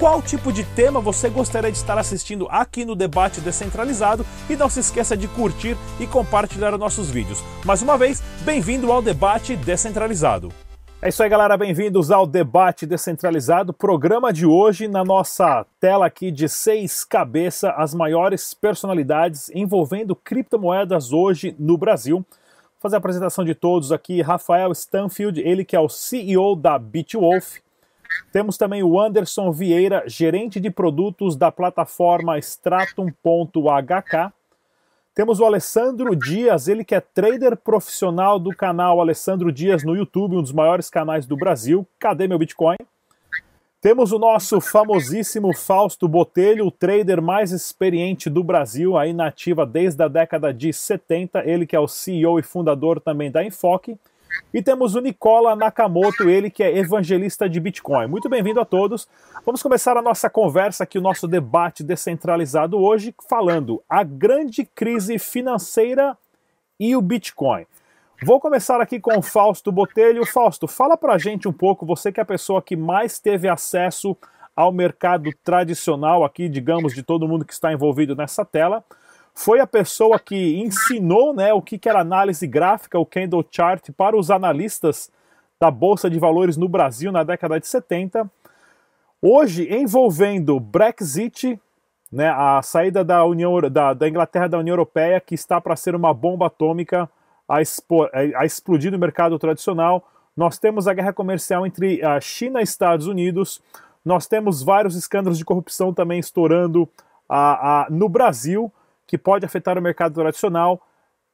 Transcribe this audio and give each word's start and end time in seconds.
qual 0.00 0.22
tipo 0.22 0.50
de 0.50 0.64
tema 0.64 0.98
você 0.98 1.28
gostaria 1.28 1.70
de 1.70 1.76
estar 1.76 1.98
assistindo 1.98 2.48
aqui 2.50 2.86
no 2.86 2.96
Debate 2.96 3.38
Descentralizado 3.38 4.24
e 4.48 4.56
não 4.56 4.66
se 4.66 4.80
esqueça 4.80 5.14
de 5.14 5.28
curtir 5.28 5.76
e 6.00 6.06
compartilhar 6.06 6.76
nossos 6.78 7.10
vídeos. 7.10 7.44
Mais 7.66 7.82
uma 7.82 7.98
vez, 7.98 8.22
bem-vindo 8.42 8.90
ao 8.90 9.02
Debate 9.02 9.54
Descentralizado. 9.56 10.48
É 11.02 11.10
isso 11.10 11.22
aí, 11.22 11.28
galera. 11.28 11.54
Bem-vindos 11.54 12.10
ao 12.10 12.26
Debate 12.26 12.86
Descentralizado. 12.86 13.74
Programa 13.74 14.32
de 14.32 14.46
hoje, 14.46 14.88
na 14.88 15.04
nossa 15.04 15.66
tela 15.78 16.06
aqui 16.06 16.30
de 16.30 16.48
seis 16.48 17.04
cabeças, 17.04 17.70
as 17.76 17.94
maiores 17.94 18.54
personalidades 18.54 19.50
envolvendo 19.54 20.16
criptomoedas 20.16 21.12
hoje 21.12 21.54
no 21.58 21.76
Brasil. 21.76 22.16
Vou 22.16 22.80
fazer 22.80 22.96
a 22.96 22.98
apresentação 22.98 23.44
de 23.44 23.54
todos 23.54 23.92
aqui. 23.92 24.22
Rafael 24.22 24.72
Stanfield, 24.72 25.42
ele 25.42 25.62
que 25.62 25.76
é 25.76 25.80
o 25.80 25.90
CEO 25.90 26.56
da 26.56 26.78
Bitwolf. 26.78 27.58
Temos 28.32 28.56
também 28.56 28.82
o 28.82 29.00
Anderson 29.00 29.50
Vieira, 29.50 30.04
gerente 30.06 30.60
de 30.60 30.70
produtos 30.70 31.36
da 31.36 31.50
plataforma 31.50 32.38
Stratum.hk. 32.38 34.32
Temos 35.14 35.40
o 35.40 35.44
Alessandro 35.44 36.14
Dias, 36.14 36.68
ele 36.68 36.84
que 36.84 36.94
é 36.94 37.00
trader 37.00 37.56
profissional 37.56 38.38
do 38.38 38.50
canal 38.50 39.00
Alessandro 39.00 39.50
Dias 39.50 39.82
no 39.82 39.96
YouTube, 39.96 40.36
um 40.36 40.42
dos 40.42 40.52
maiores 40.52 40.88
canais 40.88 41.26
do 41.26 41.36
Brasil. 41.36 41.86
Cadê 41.98 42.28
meu 42.28 42.38
Bitcoin? 42.38 42.76
Temos 43.80 44.12
o 44.12 44.18
nosso 44.18 44.60
famosíssimo 44.60 45.56
Fausto 45.56 46.06
Botelho, 46.06 46.66
o 46.66 46.70
trader 46.70 47.22
mais 47.22 47.50
experiente 47.50 48.28
do 48.28 48.44
Brasil, 48.44 48.98
aí 48.98 49.14
nativa 49.14 49.64
desde 49.64 50.02
a 50.02 50.08
década 50.08 50.52
de 50.52 50.70
70, 50.70 51.42
ele 51.46 51.66
que 51.66 51.74
é 51.74 51.80
o 51.80 51.88
CEO 51.88 52.38
e 52.38 52.42
fundador 52.42 53.00
também 53.00 53.30
da 53.30 53.42
Enfoque. 53.42 53.98
E 54.52 54.62
temos 54.62 54.94
o 54.94 55.00
Nicola 55.00 55.54
Nakamoto, 55.56 56.28
ele 56.28 56.50
que 56.50 56.62
é 56.62 56.76
evangelista 56.76 57.48
de 57.48 57.60
Bitcoin. 57.60 58.06
Muito 58.06 58.28
bem-vindo 58.28 58.60
a 58.60 58.64
todos. 58.64 59.08
Vamos 59.44 59.62
começar 59.62 59.96
a 59.96 60.02
nossa 60.02 60.28
conversa 60.28 60.84
aqui, 60.84 60.98
o 60.98 61.02
nosso 61.02 61.28
debate 61.28 61.82
descentralizado 61.82 62.78
hoje, 62.78 63.14
falando 63.28 63.82
a 63.88 64.02
grande 64.02 64.64
crise 64.64 65.18
financeira 65.18 66.16
e 66.78 66.96
o 66.96 67.02
Bitcoin. 67.02 67.66
Vou 68.22 68.38
começar 68.38 68.80
aqui 68.80 69.00
com 69.00 69.18
o 69.18 69.22
Fausto 69.22 69.72
Botelho. 69.72 70.26
Fausto, 70.26 70.68
fala 70.68 70.96
pra 70.96 71.16
gente 71.16 71.48
um 71.48 71.52
pouco, 71.52 71.86
você 71.86 72.12
que 72.12 72.20
é 72.20 72.22
a 72.22 72.26
pessoa 72.26 72.60
que 72.60 72.76
mais 72.76 73.18
teve 73.18 73.48
acesso 73.48 74.16
ao 74.54 74.70
mercado 74.70 75.30
tradicional 75.42 76.24
aqui, 76.24 76.48
digamos, 76.48 76.94
de 76.94 77.02
todo 77.02 77.26
mundo 77.26 77.44
que 77.44 77.52
está 77.52 77.72
envolvido 77.72 78.14
nessa 78.14 78.44
tela 78.44 78.84
foi 79.42 79.58
a 79.58 79.66
pessoa 79.66 80.18
que 80.18 80.58
ensinou 80.60 81.32
né, 81.32 81.50
o 81.50 81.62
que 81.62 81.80
era 81.88 82.00
análise 82.00 82.46
gráfica, 82.46 82.98
o 82.98 83.06
candle 83.06 83.42
chart, 83.50 83.90
para 83.96 84.14
os 84.14 84.30
analistas 84.30 85.10
da 85.58 85.70
Bolsa 85.70 86.10
de 86.10 86.18
Valores 86.18 86.58
no 86.58 86.68
Brasil 86.68 87.10
na 87.10 87.22
década 87.22 87.58
de 87.58 87.66
70. 87.66 88.30
Hoje, 89.22 89.66
envolvendo 89.74 90.60
Brexit, 90.60 91.58
né, 92.12 92.28
a 92.28 92.60
saída 92.60 93.02
da, 93.02 93.24
União, 93.24 93.58
da, 93.62 93.94
da 93.94 94.06
Inglaterra 94.06 94.46
da 94.46 94.58
União 94.58 94.74
Europeia, 94.74 95.18
que 95.22 95.34
está 95.34 95.58
para 95.58 95.74
ser 95.74 95.94
uma 95.94 96.12
bomba 96.12 96.48
atômica 96.48 97.08
a, 97.48 97.56
a 98.36 98.44
explodir 98.44 98.92
no 98.92 98.98
mercado 98.98 99.38
tradicional. 99.38 100.06
Nós 100.36 100.58
temos 100.58 100.86
a 100.86 100.92
guerra 100.92 101.14
comercial 101.14 101.66
entre 101.66 102.04
a 102.04 102.20
China 102.20 102.60
e 102.60 102.64
Estados 102.64 103.06
Unidos. 103.06 103.62
Nós 104.04 104.26
temos 104.26 104.62
vários 104.62 104.96
escândalos 104.96 105.38
de 105.38 105.46
corrupção 105.46 105.94
também 105.94 106.18
estourando 106.18 106.86
a, 107.26 107.84
a, 107.84 107.90
no 107.90 108.06
Brasil 108.06 108.70
que 109.10 109.18
pode 109.18 109.44
afetar 109.44 109.76
o 109.76 109.82
mercado 109.82 110.14
tradicional. 110.14 110.80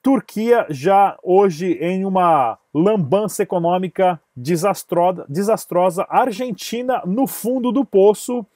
Turquia 0.02 0.64
já 0.70 1.14
hoje 1.22 1.72
em 1.74 2.06
uma 2.06 2.58
lambança 2.72 3.42
econômica 3.42 4.18
desastrosa, 4.34 5.26
desastrosa. 5.28 6.06
Argentina 6.08 7.02
no 7.04 7.26
fundo 7.26 7.70
do 7.70 7.84
poço, 7.84 8.46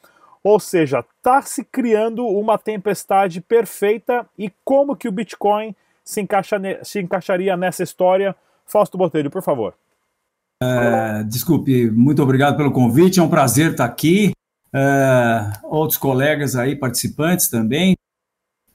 ou 0.42 0.58
seja, 0.58 1.00
está 1.00 1.42
se 1.42 1.62
criando 1.62 2.26
uma 2.26 2.56
tempestade 2.56 3.42
perfeita. 3.42 4.26
E 4.38 4.50
como 4.64 4.96
que 4.96 5.06
o 5.06 5.12
Bitcoin 5.12 5.76
se, 6.02 6.22
encaixa, 6.22 6.58
se 6.82 6.98
encaixaria 6.98 7.54
nessa 7.58 7.82
história? 7.82 8.34
Fausto 8.64 8.96
Botelho, 8.96 9.30
por 9.30 9.42
favor. 9.42 9.74
É, 10.62 11.24
desculpe, 11.24 11.90
muito 11.90 12.22
obrigado 12.22 12.56
pelo 12.56 12.72
convite, 12.72 13.20
é 13.20 13.22
um 13.22 13.28
prazer 13.28 13.72
estar 13.72 13.84
aqui. 13.84 14.30
É, 14.72 15.52
outros 15.64 15.98
colegas 15.98 16.56
aí, 16.56 16.74
participantes 16.74 17.48
também 17.48 17.94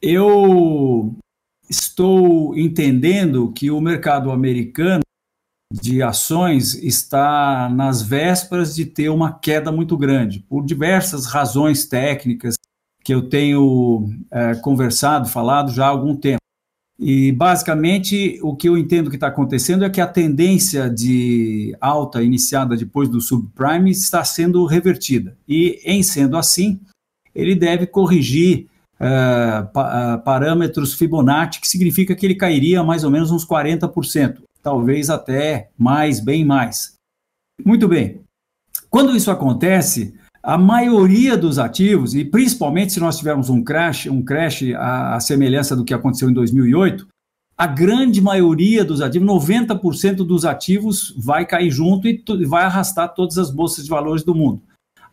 eu 0.05 1.15
estou 1.67 2.55
entendendo 2.55 3.51
que 3.51 3.71
o 3.71 3.81
mercado 3.81 4.29
americano 4.29 5.01
de 5.73 6.03
ações 6.03 6.75
está 6.75 7.67
nas 7.69 8.03
vésperas 8.03 8.75
de 8.75 8.85
ter 8.85 9.09
uma 9.09 9.33
queda 9.33 9.71
muito 9.71 9.97
grande, 9.97 10.45
por 10.47 10.63
diversas 10.63 11.25
razões 11.25 11.85
técnicas 11.85 12.53
que 13.03 13.13
eu 13.13 13.27
tenho 13.27 14.07
é, 14.29 14.53
conversado, 14.55 15.27
falado 15.27 15.71
já 15.71 15.85
há 15.85 15.89
algum 15.89 16.15
tempo. 16.15 16.39
E, 16.99 17.31
basicamente, 17.31 18.39
o 18.43 18.55
que 18.55 18.69
eu 18.69 18.77
entendo 18.77 19.09
que 19.09 19.17
está 19.17 19.27
acontecendo 19.27 19.83
é 19.83 19.89
que 19.89 19.99
a 19.99 20.07
tendência 20.07 20.87
de 20.87 21.75
alta 21.81 22.21
iniciada 22.21 22.77
depois 22.77 23.09
do 23.09 23.19
subprime 23.19 23.89
está 23.89 24.23
sendo 24.23 24.65
revertida. 24.65 25.35
E, 25.47 25.81
em 25.83 26.03
sendo 26.03 26.37
assim, 26.37 26.79
ele 27.33 27.55
deve 27.55 27.87
corrigir 27.87 28.67
uh, 29.05 30.23
parâmetros 30.23 30.93
Fibonacci, 30.93 31.61
que 31.61 31.67
significa 31.67 32.15
que 32.15 32.25
ele 32.25 32.35
cairia 32.35 32.83
mais 32.83 33.03
ou 33.03 33.11
menos 33.11 33.31
uns 33.31 33.45
40%, 33.45 34.41
talvez 34.61 35.09
até 35.09 35.69
mais, 35.77 36.19
bem 36.19 36.43
mais. 36.43 36.95
Muito 37.63 37.87
bem. 37.87 38.21
Quando 38.89 39.15
isso 39.15 39.29
acontece, 39.29 40.13
a 40.41 40.57
maioria 40.57 41.37
dos 41.37 41.57
ativos, 41.57 42.15
e 42.15 42.23
principalmente 42.23 42.93
se 42.93 42.99
nós 42.99 43.17
tivermos 43.17 43.49
um 43.49 43.63
crash, 43.63 44.07
um 44.07 44.21
crash 44.21 44.63
à, 44.75 45.15
à 45.15 45.19
semelhança 45.19 45.75
do 45.75 45.83
que 45.83 45.93
aconteceu 45.93 46.29
em 46.29 46.33
2008, 46.33 47.07
a 47.57 47.67
grande 47.67 48.21
maioria 48.21 48.83
dos 48.83 49.01
ativos, 49.01 49.27
90% 49.27 50.17
dos 50.17 50.45
ativos 50.45 51.13
vai 51.17 51.45
cair 51.45 51.71
junto 51.71 52.07
e 52.07 52.45
vai 52.45 52.65
arrastar 52.65 53.13
todas 53.13 53.37
as 53.37 53.49
bolsas 53.49 53.85
de 53.85 53.89
valores 53.89 54.23
do 54.23 54.35
mundo. 54.35 54.61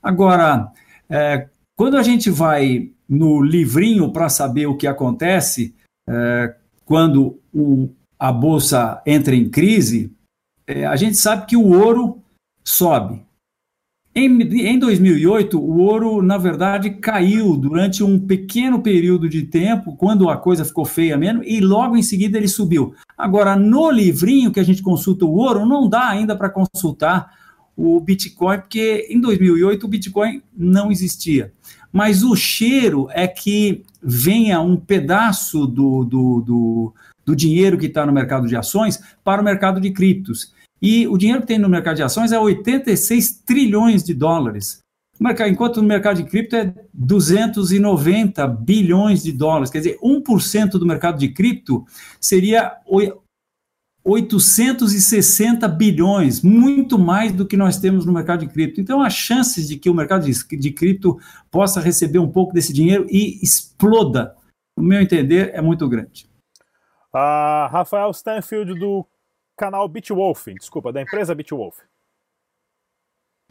Agora, 0.02 0.72
é, 1.08 1.48
quando 1.76 1.97
a 1.97 2.02
gente 2.02 2.28
vai 2.31 2.91
no 3.12 3.43
livrinho 3.43 4.11
para 4.11 4.31
saber 4.31 4.65
o 4.65 4.75
que 4.75 4.87
acontece 4.87 5.75
é, 6.09 6.55
quando 6.83 7.39
o, 7.53 7.91
a 8.19 8.33
bolsa 8.33 9.03
entra 9.05 9.37
em 9.37 9.50
crise, 9.50 10.11
é, 10.67 10.87
a 10.87 10.97
gente 10.97 11.19
sabe 11.19 11.45
que 11.45 11.55
o 11.55 11.78
ouro 11.78 12.23
sobe. 12.65 13.21
Em, 14.15 14.41
em 14.67 14.78
2008, 14.78 15.61
o 15.61 15.81
ouro, 15.81 16.23
na 16.23 16.39
verdade, 16.39 16.89
caiu 16.89 17.55
durante 17.55 18.03
um 18.03 18.19
pequeno 18.19 18.81
período 18.81 19.29
de 19.29 19.43
tempo, 19.43 19.94
quando 19.94 20.31
a 20.31 20.39
coisa 20.39 20.65
ficou 20.65 20.87
feia 20.87 21.17
mesmo, 21.19 21.44
e 21.44 21.61
logo 21.61 21.99
em 21.99 22.03
seguida 22.03 22.39
ele 22.39 22.49
subiu. 22.49 22.94
Agora, 23.17 23.55
no 23.55 23.91
livrinho 23.91 24.50
que 24.50 24.61
a 24.61 24.65
gente 24.65 24.83
consulta 24.83 25.27
o 25.27 25.34
ouro, 25.34 25.67
não 25.67 25.87
dá 25.87 26.09
ainda 26.09 26.34
para 26.34 26.49
consultar 26.49 27.31
o 27.77 28.00
Bitcoin, 28.00 28.59
porque 28.59 29.06
em 29.11 29.21
2008 29.21 29.84
o 29.84 29.89
Bitcoin 29.89 30.43
não 30.56 30.91
existia 30.91 31.53
mas 31.93 32.23
o 32.23 32.35
cheiro 32.35 33.09
é 33.11 33.29
que 33.29 33.85
venha 34.03 34.61
um 34.61 34.77
pedaço 34.77 35.67
do, 35.67 36.05
do, 36.05 36.41
do, 36.41 36.94
do 37.25 37.37
dinheiro 37.37 37.77
que 37.77 37.87
está 37.87 38.06
no 38.06 38.12
mercado 38.12 38.49
de 38.49 38.56
ações 38.56 39.00
para 39.23 39.43
o 39.43 39.44
mercado 39.44 39.81
de 39.81 39.91
criptos. 39.91 40.53
E 40.81 41.06
o 41.06 41.17
dinheiro 41.17 41.43
que 41.43 41.47
tem 41.47 41.59
no 41.59 41.69
mercado 41.69 41.97
de 41.97 42.03
ações 42.03 42.33
é 42.33 42.39
86 42.39 43.43
trilhões 43.47 44.03
de 44.03 44.15
dólares. 44.15 44.81
Enquanto 45.49 45.81
no 45.81 45.87
mercado 45.87 46.17
de 46.17 46.25
cripto 46.25 46.56
é 46.56 46.75
290 46.93 48.44
bilhões 48.49 49.23
de 49.23 49.31
dólares. 49.31 49.71
Quer 49.71 49.79
dizer, 49.79 49.99
1% 50.03 50.71
do 50.71 50.87
mercado 50.87 51.19
de 51.19 51.29
cripto 51.29 51.85
seria 52.21 52.73
860 54.04 55.69
bilhões, 55.69 56.43
muito 56.43 56.99
mais 56.99 57.32
do 57.32 57.46
que 57.46 57.56
nós 57.56 57.78
temos 57.78 58.04
no 58.04 58.12
mercado 58.12 58.40
de 58.40 58.52
cripto. 58.52 58.81
Então, 58.81 59.00
as 59.00 59.12
chances 59.12 59.69
de 59.69 59.76
que 59.76 59.88
o 59.88 59.94
mercado 59.94 60.25
de, 60.25 60.56
de 60.56 60.70
cripto 60.72 61.19
possa 61.50 61.81
receber 61.81 62.19
um 62.19 62.31
pouco 62.31 62.52
desse 62.52 62.72
dinheiro 62.72 63.06
e 63.08 63.38
exploda, 63.43 64.37
no 64.76 64.82
meu 64.82 65.00
entender, 65.00 65.50
é 65.54 65.60
muito 65.60 65.88
grande. 65.88 66.26
Uh, 67.14 67.69
Rafael 67.70 68.10
Stanfield, 68.10 68.75
do 68.78 69.06
canal 69.56 69.87
Bitwolf, 69.88 70.48
desculpa, 70.58 70.93
da 70.93 71.02
empresa 71.02 71.34
Bitwolf. 71.34 71.78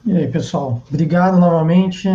E 0.06 0.18
aí, 0.18 0.28
pessoal, 0.30 0.84
obrigado 0.90 1.40
novamente. 1.40 2.10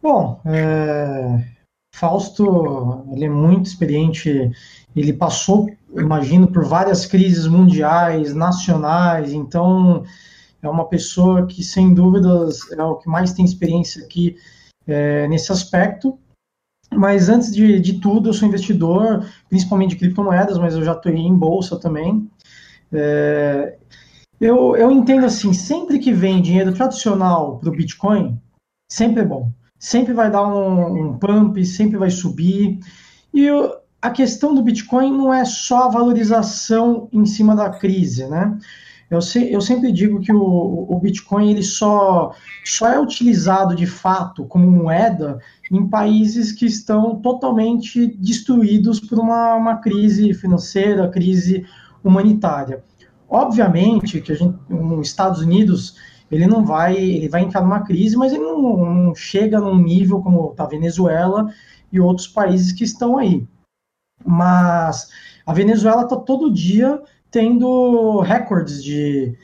Bom, 0.00 0.40
é... 0.44 1.60
Fausto, 1.92 3.04
ele 3.12 3.24
é 3.24 3.28
muito 3.28 3.66
experiente, 3.66 4.50
ele 4.94 5.12
passou, 5.12 5.68
imagino, 5.96 6.46
por 6.50 6.64
várias 6.64 7.06
crises 7.06 7.46
mundiais, 7.46 8.34
nacionais, 8.34 9.32
então 9.32 10.04
é 10.62 10.68
uma 10.68 10.88
pessoa 10.88 11.46
que, 11.46 11.62
sem 11.62 11.94
dúvidas, 11.94 12.70
é 12.72 12.82
o 12.82 12.96
que 12.96 13.08
mais 13.08 13.32
tem 13.32 13.44
experiência 13.44 14.04
aqui 14.04 14.36
é, 14.86 15.26
nesse 15.28 15.50
aspecto. 15.50 16.18
Mas 16.92 17.28
antes 17.28 17.54
de, 17.54 17.80
de, 17.80 18.00
tudo, 18.00 18.28
eu 18.28 18.32
sou 18.32 18.48
investidor, 18.48 19.24
principalmente 19.48 19.90
de 19.90 19.96
criptomoedas, 19.96 20.58
mas 20.58 20.74
eu 20.74 20.82
já 20.82 20.92
estou 20.92 21.12
em 21.12 21.34
bolsa 21.34 21.78
também. 21.78 22.28
É, 22.92 23.76
eu, 24.40 24.74
eu 24.76 24.90
entendo 24.90 25.24
assim, 25.24 25.52
sempre 25.52 25.98
que 25.98 26.12
vem 26.12 26.42
dinheiro 26.42 26.74
tradicional 26.74 27.58
para 27.58 27.68
o 27.68 27.72
Bitcoin, 27.72 28.40
sempre 28.90 29.20
é 29.22 29.24
bom. 29.24 29.52
Sempre 29.78 30.12
vai 30.12 30.30
dar 30.30 30.46
um, 30.46 31.10
um 31.10 31.18
pump, 31.18 31.64
sempre 31.64 31.96
vai 31.96 32.10
subir. 32.10 32.80
E 33.32 33.44
eu, 33.44 33.79
a 34.02 34.10
questão 34.10 34.54
do 34.54 34.62
Bitcoin 34.62 35.12
não 35.12 35.32
é 35.32 35.44
só 35.44 35.84
a 35.84 35.88
valorização 35.88 37.08
em 37.12 37.26
cima 37.26 37.54
da 37.54 37.68
crise, 37.68 38.26
né? 38.26 38.56
Eu, 39.10 39.18
eu 39.50 39.60
sempre 39.60 39.90
digo 39.90 40.20
que 40.20 40.32
o, 40.32 40.86
o, 40.88 41.00
Bitcoin 41.00 41.50
ele 41.50 41.64
só, 41.64 42.32
só 42.64 42.88
é 42.88 43.00
utilizado 43.00 43.74
de 43.74 43.84
fato 43.84 44.44
como 44.44 44.70
moeda 44.70 45.40
em 45.68 45.88
países 45.88 46.52
que 46.52 46.64
estão 46.64 47.16
totalmente 47.16 48.06
destruídos 48.06 49.00
por 49.00 49.18
uma, 49.18 49.56
uma 49.56 49.76
crise 49.78 50.32
financeira, 50.32 51.10
crise 51.10 51.66
humanitária. 52.04 52.84
Obviamente 53.28 54.20
que 54.20 54.30
a 54.30 54.36
gente, 54.36 54.56
nos 54.68 55.08
Estados 55.08 55.40
Unidos 55.40 55.96
ele 56.30 56.46
não 56.46 56.64
vai, 56.64 56.96
ele 56.96 57.28
vai 57.28 57.42
entrar 57.42 57.62
numa 57.62 57.80
crise, 57.80 58.16
mas 58.16 58.32
ele 58.32 58.44
não, 58.44 58.94
não 58.94 59.14
chega 59.14 59.58
num 59.58 59.76
nível 59.76 60.22
como 60.22 60.54
a 60.56 60.64
Venezuela 60.66 61.52
e 61.92 61.98
outros 61.98 62.28
países 62.28 62.70
que 62.70 62.84
estão 62.84 63.18
aí. 63.18 63.44
Mas 64.24 65.10
a 65.46 65.52
Venezuela 65.52 66.02
está 66.02 66.16
todo 66.16 66.52
dia 66.52 67.02
tendo 67.30 68.20
recordes 68.20 68.82
de, 68.82 69.36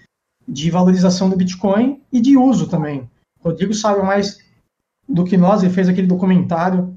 de 0.46 0.70
valorização 0.70 1.30
do 1.30 1.36
Bitcoin 1.36 2.00
e 2.12 2.20
de 2.20 2.36
uso 2.36 2.68
também. 2.68 3.08
O 3.40 3.48
Rodrigo 3.50 3.74
sabe 3.74 4.02
mais 4.02 4.44
do 5.08 5.24
que 5.24 5.36
nós, 5.36 5.62
ele 5.62 5.72
fez 5.72 5.88
aquele 5.88 6.06
documentário 6.06 6.95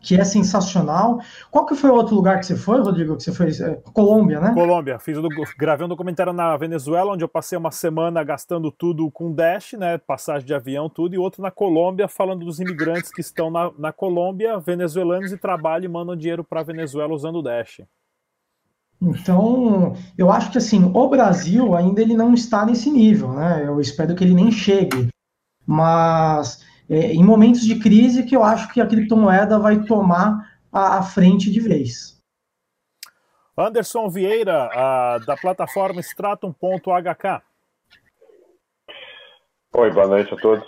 que 0.00 0.18
é 0.18 0.24
sensacional. 0.24 1.20
Qual 1.50 1.66
que 1.66 1.74
foi 1.74 1.90
o 1.90 1.94
outro 1.94 2.14
lugar 2.14 2.38
que 2.38 2.46
você 2.46 2.56
foi, 2.56 2.80
Rodrigo? 2.80 3.16
Que 3.16 3.24
você 3.24 3.32
foi? 3.32 3.48
É, 3.50 3.74
Colômbia, 3.92 4.40
né? 4.40 4.52
Colômbia. 4.54 4.98
Fiz 4.98 5.18
gravei 5.58 5.86
um 5.86 5.88
documentário 5.88 6.32
na 6.32 6.56
Venezuela, 6.56 7.12
onde 7.12 7.24
eu 7.24 7.28
passei 7.28 7.58
uma 7.58 7.70
semana 7.70 8.22
gastando 8.22 8.70
tudo 8.70 9.10
com 9.10 9.32
Dash, 9.32 9.72
né? 9.72 9.98
Passagem 9.98 10.46
de 10.46 10.54
avião, 10.54 10.88
tudo, 10.88 11.14
e 11.14 11.18
outro 11.18 11.42
na 11.42 11.50
Colômbia, 11.50 12.08
falando 12.08 12.44
dos 12.44 12.60
imigrantes 12.60 13.10
que 13.10 13.20
estão 13.20 13.50
na, 13.50 13.70
na 13.78 13.92
Colômbia, 13.92 14.58
venezuelanos, 14.58 15.32
e 15.32 15.38
trabalham 15.38 15.86
e 15.86 15.88
mandam 15.88 16.16
dinheiro 16.16 16.44
para 16.44 16.60
a 16.60 16.64
Venezuela 16.64 17.12
usando 17.12 17.36
o 17.36 17.42
Dash. 17.42 17.82
Então, 19.00 19.94
eu 20.16 20.30
acho 20.30 20.50
que 20.50 20.58
assim, 20.58 20.90
o 20.92 21.08
Brasil 21.08 21.74
ainda 21.76 22.00
ele 22.00 22.14
não 22.14 22.34
está 22.34 22.66
nesse 22.66 22.90
nível, 22.90 23.32
né? 23.32 23.64
Eu 23.64 23.80
espero 23.80 24.14
que 24.14 24.24
ele 24.24 24.34
nem 24.34 24.50
chegue. 24.50 25.08
Mas 25.64 26.64
é, 26.88 27.12
em 27.12 27.22
momentos 27.22 27.62
de 27.62 27.78
crise 27.78 28.24
que 28.24 28.36
eu 28.36 28.42
acho 28.42 28.72
que 28.72 28.80
a 28.80 28.86
criptomoeda 28.86 29.58
vai 29.58 29.84
tomar 29.84 30.58
a, 30.72 30.98
a 30.98 31.02
frente 31.02 31.50
de 31.50 31.60
vez. 31.60 32.18
Anderson 33.56 34.08
Vieira, 34.08 34.70
a, 34.72 35.18
da 35.18 35.36
plataforma 35.36 36.00
Stratum.hk. 36.00 37.42
Oi, 39.74 39.90
boa 39.90 40.06
noite 40.06 40.32
a 40.32 40.36
todos. 40.36 40.64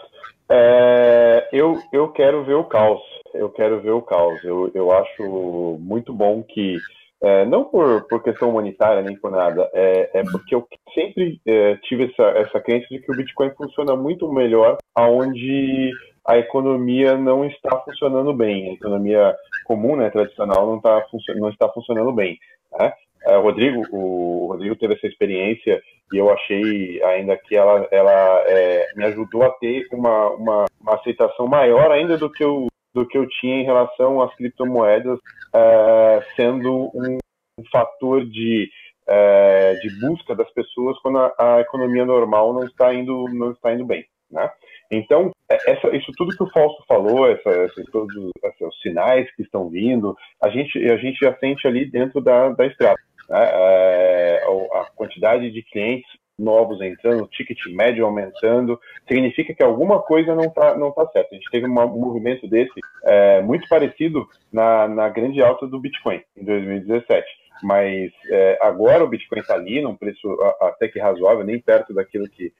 É, 0.49 1.49
eu, 1.53 1.81
eu 1.93 2.11
quero 2.11 2.45
ver 2.45 2.55
o 2.55 2.65
caos. 2.65 3.01
Eu 3.33 3.49
quero 3.49 3.81
ver 3.81 3.93
o 3.93 4.03
caos. 4.03 4.43
Eu, 4.43 4.71
eu 4.75 4.93
acho 4.93 5.79
muito 5.81 6.13
bom 6.13 6.43
que 6.43 6.77
é, 7.23 7.45
não 7.45 7.65
por, 7.65 8.07
por 8.09 8.23
questão 8.23 8.49
humanitária 8.51 9.03
nem 9.03 9.15
por 9.15 9.31
nada, 9.31 9.69
é, 9.75 10.11
é 10.15 10.23
porque 10.25 10.55
eu 10.55 10.67
sempre 10.95 11.41
é, 11.47 11.77
tive 11.83 12.05
essa, 12.05 12.23
essa 12.39 12.61
crença 12.61 12.87
de 12.91 12.99
que 12.99 13.13
o 13.13 13.17
Bitcoin 13.17 13.51
funciona 13.51 13.95
muito 13.95 14.33
melhor 14.33 14.79
aonde 14.95 15.93
a 16.27 16.39
economia 16.39 17.17
não 17.17 17.45
está 17.45 17.77
funcionando 17.81 18.33
bem, 18.33 18.71
a 18.71 18.73
economia 18.75 19.37
comum, 19.65 19.97
né, 19.97 20.11
tradicional, 20.11 20.67
não, 20.67 20.81
tá, 20.81 21.05
não 21.37 21.49
está 21.49 21.69
funcionando 21.69 22.13
bem. 22.13 22.39
Né? 22.79 22.93
É, 23.27 23.37
o 23.37 23.43
Rodrigo, 23.43 23.83
o 23.93 24.47
Rodrigo 24.49 24.77
teve 24.77 24.95
essa 24.95 25.07
experiência 25.07 25.83
e 26.13 26.17
eu 26.17 26.31
achei 26.31 27.03
ainda 27.05 27.37
que 27.37 27.55
ela, 27.55 27.87
ela 27.91 28.43
é, 28.47 28.87
me 28.97 29.05
ajudou 29.05 29.43
a 29.45 29.51
ter 29.51 29.87
uma, 29.93 30.31
uma, 30.31 30.65
uma 30.81 30.95
aceitação 30.95 31.47
maior 31.47 31.91
ainda 31.91 32.17
do 32.17 32.31
que 32.31 32.43
eu 32.43 32.67
do 32.93 33.07
que 33.07 33.17
eu 33.17 33.29
tinha 33.29 33.61
em 33.61 33.65
relação 33.65 34.21
às 34.21 34.35
criptomoedas 34.35 35.21
é, 35.55 36.25
sendo 36.35 36.91
um, 36.93 37.19
um, 37.59 37.65
fator 37.71 38.25
de, 38.25 38.69
é, 39.07 39.75
de 39.75 40.01
busca 40.01 40.35
das 40.35 40.51
pessoas 40.53 40.99
quando 40.99 41.19
a, 41.19 41.33
a, 41.39 41.61
economia 41.61 42.05
normal 42.05 42.53
não 42.53 42.65
está 42.65 42.93
indo 42.93 43.27
não 43.33 43.53
está 43.53 43.73
indo 43.73 43.85
bem, 43.85 44.05
né? 44.29 44.51
Então 44.91 45.31
é, 45.49 45.73
essa, 45.73 45.95
isso 45.95 46.13
tudo 46.17 46.37
que 46.37 46.43
o 46.43 46.51
Fausto 46.51 46.85
falou, 46.87 47.31
essa, 47.31 47.51
essa, 47.51 47.83
todos 47.93 48.15
os 48.17 48.81
sinais 48.83 49.31
que 49.35 49.43
estão 49.43 49.69
vindo, 49.69 50.17
a 50.43 50.49
gente 50.49 50.79
a 50.91 50.97
gente 50.97 51.19
já 51.23 51.37
sente 51.39 51.67
ali 51.67 51.85
dentro 51.85 52.21
da, 52.21 52.51
da 52.51 52.67
estrada. 52.67 52.99
Né? 53.29 53.39
É, 53.39 54.43
a 54.73 54.85
quantidade 54.97 55.51
de 55.51 55.63
clientes 55.63 56.11
novos 56.41 56.81
entrando, 56.81 57.25
o 57.25 57.29
ticket 57.29 57.59
médio 57.69 58.05
aumentando, 58.05 58.81
significa 59.07 59.55
que 59.55 59.63
alguma 59.63 60.01
coisa 60.01 60.35
não 60.35 60.45
está 60.45 60.77
não 60.77 60.91
tá 60.91 61.07
certa. 61.09 61.29
A 61.33 61.35
gente 61.35 61.51
teve 61.51 61.67
um 61.67 61.75
movimento 61.75 62.49
desse 62.49 62.73
é, 63.05 63.43
muito 63.43 63.69
parecido 63.69 64.27
na, 64.53 64.89
na 64.89 65.09
grande 65.09 65.43
alta 65.43 65.67
do 65.67 65.79
Bitcoin 65.79 66.23
em 66.37 66.45
2017. 66.45 67.27
Mas 67.63 68.11
é, 68.31 68.59
agora 68.63 69.05
o 69.05 69.09
Bitcoin 69.09 69.41
está 69.41 69.55
ali 69.55 69.83
num 69.83 69.95
preço 69.95 70.27
até 70.63 70.89
que 70.89 70.99
razoável, 70.99 71.45
nem 71.45 71.61
perto 71.61 71.93
daquilo 71.93 72.27
que, 72.27 72.51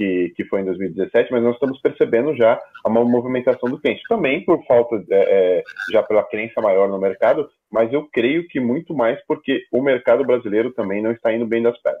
que, 0.00 0.32
que, 0.34 0.46
foi 0.46 0.62
em 0.62 0.64
2017, 0.64 1.30
mas 1.30 1.42
nós 1.42 1.52
estamos 1.52 1.78
percebendo 1.78 2.34
já 2.34 2.58
uma 2.86 3.04
movimentação 3.04 3.68
do 3.68 3.78
cliente. 3.78 4.00
Também 4.08 4.42
por 4.42 4.64
falta, 4.64 4.96
é, 5.10 5.58
é, 5.58 5.64
já 5.92 6.02
pela 6.02 6.22
crença 6.22 6.58
maior 6.62 6.88
no 6.88 6.98
mercado, 6.98 7.50
mas 7.70 7.92
eu 7.92 8.08
creio 8.10 8.48
que 8.48 8.58
muito 8.58 8.94
mais 8.94 9.22
porque 9.26 9.66
o 9.70 9.82
mercado 9.82 10.24
brasileiro 10.24 10.72
também 10.72 11.02
não 11.02 11.12
está 11.12 11.34
indo 11.34 11.46
bem 11.46 11.62
das 11.62 11.76
pernas. 11.82 12.00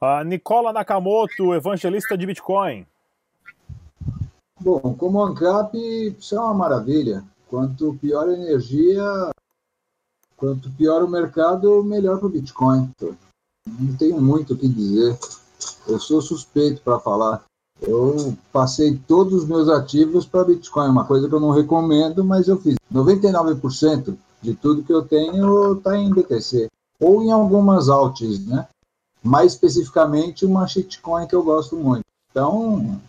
A 0.00 0.24
Nicola 0.24 0.72
Nakamoto, 0.72 1.54
evangelista 1.54 2.18
de 2.18 2.26
Bitcoin. 2.26 2.84
Bom, 4.60 4.96
como 4.98 5.22
ANCAP, 5.22 5.78
isso 6.18 6.34
é 6.34 6.40
uma 6.40 6.54
maravilha. 6.54 7.22
Quanto 7.48 7.96
pior 8.02 8.28
a 8.28 8.32
energia, 8.32 9.30
quanto 10.36 10.68
pior 10.72 11.04
o 11.04 11.08
mercado, 11.08 11.84
melhor 11.84 12.18
para 12.18 12.26
o 12.26 12.30
Bitcoin. 12.30 12.90
Não 13.64 13.96
tenho 13.96 14.20
muito 14.20 14.54
o 14.54 14.58
que 14.58 14.66
dizer. 14.66 15.16
Eu 15.86 15.98
sou 15.98 16.20
suspeito 16.20 16.82
para 16.82 16.98
falar. 17.00 17.44
Eu 17.80 18.36
passei 18.52 18.96
todos 19.06 19.34
os 19.34 19.44
meus 19.44 19.68
ativos 19.68 20.24
para 20.24 20.44
Bitcoin, 20.44 20.88
uma 20.88 21.04
coisa 21.04 21.28
que 21.28 21.34
eu 21.34 21.40
não 21.40 21.50
recomendo, 21.50 22.24
mas 22.24 22.48
eu 22.48 22.58
fiz. 22.58 22.76
99% 22.92 24.16
de 24.40 24.54
tudo 24.54 24.84
que 24.84 24.92
eu 24.92 25.02
tenho 25.02 25.74
está 25.74 25.96
em 25.96 26.10
BTC 26.10 26.68
ou 27.00 27.22
em 27.22 27.32
algumas 27.32 27.88
alts, 27.88 28.46
né? 28.46 28.68
mais 29.24 29.52
especificamente 29.52 30.44
uma 30.44 30.68
shitcoin 30.68 31.26
que 31.26 31.34
eu 31.34 31.42
gosto 31.42 31.76
muito. 31.76 32.04
Então, 32.30 33.00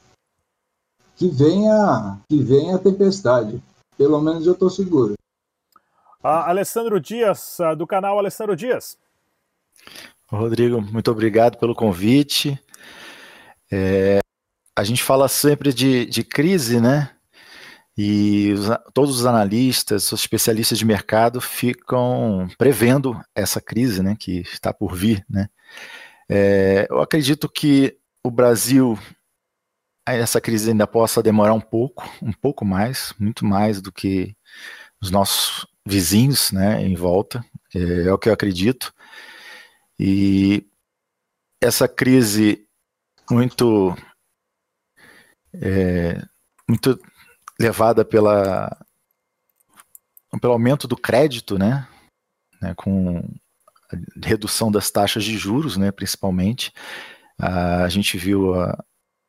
que 1.18 1.28
venha, 1.28 2.18
que 2.30 2.42
venha 2.42 2.78
a 2.78 2.80
tempestade. 2.80 3.62
Pelo 3.98 4.22
menos 4.22 4.46
eu 4.46 4.54
estou 4.54 4.70
seguro. 4.70 5.16
Ah, 6.24 6.50
Alessandro 6.50 7.00
Dias, 7.00 7.58
do 7.78 7.86
canal 7.86 8.18
Alessandro 8.18 8.56
Dias. 8.56 8.98
Rodrigo, 10.36 10.82
muito 10.82 11.12
obrigado 11.12 11.58
pelo 11.58 11.76
convite. 11.76 12.60
É, 13.72 14.20
a 14.76 14.84
gente 14.84 15.02
fala 15.02 15.28
sempre 15.28 15.74
de, 15.74 16.06
de 16.06 16.24
crise, 16.24 16.80
né? 16.80 17.12
E 17.98 18.52
os, 18.52 18.68
todos 18.94 19.20
os 19.20 19.26
analistas, 19.26 20.12
os 20.12 20.20
especialistas 20.20 20.78
de 20.78 20.86
mercado 20.86 21.40
ficam 21.40 22.48
prevendo 22.58 23.20
essa 23.34 23.62
crise, 23.62 24.04
né, 24.04 24.18
que 24.20 24.42
está 24.42 24.74
por 24.74 24.94
vir, 24.94 25.26
né? 25.30 25.48
É, 26.30 26.88
eu 26.90 27.00
acredito 27.00 27.48
que 27.48 27.98
o 28.24 28.32
Brasil, 28.32 29.00
essa 30.06 30.42
crise 30.42 30.72
ainda 30.72 30.88
possa 30.88 31.22
demorar 31.24 31.54
um 31.54 31.62
pouco, 31.62 32.10
um 32.22 32.34
pouco 32.34 32.66
mais, 32.66 33.14
muito 33.20 33.46
mais 33.46 33.82
do 33.82 33.92
que 33.92 34.36
os 35.02 35.12
nossos 35.12 35.68
vizinhos 35.86 36.52
né, 36.52 36.82
em 36.84 36.96
volta, 36.96 37.46
é, 37.74 38.08
é 38.08 38.14
o 38.14 38.18
que 38.18 38.28
eu 38.28 38.34
acredito. 38.34 38.94
E 40.00 40.66
essa 41.62 41.88
crise 41.88 42.68
muito, 43.30 43.96
é, 45.54 46.22
muito 46.68 47.00
levada 47.60 48.04
pela, 48.04 48.78
pelo 50.40 50.54
aumento 50.54 50.88
do 50.88 50.98
crédito, 50.98 51.58
né, 51.58 51.88
né 52.62 52.74
com 52.76 53.24
redução 54.24 54.72
das 54.72 54.92
taxas 54.92 55.24
de 55.24 55.38
juros, 55.38 55.78
né, 55.78 55.92
principalmente. 55.92 56.74
a 57.38 57.88
gente 57.90 58.18
viu 58.18 58.54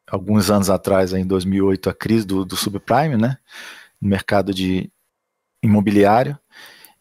alguns 0.09 0.51
anos 0.51 0.71
atrás, 0.71 1.13
em 1.13 1.27
2008, 1.27 1.91
a 1.91 1.95
crise 1.95 2.27
do, 2.27 2.45
do 2.45 2.57
subprime, 2.57 3.17
né, 3.17 3.39
no 4.01 4.09
mercado 4.09 4.53
de 4.53 4.91
imobiliário. 5.63 6.39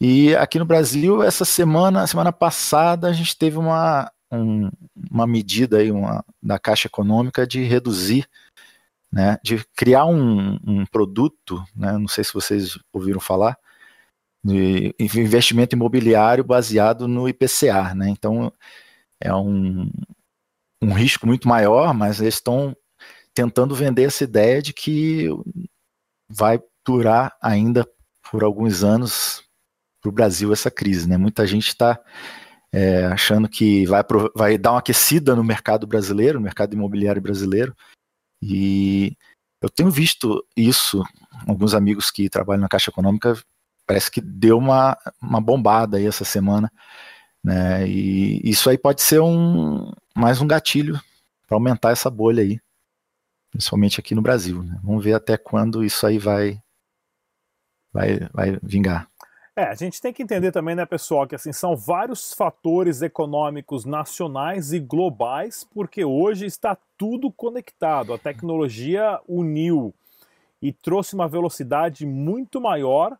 E 0.07 0.35
aqui 0.35 0.59
no 0.59 0.65
Brasil, 0.65 1.23
essa 1.23 1.43
semana, 1.43 2.05
semana 2.05 2.31
passada, 2.31 3.07
a 3.07 3.11
gente 3.11 3.35
teve 3.35 3.57
uma, 3.57 4.11
um, 4.31 4.69
uma 5.09 5.25
medida 5.25 5.79
aí, 5.79 5.91
uma, 5.91 6.23
da 6.43 6.59
Caixa 6.59 6.87
Econômica 6.87 7.47
de 7.47 7.63
reduzir, 7.63 8.29
né, 9.11 9.39
de 9.43 9.65
criar 9.75 10.05
um, 10.05 10.59
um 10.63 10.85
produto, 10.85 11.65
né, 11.75 11.93
não 11.93 12.07
sei 12.07 12.23
se 12.23 12.35
vocês 12.35 12.77
ouviram 12.93 13.19
falar, 13.19 13.57
de 14.43 14.93
investimento 14.99 15.75
imobiliário 15.75 16.43
baseado 16.43 17.07
no 17.07 17.27
IPCA, 17.27 17.95
né? 17.95 18.07
Então 18.09 18.53
é 19.19 19.33
um, 19.33 19.89
um 20.83 20.93
risco 20.93 21.25
muito 21.25 21.47
maior, 21.47 21.95
mas 21.95 22.21
eles 22.21 22.35
estão 22.35 22.77
tentando 23.33 23.73
vender 23.73 24.03
essa 24.03 24.23
ideia 24.23 24.61
de 24.61 24.71
que 24.71 25.29
vai 26.29 26.61
durar 26.85 27.35
ainda 27.41 27.89
por 28.29 28.43
alguns 28.43 28.83
anos 28.83 29.43
para 30.05 30.09
o 30.09 30.11
Brasil 30.11 30.53
essa 30.53 30.69
crise, 30.69 31.09
né? 31.09 31.17
Muita 31.17 31.47
gente 31.47 31.67
está 31.69 31.99
é, 32.71 33.05
achando 33.05 33.49
que 33.49 33.85
vai, 33.87 34.03
vai 34.35 34.57
dar 34.57 34.73
uma 34.73 34.79
aquecida 34.79 35.35
no 35.35 35.43
mercado 35.43 35.87
brasileiro, 35.87 36.39
no 36.39 36.43
mercado 36.43 36.73
imobiliário 36.73 37.21
brasileiro, 37.21 37.75
e 38.41 39.17
eu 39.61 39.69
tenho 39.69 39.89
visto 39.89 40.45
isso, 40.55 41.03
alguns 41.47 41.73
amigos 41.73 42.11
que 42.11 42.29
trabalham 42.29 42.61
na 42.61 42.67
Caixa 42.67 42.91
Econômica, 42.91 43.35
parece 43.87 44.11
que 44.11 44.21
deu 44.21 44.57
uma, 44.57 44.95
uma 45.19 45.41
bombada 45.41 45.97
aí 45.97 46.05
essa 46.05 46.25
semana, 46.25 46.71
né? 47.43 47.87
E 47.87 48.41
isso 48.43 48.69
aí 48.69 48.77
pode 48.77 49.01
ser 49.01 49.19
um 49.21 49.91
mais 50.15 50.39
um 50.39 50.47
gatilho 50.47 50.99
para 51.47 51.57
aumentar 51.57 51.91
essa 51.91 52.09
bolha 52.09 52.43
aí, 52.43 52.59
principalmente 53.51 53.99
aqui 53.99 54.13
no 54.13 54.21
Brasil. 54.21 54.61
Né? 54.63 54.79
Vamos 54.83 55.03
ver 55.03 55.13
até 55.13 55.37
quando 55.37 55.83
isso 55.83 56.05
aí 56.05 56.17
vai 56.17 56.59
vai, 57.95 58.19
vai 58.33 58.59
vingar. 58.61 59.07
É, 59.57 59.63
a 59.63 59.73
gente 59.73 60.01
tem 60.01 60.11
que 60.11 60.21
entender 60.21 60.51
também, 60.51 60.75
né, 60.75 60.85
pessoal, 60.85 61.25
que 61.25 61.33
assim 61.33 61.53
são 61.53 61.77
vários 61.77 62.33
fatores 62.33 63.01
econômicos 63.01 63.85
nacionais 63.85 64.73
e 64.73 64.79
globais, 64.79 65.63
porque 65.63 66.03
hoje 66.03 66.45
está 66.45 66.77
tudo 66.97 67.31
conectado. 67.31 68.13
A 68.13 68.17
tecnologia 68.17 69.17
uniu 69.25 69.93
e 70.61 70.73
trouxe 70.73 71.15
uma 71.15 71.25
velocidade 71.25 72.05
muito 72.05 72.59
maior, 72.59 73.17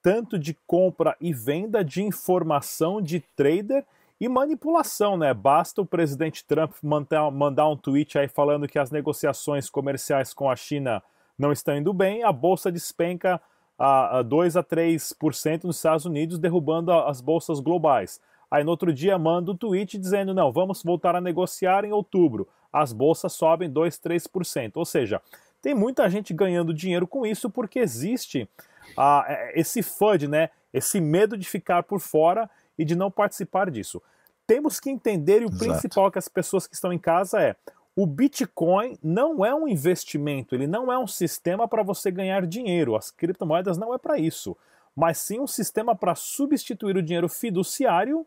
tanto 0.00 0.38
de 0.38 0.56
compra 0.66 1.14
e 1.20 1.34
venda 1.34 1.84
de 1.84 2.02
informação 2.02 3.02
de 3.02 3.20
trader 3.36 3.84
e 4.18 4.26
manipulação, 4.26 5.18
né? 5.18 5.34
Basta 5.34 5.82
o 5.82 5.86
presidente 5.86 6.46
Trump 6.46 6.72
mandar, 6.82 7.68
um 7.68 7.76
tweet 7.76 8.18
aí 8.18 8.28
falando 8.28 8.66
que 8.66 8.78
as 8.78 8.90
negociações 8.90 9.68
comerciais 9.68 10.32
com 10.32 10.48
a 10.48 10.56
China 10.56 11.02
não 11.38 11.52
estão 11.52 11.76
indo 11.76 11.92
bem, 11.92 12.22
a 12.22 12.32
bolsa 12.32 12.72
despenca 12.72 13.38
a, 13.78 14.18
a 14.18 14.22
2 14.22 14.56
a 14.56 14.62
3% 14.62 15.64
nos 15.64 15.76
Estados 15.76 16.04
Unidos, 16.04 16.38
derrubando 16.38 16.92
as 16.92 17.20
bolsas 17.20 17.60
globais. 17.60 18.20
Aí 18.50 18.62
no 18.62 18.70
outro 18.70 18.92
dia 18.92 19.18
manda 19.18 19.50
um 19.50 19.56
tweet 19.56 19.98
dizendo: 19.98 20.34
não, 20.34 20.52
vamos 20.52 20.82
voltar 20.82 21.16
a 21.16 21.20
negociar 21.20 21.84
em 21.84 21.92
outubro. 21.92 22.48
As 22.72 22.92
bolsas 22.92 23.32
sobem 23.32 23.70
2, 23.70 23.98
3%. 23.98 24.72
Ou 24.76 24.84
seja, 24.84 25.20
tem 25.62 25.74
muita 25.74 26.08
gente 26.08 26.34
ganhando 26.34 26.74
dinheiro 26.74 27.06
com 27.06 27.24
isso 27.26 27.48
porque 27.48 27.78
existe 27.78 28.48
ah, 28.96 29.26
esse 29.54 29.82
FUD, 29.82 30.28
né? 30.28 30.50
esse 30.74 31.00
medo 31.00 31.38
de 31.38 31.48
ficar 31.48 31.84
por 31.84 32.00
fora 32.00 32.50
e 32.76 32.84
de 32.84 32.96
não 32.96 33.10
participar 33.10 33.70
disso. 33.70 34.02
Temos 34.46 34.80
que 34.80 34.90
entender, 34.90 35.40
e 35.40 35.44
o 35.44 35.48
Exato. 35.48 35.64
principal 35.64 36.10
que 36.10 36.18
as 36.18 36.28
pessoas 36.28 36.66
que 36.66 36.74
estão 36.74 36.92
em 36.92 36.98
casa 36.98 37.40
é: 37.40 37.56
o 37.96 38.06
Bitcoin 38.06 38.98
não 39.02 39.44
é 39.44 39.54
um 39.54 39.68
investimento, 39.68 40.54
ele 40.54 40.66
não 40.66 40.92
é 40.92 40.98
um 40.98 41.06
sistema 41.06 41.68
para 41.68 41.82
você 41.82 42.10
ganhar 42.10 42.44
dinheiro. 42.46 42.96
As 42.96 43.10
criptomoedas 43.10 43.78
não 43.78 43.94
é 43.94 43.98
para 43.98 44.18
isso, 44.18 44.56
mas 44.96 45.18
sim 45.18 45.38
um 45.38 45.46
sistema 45.46 45.94
para 45.94 46.14
substituir 46.14 46.96
o 46.96 47.02
dinheiro 47.02 47.28
fiduciário, 47.28 48.26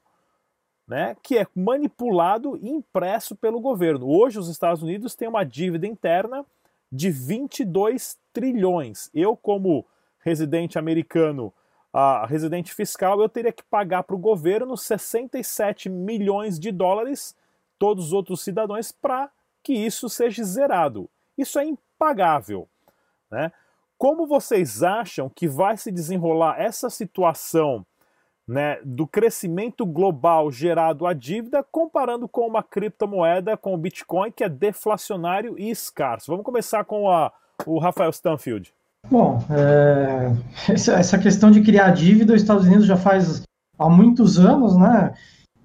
né, 0.87 1.17
que 1.21 1.37
é 1.37 1.45
manipulado 1.53 2.57
e 2.61 2.69
impresso 2.69 3.35
pelo 3.35 3.59
governo. 3.59 4.07
Hoje 4.07 4.39
os 4.39 4.47
Estados 4.47 4.81
Unidos 4.81 5.15
têm 5.15 5.27
uma 5.27 5.43
dívida 5.43 5.85
interna 5.85 6.45
de 6.89 7.11
22 7.11 8.17
trilhões. 8.31 9.09
Eu 9.13 9.35
como 9.35 9.85
residente 10.19 10.79
americano, 10.79 11.53
uh, 11.93 12.25
residente 12.25 12.73
fiscal, 12.73 13.19
eu 13.21 13.27
teria 13.27 13.51
que 13.51 13.63
pagar 13.63 14.03
para 14.03 14.15
o 14.15 14.19
governo 14.19 14.77
67 14.77 15.89
milhões 15.89 16.57
de 16.57 16.71
dólares, 16.71 17.35
todos 17.77 18.07
os 18.07 18.13
outros 18.13 18.41
cidadãos, 18.41 18.93
para 18.93 19.29
que 19.63 19.73
isso 19.73 20.09
seja 20.09 20.43
zerado. 20.43 21.09
Isso 21.37 21.59
é 21.59 21.65
impagável. 21.65 22.67
Né? 23.31 23.51
Como 23.97 24.27
vocês 24.27 24.83
acham 24.83 25.29
que 25.29 25.47
vai 25.47 25.77
se 25.77 25.91
desenrolar 25.91 26.59
essa 26.59 26.89
situação 26.89 27.85
né, 28.47 28.79
do 28.83 29.05
crescimento 29.05 29.85
global 29.85 30.51
gerado 30.51 31.05
à 31.05 31.13
dívida, 31.13 31.63
comparando 31.63 32.27
com 32.27 32.47
uma 32.47 32.63
criptomoeda, 32.63 33.57
com 33.57 33.73
o 33.73 33.77
Bitcoin, 33.77 34.31
que 34.31 34.43
é 34.43 34.49
deflacionário 34.49 35.59
e 35.59 35.69
escasso? 35.69 36.31
Vamos 36.31 36.45
começar 36.45 36.85
com 36.85 37.09
a, 37.09 37.31
o 37.65 37.77
Rafael 37.79 38.09
Stanfield. 38.11 38.73
Bom, 39.09 39.39
é, 39.49 40.31
essa 40.71 41.17
questão 41.17 41.49
de 41.49 41.61
criar 41.61 41.91
dívida, 41.91 42.33
os 42.33 42.41
Estados 42.41 42.65
Unidos 42.65 42.85
já 42.85 42.97
faz 42.97 43.43
há 43.77 43.89
muitos 43.89 44.37
anos, 44.37 44.77
né? 44.77 45.13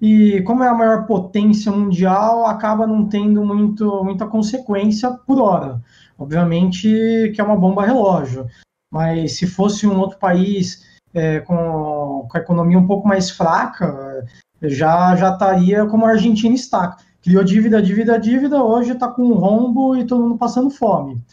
E 0.05 0.41
como 0.41 0.65
é 0.65 0.67
a 0.67 0.73
maior 0.73 1.05
potência 1.05 1.71
mundial, 1.71 2.45
acaba 2.45 2.85
não 2.85 3.07
tendo 3.07 3.41
muito, 3.45 4.03
muita 4.03 4.27
consequência 4.27 5.09
por 5.25 5.39
hora. 5.39 5.81
Obviamente 6.19 7.31
que 7.33 7.39
é 7.39 7.43
uma 7.43 7.55
bomba 7.55 7.85
relógio, 7.85 8.45
mas 8.91 9.37
se 9.37 9.47
fosse 9.47 9.87
um 9.87 9.97
outro 9.97 10.19
país 10.19 10.83
é, 11.13 11.39
com, 11.39 12.27
com 12.29 12.37
a 12.37 12.41
economia 12.41 12.77
um 12.77 12.85
pouco 12.85 13.07
mais 13.07 13.29
fraca, 13.29 14.25
já 14.61 15.15
já 15.15 15.31
estaria 15.31 15.85
como 15.85 16.05
a 16.05 16.09
Argentina 16.09 16.53
está. 16.53 16.97
Criou 17.21 17.41
dívida, 17.41 17.81
dívida, 17.81 18.19
dívida, 18.19 18.61
hoje 18.61 18.91
está 18.91 19.07
com 19.07 19.23
um 19.23 19.35
rombo 19.35 19.95
e 19.95 20.05
todo 20.05 20.23
mundo 20.23 20.37
passando 20.37 20.69
fome. 20.69 21.23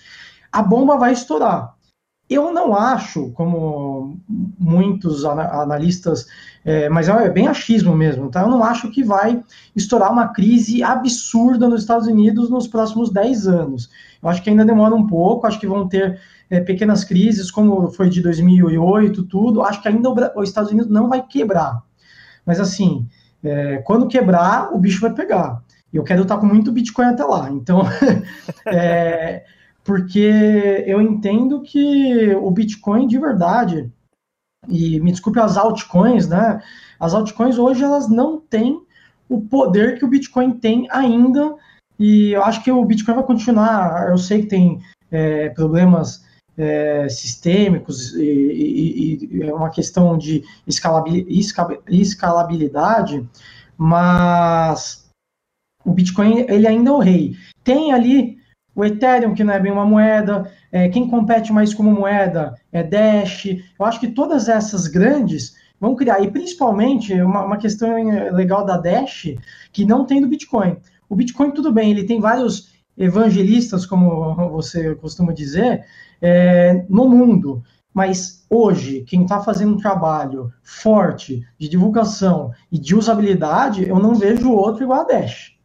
A 0.52 0.62
bomba 0.62 0.96
vai 0.96 1.12
estourar. 1.12 1.74
Eu 2.28 2.52
não 2.52 2.72
acho, 2.76 3.32
como 3.32 4.16
muitos 4.56 5.24
analistas, 5.24 6.28
é, 6.64 6.88
mas 6.88 7.08
é 7.08 7.30
bem 7.30 7.46
achismo 7.46 7.96
mesmo, 7.96 8.28
tá? 8.28 8.42
Eu 8.42 8.48
não 8.48 8.62
acho 8.62 8.90
que 8.90 9.02
vai 9.02 9.42
estourar 9.74 10.12
uma 10.12 10.28
crise 10.28 10.82
absurda 10.82 11.68
nos 11.68 11.80
Estados 11.80 12.06
Unidos 12.06 12.50
nos 12.50 12.66
próximos 12.66 13.10
10 13.10 13.46
anos. 13.46 13.90
Eu 14.22 14.28
acho 14.28 14.42
que 14.42 14.50
ainda 14.50 14.64
demora 14.64 14.94
um 14.94 15.06
pouco, 15.06 15.46
acho 15.46 15.58
que 15.58 15.66
vão 15.66 15.88
ter 15.88 16.20
é, 16.50 16.60
pequenas 16.60 17.02
crises, 17.02 17.50
como 17.50 17.90
foi 17.90 18.10
de 18.10 18.20
2008, 18.20 19.22
tudo. 19.24 19.62
Acho 19.62 19.80
que 19.80 19.88
ainda 19.88 20.10
os 20.36 20.48
Estados 20.48 20.70
Unidos 20.70 20.90
não 20.90 21.08
vai 21.08 21.22
quebrar. 21.26 21.82
Mas 22.44 22.60
assim, 22.60 23.06
é, 23.42 23.78
quando 23.78 24.06
quebrar, 24.06 24.74
o 24.74 24.78
bicho 24.78 25.00
vai 25.00 25.14
pegar. 25.14 25.62
E 25.92 25.96
eu 25.96 26.04
quero 26.04 26.22
estar 26.22 26.36
com 26.36 26.46
muito 26.46 26.72
Bitcoin 26.72 27.06
até 27.06 27.24
lá. 27.24 27.50
Então, 27.50 27.82
é, 28.66 29.44
porque 29.82 30.84
eu 30.86 31.00
entendo 31.00 31.62
que 31.62 32.34
o 32.34 32.50
Bitcoin 32.50 33.06
de 33.06 33.18
verdade, 33.18 33.90
e 34.68 35.00
me 35.00 35.10
desculpe 35.10 35.38
as 35.38 35.56
altcoins, 35.56 36.28
né? 36.28 36.62
As 36.98 37.14
altcoins 37.14 37.58
hoje 37.58 37.82
elas 37.82 38.08
não 38.08 38.38
têm 38.38 38.80
o 39.28 39.40
poder 39.40 39.98
que 39.98 40.04
o 40.04 40.08
Bitcoin 40.08 40.52
tem 40.52 40.86
ainda, 40.90 41.54
e 41.98 42.32
eu 42.32 42.42
acho 42.42 42.62
que 42.64 42.70
o 42.70 42.84
Bitcoin 42.84 43.14
vai 43.14 43.24
continuar. 43.24 44.10
Eu 44.10 44.18
sei 44.18 44.42
que 44.42 44.48
tem 44.48 44.80
é, 45.10 45.48
problemas 45.50 46.24
é, 46.56 47.08
sistêmicos 47.08 48.14
e, 48.14 48.22
e, 48.22 49.38
e, 49.38 49.42
é 49.42 49.54
uma 49.54 49.70
questão 49.70 50.18
de 50.18 50.42
escalabilidade, 50.66 53.26
mas 53.78 55.08
o 55.84 55.92
Bitcoin 55.92 56.44
ele 56.48 56.66
ainda 56.66 56.90
é 56.90 56.92
o 56.92 56.98
rei. 56.98 57.36
Tem 57.62 57.92
ali 57.92 58.38
o 58.74 58.84
Ethereum, 58.84 59.34
que 59.34 59.44
não 59.44 59.54
é 59.54 59.60
bem 59.60 59.72
uma 59.72 59.86
moeda, 59.86 60.52
é, 60.72 60.88
quem 60.88 61.08
compete 61.08 61.52
mais 61.52 61.74
como 61.74 61.90
moeda 61.90 62.54
é 62.72 62.82
Dash. 62.82 63.46
Eu 63.78 63.84
acho 63.84 64.00
que 64.00 64.08
todas 64.08 64.48
essas 64.48 64.86
grandes 64.86 65.54
vão 65.80 65.96
criar, 65.96 66.20
e 66.20 66.30
principalmente 66.30 67.12
uma, 67.20 67.44
uma 67.44 67.56
questão 67.56 67.90
legal 68.32 68.64
da 68.64 68.76
Dash, 68.76 69.34
que 69.72 69.84
não 69.84 70.04
tem 70.04 70.20
do 70.20 70.28
Bitcoin. 70.28 70.76
O 71.08 71.16
Bitcoin, 71.16 71.50
tudo 71.50 71.72
bem, 71.72 71.90
ele 71.90 72.04
tem 72.04 72.20
vários 72.20 72.70
evangelistas, 72.96 73.86
como 73.86 74.50
você 74.50 74.94
costuma 74.94 75.32
dizer, 75.32 75.84
é, 76.20 76.84
no 76.88 77.08
mundo. 77.08 77.62
Mas 77.92 78.46
hoje, 78.48 79.02
quem 79.02 79.22
está 79.22 79.40
fazendo 79.40 79.74
um 79.74 79.78
trabalho 79.78 80.52
forte 80.62 81.44
de 81.58 81.68
divulgação 81.68 82.52
e 82.70 82.78
de 82.78 82.94
usabilidade, 82.94 83.88
eu 83.88 83.98
não 83.98 84.14
vejo 84.14 84.52
outro 84.52 84.84
igual 84.84 85.00
a 85.00 85.04
Dash. 85.04 85.56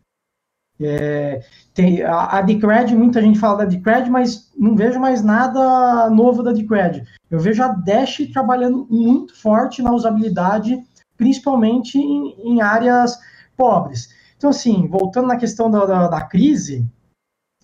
É, 0.81 1.41
tem, 1.75 2.01
a, 2.01 2.37
a 2.37 2.41
Decred, 2.41 2.95
muita 2.95 3.21
gente 3.21 3.37
fala 3.37 3.59
da 3.59 3.65
Decred, 3.65 4.09
mas 4.09 4.51
não 4.57 4.75
vejo 4.75 4.99
mais 4.99 5.21
nada 5.21 6.09
novo 6.09 6.41
da 6.41 6.51
Decred. 6.51 7.03
Eu 7.29 7.39
vejo 7.39 7.61
a 7.61 7.67
Dash 7.67 8.17
trabalhando 8.33 8.87
muito 8.89 9.35
forte 9.39 9.83
na 9.83 9.93
usabilidade, 9.93 10.81
principalmente 11.15 11.99
em, 11.99 12.53
em 12.53 12.61
áreas 12.61 13.19
pobres. 13.55 14.09
Então, 14.37 14.49
assim, 14.49 14.87
voltando 14.87 15.27
na 15.27 15.37
questão 15.37 15.69
da, 15.69 15.85
da, 15.85 16.07
da 16.07 16.21
crise, 16.21 16.83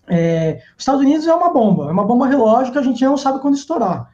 É, 0.08 0.60
os 0.76 0.82
Estados 0.82 1.00
Unidos 1.00 1.26
é 1.26 1.34
uma 1.34 1.52
bomba, 1.52 1.88
é 1.88 1.92
uma 1.92 2.04
bomba 2.04 2.26
relógio 2.26 2.72
que 2.72 2.78
a 2.78 2.82
gente 2.82 3.04
não 3.04 3.16
sabe 3.16 3.40
quando 3.40 3.54
estourar. 3.54 4.10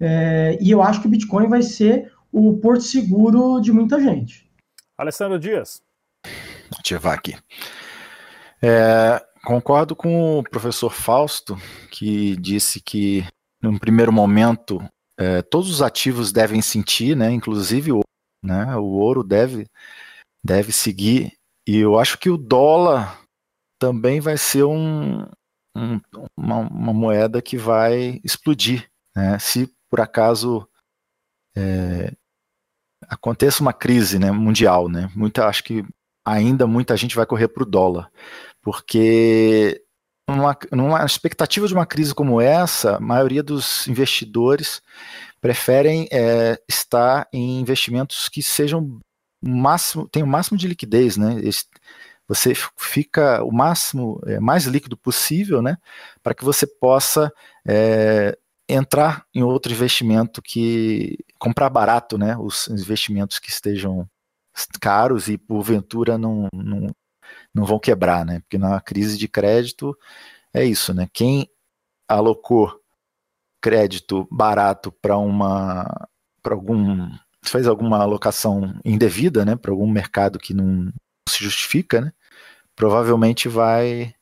É, 0.00 0.56
e 0.60 0.70
eu 0.70 0.80
acho 0.80 1.00
que 1.00 1.08
o 1.08 1.10
Bitcoin 1.10 1.48
vai 1.48 1.62
ser 1.62 2.12
o 2.30 2.56
porto 2.58 2.82
seguro 2.82 3.60
de 3.60 3.72
muita 3.72 4.00
gente. 4.00 4.48
Alessandro 4.96 5.38
Dias. 5.38 5.82
Ativar 6.78 7.14
aqui. 7.14 7.36
É, 8.62 9.20
concordo 9.44 9.94
com 9.94 10.38
o 10.38 10.42
professor 10.42 10.90
Fausto, 10.90 11.56
que 11.90 12.36
disse 12.36 12.80
que, 12.80 13.26
no 13.60 13.78
primeiro 13.78 14.12
momento, 14.12 14.80
é, 15.18 15.42
todos 15.42 15.70
os 15.70 15.82
ativos 15.82 16.32
devem 16.32 16.62
sentir, 16.62 17.16
né, 17.16 17.30
inclusive 17.30 17.92
o, 17.92 18.00
né, 18.42 18.76
o 18.76 18.84
ouro 18.84 19.22
deve, 19.22 19.66
deve 20.44 20.72
seguir. 20.72 21.32
E 21.66 21.76
eu 21.76 21.98
acho 21.98 22.18
que 22.18 22.30
o 22.30 22.36
dólar 22.36 23.20
também 23.78 24.20
vai 24.20 24.36
ser 24.36 24.64
um, 24.64 25.22
um, 25.76 26.00
uma, 26.36 26.58
uma, 26.58 26.92
moeda 26.92 27.42
que 27.42 27.56
vai 27.56 28.20
explodir. 28.24 28.88
Né? 29.14 29.38
Se 29.38 29.72
por 29.90 30.00
acaso 30.00 30.68
é, 31.56 32.12
aconteça 33.08 33.62
uma 33.62 33.72
crise 33.72 34.18
né, 34.18 34.30
mundial, 34.30 34.88
né? 34.88 35.10
Muita, 35.14 35.46
acho 35.46 35.64
que 35.64 35.84
ainda 36.24 36.66
muita 36.66 36.96
gente 36.96 37.16
vai 37.16 37.26
correr 37.26 37.48
para 37.48 37.62
o 37.62 37.66
dólar, 37.66 38.10
porque 38.62 39.82
numa, 40.28 40.56
numa 40.70 41.04
expectativa 41.04 41.66
de 41.66 41.74
uma 41.74 41.86
crise 41.86 42.14
como 42.14 42.40
essa, 42.40 42.96
a 42.96 43.00
maioria 43.00 43.42
dos 43.42 43.86
investidores 43.88 44.80
preferem 45.40 46.08
é, 46.12 46.58
estar 46.68 47.28
em 47.32 47.60
investimentos 47.60 48.28
que 48.28 48.42
sejam 48.42 49.00
máximo, 49.44 50.08
tem 50.08 50.22
o 50.22 50.26
máximo 50.26 50.56
de 50.56 50.68
liquidez, 50.68 51.16
né? 51.16 51.36
Você 52.28 52.54
fica 52.78 53.42
o 53.42 53.52
máximo, 53.52 54.20
é, 54.26 54.38
mais 54.38 54.64
líquido 54.64 54.96
possível, 54.96 55.60
né? 55.60 55.76
Para 56.22 56.34
que 56.34 56.44
você 56.44 56.66
possa 56.66 57.32
é, 57.66 58.38
entrar 58.68 59.26
em 59.34 59.42
outro 59.42 59.72
investimento 59.72 60.40
que 60.40 61.18
comprar 61.38 61.68
barato, 61.68 62.16
né? 62.16 62.36
Os 62.38 62.68
investimentos 62.68 63.38
que 63.38 63.50
estejam 63.50 64.08
caros 64.80 65.28
e 65.28 65.36
porventura 65.36 66.16
não, 66.16 66.48
não, 66.54 66.90
não 67.54 67.64
vão 67.64 67.78
quebrar, 67.78 68.24
né? 68.24 68.40
Porque 68.40 68.58
na 68.58 68.80
crise 68.80 69.18
de 69.18 69.28
crédito 69.28 69.96
é 70.54 70.64
isso, 70.64 70.94
né? 70.94 71.08
Quem 71.12 71.48
alocou 72.08 72.80
crédito 73.60 74.26
barato 74.30 74.92
para 74.92 75.16
uma 75.16 76.08
para 76.42 76.54
algum 76.54 77.08
fez 77.44 77.66
alguma 77.66 77.98
alocação 77.98 78.74
indevida, 78.84 79.44
né, 79.44 79.56
para 79.56 79.70
algum 79.72 79.90
mercado 79.90 80.38
que 80.38 80.54
não 80.54 80.92
se 81.28 81.42
justifica, 81.42 82.00
né, 82.00 82.12
provavelmente 82.74 83.48
vai 83.48 84.14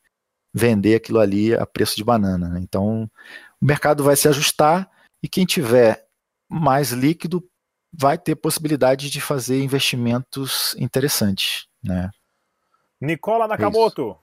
vender 0.54 0.96
aquilo 0.96 1.18
ali 1.18 1.54
a 1.54 1.66
preço 1.66 1.96
de 1.96 2.04
banana. 2.04 2.48
Né? 2.48 2.60
Então, 2.60 3.10
o 3.60 3.66
mercado 3.66 4.02
vai 4.02 4.16
se 4.16 4.28
ajustar 4.28 4.90
e 5.22 5.28
quem 5.28 5.44
tiver 5.44 6.06
mais 6.48 6.90
líquido 6.90 7.46
vai 7.92 8.18
ter 8.18 8.36
possibilidade 8.36 9.10
de 9.10 9.20
fazer 9.20 9.62
investimentos 9.62 10.74
interessantes, 10.78 11.66
né? 11.82 12.10
Nicola 13.00 13.48
Nakamoto. 13.48 14.16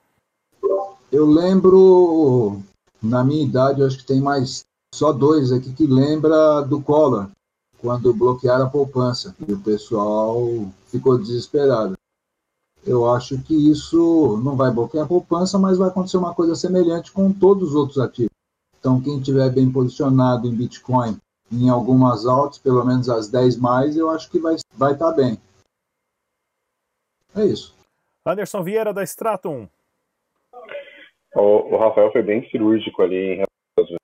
Eu 1.12 1.26
lembro, 1.26 2.62
na 3.02 3.24
minha 3.24 3.44
idade, 3.44 3.84
acho 3.84 3.98
que 3.98 4.06
tem 4.06 4.22
mais 4.22 4.66
só 4.94 5.12
dois 5.12 5.52
aqui 5.52 5.74
que 5.74 5.88
lembra 5.88 6.62
do 6.62 6.82
Collor, 6.82 7.28
quando 7.80 8.14
bloquearam 8.14 8.66
a 8.66 8.70
poupança 8.70 9.36
e 9.48 9.54
o 9.54 9.60
pessoal 9.60 10.46
ficou 10.88 11.18
desesperado. 11.18 11.96
Eu 12.86 13.10
acho 13.10 13.40
que 13.40 13.54
isso 13.54 14.38
não 14.44 14.56
vai 14.56 14.72
bloquear 14.72 15.06
a 15.06 15.08
poupança, 15.08 15.58
mas 15.58 15.78
vai 15.78 15.90
acontecer 15.90 16.18
uma 16.18 16.34
coisa 16.34 16.56
semelhante 16.56 17.12
com 17.12 17.34
todos 17.34 17.70
os 17.70 17.76
outros 17.76 17.98
ativos. 17.98 18.32
Então, 18.80 19.02
quem 19.02 19.18
estiver 19.18 19.50
bem 19.50 19.72
posicionado 19.72 20.48
em 20.48 20.56
Bitcoin, 20.56 21.18
em 21.52 21.70
algumas 21.70 22.26
altas, 22.26 22.60
pelo 22.60 22.86
menos 22.86 23.10
as 23.10 23.28
10 23.28 23.58
mais, 23.58 23.98
eu 23.98 24.10
acho 24.10 24.30
que 24.30 24.40
vai 24.40 24.56
estar 24.56 24.78
vai 24.78 24.98
tá 24.98 25.12
bem. 25.12 25.40
É 27.36 27.46
isso. 27.46 27.77
Anderson 28.28 28.64
Vieira, 28.64 28.94
da 28.94 29.04
Stratum. 29.04 29.68
O, 31.36 31.76
o 31.76 31.78
Rafael 31.78 32.12
foi 32.12 32.22
bem 32.22 32.48
cirúrgico 32.50 33.02
ali 33.02 33.16
em 33.16 33.36
relação 33.36 33.98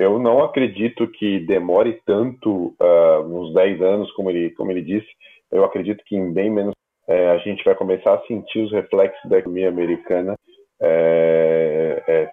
eu 0.00 0.18
não 0.18 0.42
acredito 0.42 1.06
que 1.06 1.40
demore 1.40 2.00
tanto, 2.06 2.74
uh, 2.80 3.20
uns 3.20 3.52
10 3.52 3.82
anos, 3.82 4.10
como 4.12 4.30
ele, 4.30 4.48
como 4.52 4.70
ele 4.70 4.80
disse. 4.80 5.06
Eu 5.52 5.62
acredito 5.62 6.02
que 6.06 6.16
em 6.16 6.32
bem 6.32 6.48
menos 6.50 6.72
é, 7.06 7.28
a 7.28 7.36
gente 7.36 7.62
vai 7.62 7.74
começar 7.74 8.14
a 8.14 8.22
sentir 8.22 8.60
os 8.60 8.72
reflexos 8.72 9.28
da 9.28 9.38
economia 9.38 9.68
americana 9.68 10.36
é, 10.80 12.02
é, 12.08 12.30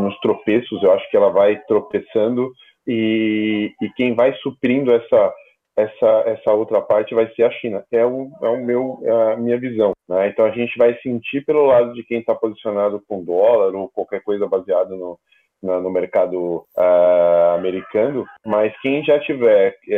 nos 0.00 0.18
tropeços. 0.20 0.82
Eu 0.82 0.90
acho 0.92 1.10
que 1.10 1.16
ela 1.18 1.28
vai 1.28 1.60
tropeçando 1.68 2.50
e, 2.86 3.74
e 3.82 3.90
quem 3.90 4.14
vai 4.14 4.32
suprindo 4.36 4.90
essa, 4.90 5.34
essa, 5.76 6.22
essa 6.26 6.52
outra 6.52 6.80
parte 6.80 7.14
vai 7.14 7.32
ser 7.34 7.44
a 7.44 7.50
China. 7.50 7.84
É 7.90 8.04
o, 8.04 8.30
é 8.42 8.48
o 8.48 8.64
meu, 8.64 9.00
é 9.02 9.32
a 9.32 9.36
minha 9.36 9.58
visão. 9.58 9.92
Né? 10.08 10.28
Então 10.28 10.44
a 10.44 10.50
gente 10.50 10.76
vai 10.76 10.96
sentir 11.00 11.44
pelo 11.44 11.66
lado 11.66 11.92
de 11.94 12.02
quem 12.04 12.20
está 12.20 12.34
posicionado 12.34 13.02
com 13.08 13.24
dólar 13.24 13.74
ou 13.74 13.88
qualquer 13.88 14.22
coisa 14.22 14.46
baseada 14.46 14.94
no, 14.94 15.18
no 15.62 15.90
mercado 15.90 16.66
uh, 16.76 17.54
americano, 17.56 18.26
mas 18.44 18.72
quem 18.80 19.04
já 19.04 19.18
tiver 19.20 19.76
é, 19.88 19.94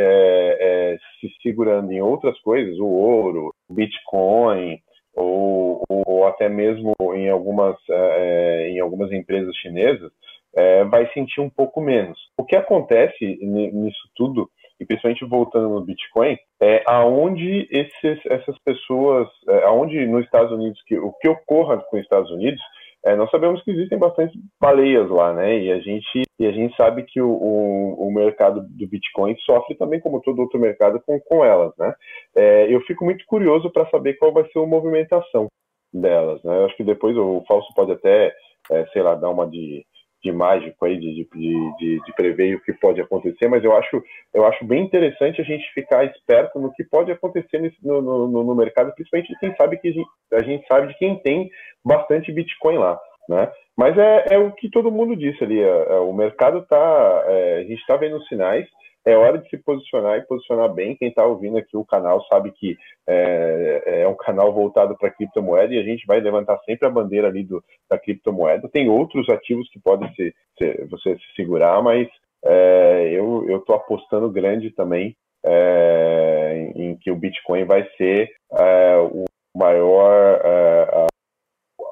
é, 0.91 0.97
se 1.19 1.29
segurando 1.41 1.91
em 1.91 2.01
outras 2.01 2.39
coisas, 2.41 2.77
o 2.77 2.85
ouro, 2.85 3.53
Bitcoin, 3.69 4.79
ou, 5.15 5.81
ou 5.89 6.27
até 6.27 6.47
mesmo 6.49 6.93
em 7.15 7.29
algumas, 7.29 7.75
é, 7.89 8.69
em 8.69 8.79
algumas 8.79 9.11
empresas 9.11 9.55
chinesas, 9.57 10.11
é, 10.55 10.83
vai 10.85 11.11
sentir 11.13 11.41
um 11.41 11.49
pouco 11.49 11.81
menos. 11.81 12.17
O 12.37 12.43
que 12.43 12.55
acontece 12.55 13.37
nisso 13.41 14.09
tudo, 14.15 14.49
e 14.79 14.85
principalmente 14.85 15.25
voltando 15.25 15.69
no 15.69 15.81
Bitcoin, 15.81 16.37
é 16.61 16.83
aonde 16.85 17.67
esses, 17.71 18.19
essas 18.25 18.57
pessoas, 18.59 19.27
é, 19.47 19.63
aonde 19.63 20.05
nos 20.05 20.25
Estados 20.25 20.51
Unidos, 20.51 20.81
que, 20.85 20.97
o 20.97 21.13
que 21.13 21.29
ocorra 21.29 21.77
com 21.77 21.97
os 21.97 22.03
Estados 22.03 22.29
Unidos, 22.31 22.61
é, 23.05 23.15
nós 23.15 23.29
sabemos 23.29 23.61
que 23.63 23.69
existem 23.69 23.99
bastante 23.99 24.37
baleias 24.59 25.07
lá, 25.09 25.31
né? 25.31 25.59
E 25.59 25.71
a 25.71 25.79
gente, 25.79 26.23
e 26.39 26.45
a 26.47 26.51
gente 26.51 26.75
sabe 26.75 27.03
que 27.03 27.21
o, 27.21 27.29
o, 27.29 28.07
o 28.07 28.11
mercado 28.11 28.61
do 28.61 28.87
Bitcoin 28.87 29.35
sofre 29.45 29.75
também, 29.75 29.99
como 29.99 30.21
todo 30.21 30.41
outro 30.41 30.59
mercado, 30.59 30.99
com, 31.05 31.19
com 31.19 31.45
elas, 31.45 31.71
né? 31.77 31.93
É, 32.35 32.73
eu 32.73 32.81
fico 32.81 33.05
muito 33.05 33.23
curioso 33.27 33.69
para 33.69 33.87
saber 33.91 34.15
qual 34.15 34.33
vai 34.33 34.43
ser 34.49 34.57
a 34.57 34.65
movimentação 34.65 35.47
delas, 35.93 36.43
né? 36.43 36.57
Eu 36.57 36.65
acho 36.65 36.75
que 36.75 36.83
depois 36.83 37.15
o 37.15 37.43
Falso 37.47 37.71
pode 37.75 37.91
até, 37.91 38.33
é, 38.71 38.85
sei 38.87 39.03
lá, 39.03 39.13
dar 39.13 39.29
uma 39.29 39.45
de, 39.47 39.85
de 40.25 40.31
mágico 40.31 40.83
aí, 40.83 40.97
de, 40.97 41.13
de, 41.13 41.77
de, 41.77 42.01
de, 42.03 42.13
prever 42.15 42.55
o 42.55 42.59
que 42.59 42.73
pode 42.73 42.99
acontecer, 42.99 43.47
mas 43.47 43.63
eu 43.63 43.77
acho, 43.77 44.03
eu 44.33 44.43
acho 44.45 44.65
bem 44.65 44.83
interessante 44.83 45.39
a 45.39 45.43
gente 45.43 45.71
ficar 45.71 46.03
esperto 46.03 46.59
no 46.59 46.73
que 46.73 46.83
pode 46.83 47.11
acontecer 47.11 47.59
nesse, 47.59 47.77
no, 47.85 48.01
no, 48.01 48.43
no, 48.43 48.55
mercado, 48.55 48.91
principalmente 48.93 49.37
quem 49.39 49.55
sabe 49.55 49.77
que 49.77 49.89
a 49.89 49.91
gente, 49.91 50.09
a 50.33 50.43
gente 50.43 50.67
sabe 50.67 50.87
de 50.87 50.97
quem 50.97 51.19
tem 51.19 51.49
bastante 51.83 52.31
Bitcoin 52.31 52.77
lá, 52.79 52.99
né? 53.29 53.51
Mas 53.77 53.95
é, 53.97 54.25
é 54.31 54.37
o 54.39 54.51
que 54.51 54.69
todo 54.69 54.91
mundo 54.91 55.15
disse 55.15 55.43
ali, 55.43 55.61
é, 55.61 55.67
é 55.67 55.99
o 55.99 56.11
mercado 56.11 56.59
está, 56.59 57.23
é, 57.27 57.57
a 57.57 57.61
gente 57.61 57.79
está 57.79 57.95
vendo 57.95 58.23
sinais, 58.23 58.67
é 59.05 59.15
hora 59.15 59.37
de 59.37 59.47
se 59.49 59.57
posicionar 59.57 60.17
e 60.17 60.25
posicionar 60.25 60.73
bem. 60.73 60.95
Quem 60.95 61.09
está 61.09 61.23
ouvindo 61.23 61.57
aqui 61.57 61.77
o 61.77 61.85
canal 61.85 62.25
sabe 62.25 62.51
que 62.51 62.75
é, 63.07 64.01
é 64.01 64.07
um 64.07 64.15
canal 64.15 64.51
voltado 64.51 64.97
para 64.97 65.11
criptomoeda 65.11 65.73
e 65.73 65.79
a 65.79 65.83
gente 65.83 66.05
vai 66.07 66.19
levantar 66.19 66.59
sempre 66.65 66.87
a 66.87 66.91
bandeira 66.91 67.27
ali 67.27 67.43
do, 67.43 67.63
da 67.89 67.99
criptomoeda. 67.99 68.67
Tem 68.67 68.89
outros 68.89 69.29
ativos 69.29 69.69
que 69.69 69.79
podem 69.79 70.11
ser, 70.15 70.33
ser 70.57 70.87
você 70.87 71.15
se 71.17 71.35
segurar, 71.35 71.81
mas 71.83 72.07
é, 72.43 73.11
eu 73.13 73.57
estou 73.57 73.75
apostando 73.75 74.29
grande 74.29 74.71
também 74.71 75.15
é, 75.43 76.71
em, 76.75 76.83
em, 76.83 76.97
que 76.97 77.11
o 77.11 77.15
Bitcoin 77.15 77.65
vai 77.65 77.87
ser 77.97 78.31
é, 78.53 78.97
o 78.97 79.25
maior 79.55 80.41
é, 80.43 81.07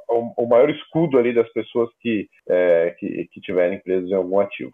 o, 0.10 0.46
maior 0.48 0.70
escudo 0.70 1.18
ali 1.18 1.34
das 1.34 1.52
pessoas 1.54 1.90
que, 2.00 2.30
que, 3.00 3.28
que 3.32 3.42
tiverem 3.42 3.80
presas 3.80 4.10
em 4.10 4.14
algum 4.14 4.40
ativo. 4.40 4.72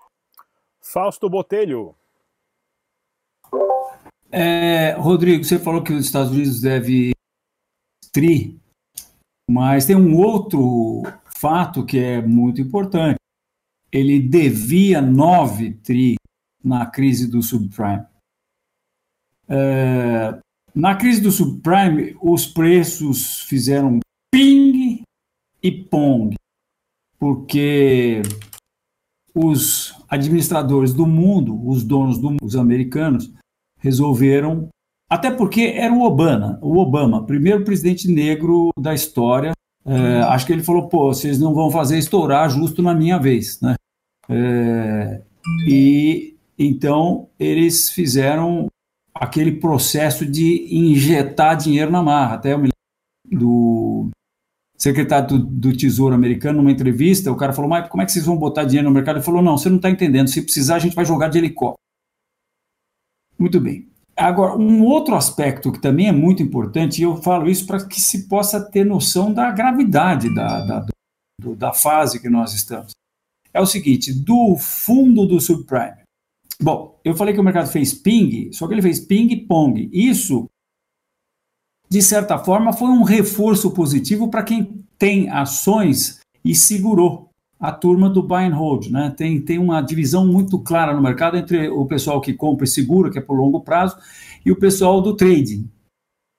Fausto 0.82 1.30
Botelho. 1.30 1.96
É, 4.32 4.92
Rodrigo, 4.92 5.44
você 5.44 5.58
falou 5.58 5.84
que 5.84 5.94
os 5.94 6.06
Estados 6.06 6.32
Unidos 6.32 6.62
deve 6.62 7.12
tri, 8.12 8.60
mas 9.50 9.86
tem 9.86 9.96
um 9.96 10.18
outro 10.18 11.04
fato 11.40 11.86
que 11.86 11.98
é 11.98 12.22
muito 12.22 12.62
importante. 12.62 13.18
Ele 13.92 14.20
devia 14.20 15.02
9 15.02 15.74
tri 15.84 16.16
na 16.64 16.86
crise 16.86 17.28
do 17.28 17.42
subprime. 17.42 18.06
É, 19.48 20.40
na 20.76 20.96
crise 20.96 21.22
do 21.22 21.32
subprime, 21.32 22.16
os 22.22 22.46
preços 22.46 23.42
fizeram 23.42 24.00
ping 24.32 25.02
e 25.64 25.72
pong, 25.72 26.36
porque 27.18 28.22
os 29.34 29.96
administradores 30.10 30.94
do 30.94 31.06
mundo, 31.06 31.60
os 31.68 31.84
donos 31.84 32.18
do 32.18 32.60
americanos, 32.60 33.32
resolveram, 33.80 34.68
até 35.10 35.32
porque 35.32 35.74
era 35.76 35.94
o 35.94 36.04
Obama, 36.04 36.60
o 36.62 36.78
Obama, 36.78 37.26
primeiro 37.26 37.64
presidente 37.64 38.12
negro 38.12 38.70
da 38.78 38.94
história 38.94 39.54
É, 39.86 40.22
acho 40.24 40.46
que 40.46 40.54
ele 40.54 40.64
falou, 40.64 40.88
pô, 40.88 41.08
vocês 41.08 41.40
não 41.40 41.54
vão 41.54 41.72
fazer 41.72 41.98
estourar 41.98 42.50
justo 42.50 42.82
na 42.82 42.94
minha 42.94 43.18
vez, 43.18 43.60
né? 43.62 43.76
É, 44.30 45.22
e 45.68 46.36
então 46.58 47.30
eles 47.40 47.90
fizeram 47.90 48.68
aquele 49.16 49.54
processo 49.54 50.26
de 50.26 50.68
injetar 50.70 51.58
dinheiro 51.58 51.92
na 51.92 52.04
marra. 52.04 52.36
Até 52.36 52.54
eu 52.54 52.60
me 52.60 52.70
lembro 52.70 53.40
do 53.46 53.69
secretário 54.80 55.28
do, 55.28 55.40
do, 55.40 55.78
Tesouro 55.78 56.16
americano, 56.16 56.60
numa 56.60 56.72
entrevista, 56.72 57.32
o 57.32 57.36
cara 57.36 57.52
falou, 57.52 57.70
mas 57.70 57.90
como 57.90 58.02
é 58.02 58.06
que 58.06 58.12
vocês 58.12 58.26
vão 58.26 58.38
botar 58.38 58.64
dinheiro 58.64 58.88
no 58.88 58.94
mercado? 58.94 59.18
Ele 59.18 59.26
falou, 59.26 59.42
não, 59.42 59.58
você 59.58 59.70
não 59.70 59.76
está 59.76 59.90
entendendo, 59.90 60.30
se 60.30 60.42
precisar 60.42 60.78
a 60.78 60.80
gente 60.80 60.96
vai 60.96 61.04
jogar 61.04 61.28
de 61.28 61.38
helicóptero. 61.38 61.80
Muito 63.38 63.60
bem. 63.60 63.88
Agora, 64.16 64.56
um 64.56 64.84
outro 64.84 65.16
aspecto 65.16 65.72
que 65.72 65.82
também 65.82 66.08
é 66.08 66.12
muito 66.12 66.42
importante, 66.42 67.00
e 67.00 67.04
eu 67.04 67.18
falo 67.18 67.50
isso 67.50 67.66
para 67.66 67.86
que 67.86 68.00
se 68.00 68.28
possa 68.28 68.60
ter 68.60 68.86
noção 68.86 69.34
da 69.34 69.52
gravidade 69.52 70.34
da, 70.34 70.66
da, 70.66 70.86
do, 71.42 71.56
da 71.56 71.74
fase 71.74 72.22
que 72.22 72.30
nós 72.30 72.54
estamos, 72.54 72.92
é 73.54 73.62
o 73.62 73.66
seguinte, 73.66 74.14
do 74.14 74.56
fundo 74.58 75.26
do 75.26 75.40
subprime. 75.40 76.00
Bom, 76.62 77.00
eu 77.04 77.16
falei 77.16 77.34
que 77.34 77.40
o 77.40 77.44
mercado 77.44 77.70
fez 77.70 77.94
ping, 77.94 78.52
só 78.52 78.68
que 78.68 78.74
ele 78.74 78.82
fez 78.82 79.00
ping-pong. 79.00 79.90
Isso 79.94 80.50
de 81.90 82.02
certa 82.04 82.38
forma, 82.38 82.72
foi 82.72 82.90
um 82.90 83.02
reforço 83.02 83.72
positivo 83.72 84.30
para 84.30 84.44
quem 84.44 84.86
tem 84.98 85.28
ações 85.30 86.20
e 86.46 86.54
segurou 86.54 87.30
a 87.60 87.72
turma 87.72 88.10
do 88.10 88.22
buy 88.22 88.44
and 88.44 88.56
hold. 88.56 88.88
Né? 88.88 89.12
Tem, 89.18 89.42
tem 89.42 89.58
uma 89.58 89.82
divisão 89.82 90.26
muito 90.26 90.60
clara 90.60 90.94
no 90.94 91.02
mercado 91.02 91.36
entre 91.36 91.68
o 91.68 91.86
pessoal 91.86 92.22
que 92.22 92.34
compra 92.34 92.66
e 92.66 92.68
segura, 92.68 93.10
que 93.10 93.18
é 93.18 93.22
por 93.22 93.36
longo 93.36 93.62
prazo, 93.62 93.98
e 94.46 94.52
o 94.52 94.56
pessoal 94.56 95.02
do 95.02 95.16
trading. 95.16 95.68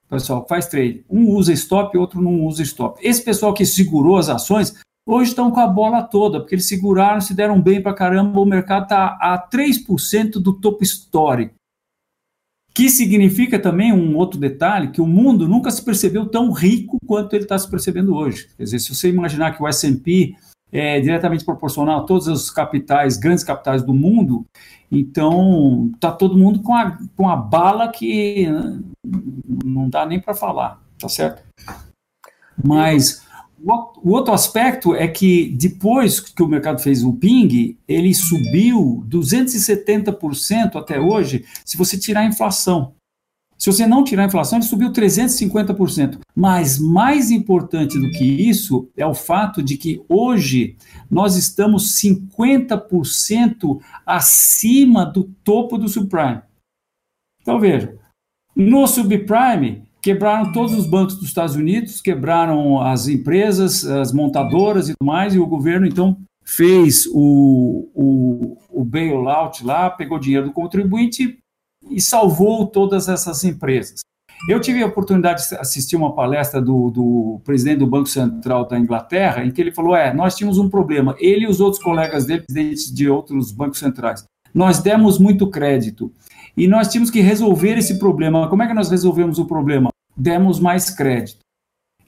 O 0.07 0.11
pessoal 0.11 0.47
faz 0.49 0.67
trade. 0.67 1.05
Um 1.11 1.29
usa 1.31 1.53
stop, 1.53 1.97
outro 1.99 2.23
não 2.23 2.45
usa 2.45 2.63
stop. 2.63 3.01
Esse 3.03 3.23
pessoal 3.23 3.53
que 3.53 3.67
segurou 3.67 4.17
as 4.17 4.29
ações, 4.29 4.75
hoje 5.07 5.31
estão 5.31 5.51
com 5.51 5.61
a 5.61 5.67
bola 5.67 6.03
toda, 6.03 6.41
porque 6.41 6.55
eles 6.55 6.69
seguraram, 6.69 7.21
se 7.21 7.35
deram 7.35 7.61
bem 7.61 7.83
para 7.83 7.95
caramba, 7.95 8.41
o 8.41 8.47
mercado 8.47 8.85
está 8.85 9.19
a 9.21 9.39
3% 9.51 10.33
do 10.41 10.53
topo 10.53 10.83
histórico. 10.83 11.60
Que 12.73 12.89
significa 12.89 13.59
também 13.59 13.93
um 13.93 14.17
outro 14.17 14.39
detalhe, 14.39 14.91
que 14.91 15.01
o 15.01 15.07
mundo 15.07 15.49
nunca 15.49 15.71
se 15.71 15.85
percebeu 15.85 16.27
tão 16.27 16.53
rico 16.53 16.99
quanto 17.07 17.35
ele 17.35 17.45
está 17.45 17.59
se 17.59 17.69
percebendo 17.69 18.15
hoje. 18.15 18.49
Quer 18.57 18.65
dizer, 18.65 18.79
se 18.79 18.95
você 18.95 19.09
imaginar 19.09 19.57
que 19.57 19.63
o 19.63 19.69
S&P 19.69 20.35
é 20.73 21.01
diretamente 21.01 21.45
proporcional 21.45 22.01
a 22.01 22.05
todos 22.05 22.29
os 22.29 22.51
capitais, 22.51 23.17
grandes 23.17 23.43
capitais 23.43 23.83
do 23.83 23.93
mundo, 23.93 24.47
então 24.91 25.91
está 25.95 26.13
todo 26.13 26.39
mundo 26.39 26.63
com 26.63 26.75
a, 26.75 26.97
com 27.17 27.29
a 27.29 27.37
bala 27.37 27.89
que 27.89 28.47
não 29.65 29.89
dá 29.89 30.07
nem 30.07 30.21
para 30.21 30.35
falar, 30.35 30.81
tá 30.99 31.09
certo? 31.09 31.43
Mas 32.63 33.27
o 33.63 34.11
outro 34.11 34.33
aspecto 34.33 34.95
é 34.95 35.07
que 35.07 35.51
depois 35.59 36.19
que 36.19 36.43
o 36.43 36.49
mercado 36.49 36.81
fez 36.81 37.05
o 37.05 37.13
ping, 37.13 37.77
ele 37.87 38.15
subiu 38.15 39.05
270% 39.09 40.77
até 40.77 40.99
hoje, 40.99 41.45
se 41.65 41.77
você 41.77 41.99
tirar 41.99 42.21
a 42.21 42.27
inflação. 42.27 42.95
Se 43.59 43.71
você 43.71 43.87
não 43.87 44.03
tirar 44.03 44.23
a 44.23 44.27
inflação, 44.27 44.59
ele 44.59 44.67
subiu 44.67 44.91
350%. 44.91 46.21
Mas 46.35 46.79
mais 46.79 47.31
importante 47.31 47.99
do 47.99 48.11
que 48.11 48.25
isso 48.25 48.89
é 48.97 49.05
o 49.05 49.13
fato 49.13 49.63
de 49.63 49.77
que 49.77 50.03
hoje 50.09 50.77
nós 51.11 51.37
estamos 51.37 52.01
50% 52.01 53.79
acima 54.07 55.05
do 55.05 55.25
topo 55.45 55.77
do 55.77 55.91
subprime. 55.91 56.41
Então 57.43 57.61
veja, 57.61 57.99
no 58.57 58.87
subprime 58.87 59.83
quebraram 60.03 60.53
todos 60.53 60.75
os 60.75 60.87
bancos 60.87 61.17
dos 61.17 61.29
Estados 61.29 61.57
Unidos, 61.57 62.01
quebraram 62.01 62.81
as 62.81 63.09
empresas, 63.09 63.85
as 63.85 64.13
montadoras 64.13 64.89
e 64.89 64.95
tudo 64.95 65.07
mais, 65.07 65.35
e 65.35 65.39
o 65.39 65.47
governo 65.47 65.87
então 65.87 66.17
fez 66.45 67.07
o, 67.13 67.89
o, 67.95 68.59
o 68.71 68.85
bailout 68.85 69.65
lá, 69.65 69.91
pegou 69.91 70.19
dinheiro 70.19 70.47
do 70.47 70.53
contribuinte 70.53 71.39
e 71.89 72.01
salvou 72.01 72.67
todas 72.67 73.09
essas 73.09 73.45
empresas. 73.45 74.01
Eu 74.49 74.59
tive 74.59 74.83
a 74.83 74.87
oportunidade 74.87 75.47
de 75.47 75.55
assistir 75.57 75.97
uma 75.97 76.15
palestra 76.15 76.63
do, 76.63 76.91
do, 76.91 77.41
presidente 77.45 77.81
do 77.81 77.87
Banco 77.87 78.09
Central 78.09 78.67
da 78.67 78.79
Inglaterra, 78.79 79.45
em 79.45 79.51
que 79.51 79.61
ele 79.61 79.71
falou: 79.71 79.95
é, 79.95 80.15
nós 80.15 80.35
tínhamos 80.35 80.59
um 80.59 80.69
problema, 80.69 81.15
ele 81.19 81.45
e 81.45 81.49
os 81.49 81.61
outros 81.61 81.83
colegas 81.83 82.25
dele, 82.25 82.43
presidentes 82.43 82.93
de 82.93 83.09
outros 83.09 83.53
bancos 83.53 83.79
centrais. 83.79 84.25
Nós 84.53 84.81
demos 84.81 85.19
muito 85.19 85.49
crédito 85.49 86.11
e 86.57 86.67
nós 86.67 86.89
tínhamos 86.89 87.11
que 87.11 87.21
resolver 87.21 87.79
esse 87.79 87.99
problema. 87.99 88.49
Como 88.49 88.63
é 88.63 88.67
que 88.67 88.75
nós 88.75 88.91
resolvemos 88.91 89.39
o 89.39 89.47
problema? 89.47 89.91
Demos 90.17 90.59
mais 90.59 90.91
crédito. 90.91 91.39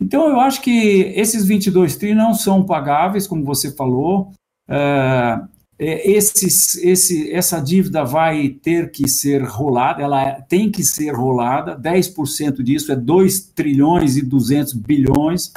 Então, 0.01 0.29
eu 0.29 0.41
acho 0.41 0.61
que 0.61 1.13
esses 1.15 1.45
22 1.45 1.97
tri 1.97 2.15
não 2.15 2.35
são 2.35 2.65
pagáveis, 2.65 3.27
como 3.27 3.45
você 3.45 3.71
falou. 3.71 4.33
É, 4.69 5.41
é, 5.79 6.11
esses, 6.11 6.77
esse, 6.77 7.33
essa 7.33 7.61
dívida 7.61 8.05
vai 8.05 8.49
ter 8.49 8.91
que 8.91 9.09
ser 9.09 9.43
rolada, 9.43 10.03
ela 10.03 10.41
tem 10.43 10.71
que 10.71 10.85
ser 10.85 11.11
rolada, 11.11 11.77
10% 11.77 12.63
disso 12.63 12.93
é 12.93 12.97
2 12.97 13.53
trilhões 13.55 14.17
e 14.17 14.23
200 14.23 14.75
bilhões, 14.75 15.53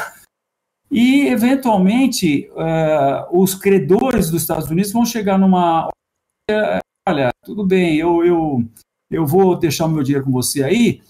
e, 0.90 1.28
eventualmente, 1.28 2.50
os 3.32 3.54
credores 3.54 4.30
dos 4.30 4.42
Estados 4.42 4.70
Unidos 4.70 4.92
vão 4.92 5.06
chegar 5.06 5.38
numa 5.38 5.90
olha, 7.08 7.30
tudo 7.44 7.66
bem, 7.66 7.96
eu, 7.98 8.26
eu, 8.26 8.66
eu 9.10 9.26
vou 9.26 9.58
deixar 9.58 9.86
o 9.86 9.90
meu 9.90 10.04
dinheiro 10.04 10.26
com 10.26 10.32
você 10.32 10.64
aí, 10.64 11.02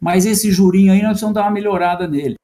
mas 0.00 0.24
esse 0.24 0.50
jurinho 0.52 0.92
aí 0.92 1.00
nós 1.00 1.10
precisamos 1.10 1.34
dar 1.34 1.42
uma 1.42 1.50
melhorada 1.50 2.06
nele. 2.06 2.36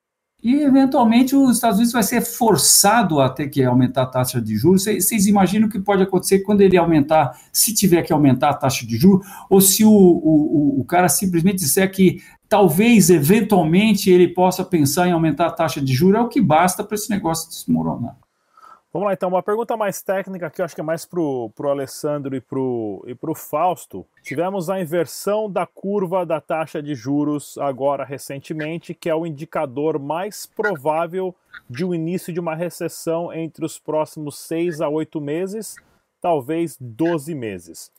E, 0.42 0.56
eventualmente, 0.56 1.36
os 1.36 1.54
Estados 1.54 1.76
Unidos 1.76 1.92
vai 1.92 2.02
ser 2.02 2.20
forçado 2.20 3.20
a 3.20 3.30
ter 3.30 3.48
que 3.48 3.62
aumentar 3.62 4.02
a 4.02 4.06
taxa 4.06 4.40
de 4.40 4.56
juros. 4.56 4.82
Vocês 4.82 5.28
imaginam 5.28 5.68
o 5.68 5.70
que 5.70 5.78
pode 5.78 6.02
acontecer 6.02 6.40
quando 6.40 6.62
ele 6.62 6.76
aumentar, 6.76 7.38
se 7.52 7.72
tiver 7.72 8.02
que 8.02 8.12
aumentar 8.12 8.50
a 8.50 8.54
taxa 8.54 8.84
de 8.84 8.96
juros, 8.96 9.24
ou 9.48 9.60
se 9.60 9.84
o, 9.84 9.90
o, 9.90 10.80
o 10.80 10.84
cara 10.84 11.08
simplesmente 11.08 11.58
disser 11.58 11.88
que 11.92 12.20
talvez, 12.48 13.08
eventualmente, 13.08 14.10
ele 14.10 14.26
possa 14.26 14.64
pensar 14.64 15.06
em 15.06 15.12
aumentar 15.12 15.46
a 15.46 15.52
taxa 15.52 15.80
de 15.80 15.94
juros, 15.94 16.16
é 16.16 16.20
o 16.20 16.28
que 16.28 16.40
basta 16.40 16.82
para 16.82 16.96
esse 16.96 17.08
negócio 17.08 17.48
desmoronar. 17.48 18.16
Vamos 18.92 19.06
lá, 19.06 19.14
então, 19.14 19.30
uma 19.30 19.42
pergunta 19.42 19.74
mais 19.74 20.02
técnica 20.02 20.50
que 20.50 20.60
eu 20.60 20.66
acho 20.66 20.74
que 20.74 20.80
é 20.82 20.84
mais 20.84 21.06
para 21.06 21.18
o 21.18 21.50
Alessandro 21.64 22.36
e 22.36 22.42
para 22.42 22.58
o 22.58 23.02
e 23.06 23.14
pro 23.14 23.34
Fausto. 23.34 24.06
Tivemos 24.22 24.68
a 24.68 24.78
inversão 24.78 25.50
da 25.50 25.64
curva 25.64 26.26
da 26.26 26.42
taxa 26.42 26.82
de 26.82 26.94
juros 26.94 27.56
agora 27.56 28.04
recentemente, 28.04 28.92
que 28.92 29.08
é 29.08 29.14
o 29.14 29.24
indicador 29.24 29.98
mais 29.98 30.44
provável 30.44 31.34
de 31.70 31.86
um 31.86 31.94
início 31.94 32.34
de 32.34 32.38
uma 32.38 32.54
recessão 32.54 33.32
entre 33.32 33.64
os 33.64 33.78
próximos 33.78 34.38
seis 34.38 34.82
a 34.82 34.90
oito 34.90 35.22
meses, 35.22 35.74
talvez 36.20 36.76
12 36.78 37.34
meses. 37.34 37.90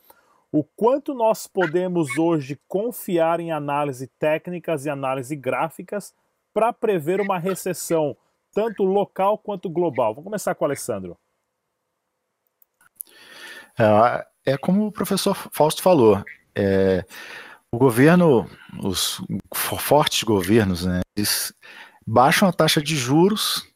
O 0.52 0.62
quanto 0.62 1.12
nós 1.12 1.48
podemos 1.48 2.16
hoje 2.16 2.56
confiar 2.68 3.40
em 3.40 3.50
análise 3.50 4.06
técnicas 4.16 4.86
e 4.86 4.90
análise 4.90 5.34
gráficas 5.34 6.14
para 6.52 6.72
prever 6.72 7.20
uma 7.20 7.36
recessão 7.36 8.16
tanto 8.54 8.84
local 8.84 9.38
quanto 9.38 9.68
global? 9.68 10.14
Vamos 10.14 10.24
começar 10.24 10.54
com 10.54 10.64
o 10.64 10.66
Alessandro. 10.66 11.16
É, 13.78 14.52
é 14.52 14.56
como 14.56 14.86
o 14.86 14.92
professor 14.92 15.34
Fausto 15.52 15.82
falou. 15.82 16.22
É, 16.54 17.04
o 17.72 17.78
governo, 17.78 18.48
os 18.82 19.20
fortes 19.52 20.22
governos, 20.22 20.86
né, 20.86 21.00
eles 21.16 21.52
baixam 22.06 22.48
a 22.48 22.52
taxa 22.52 22.80
de 22.80 22.96
juros 22.96 23.66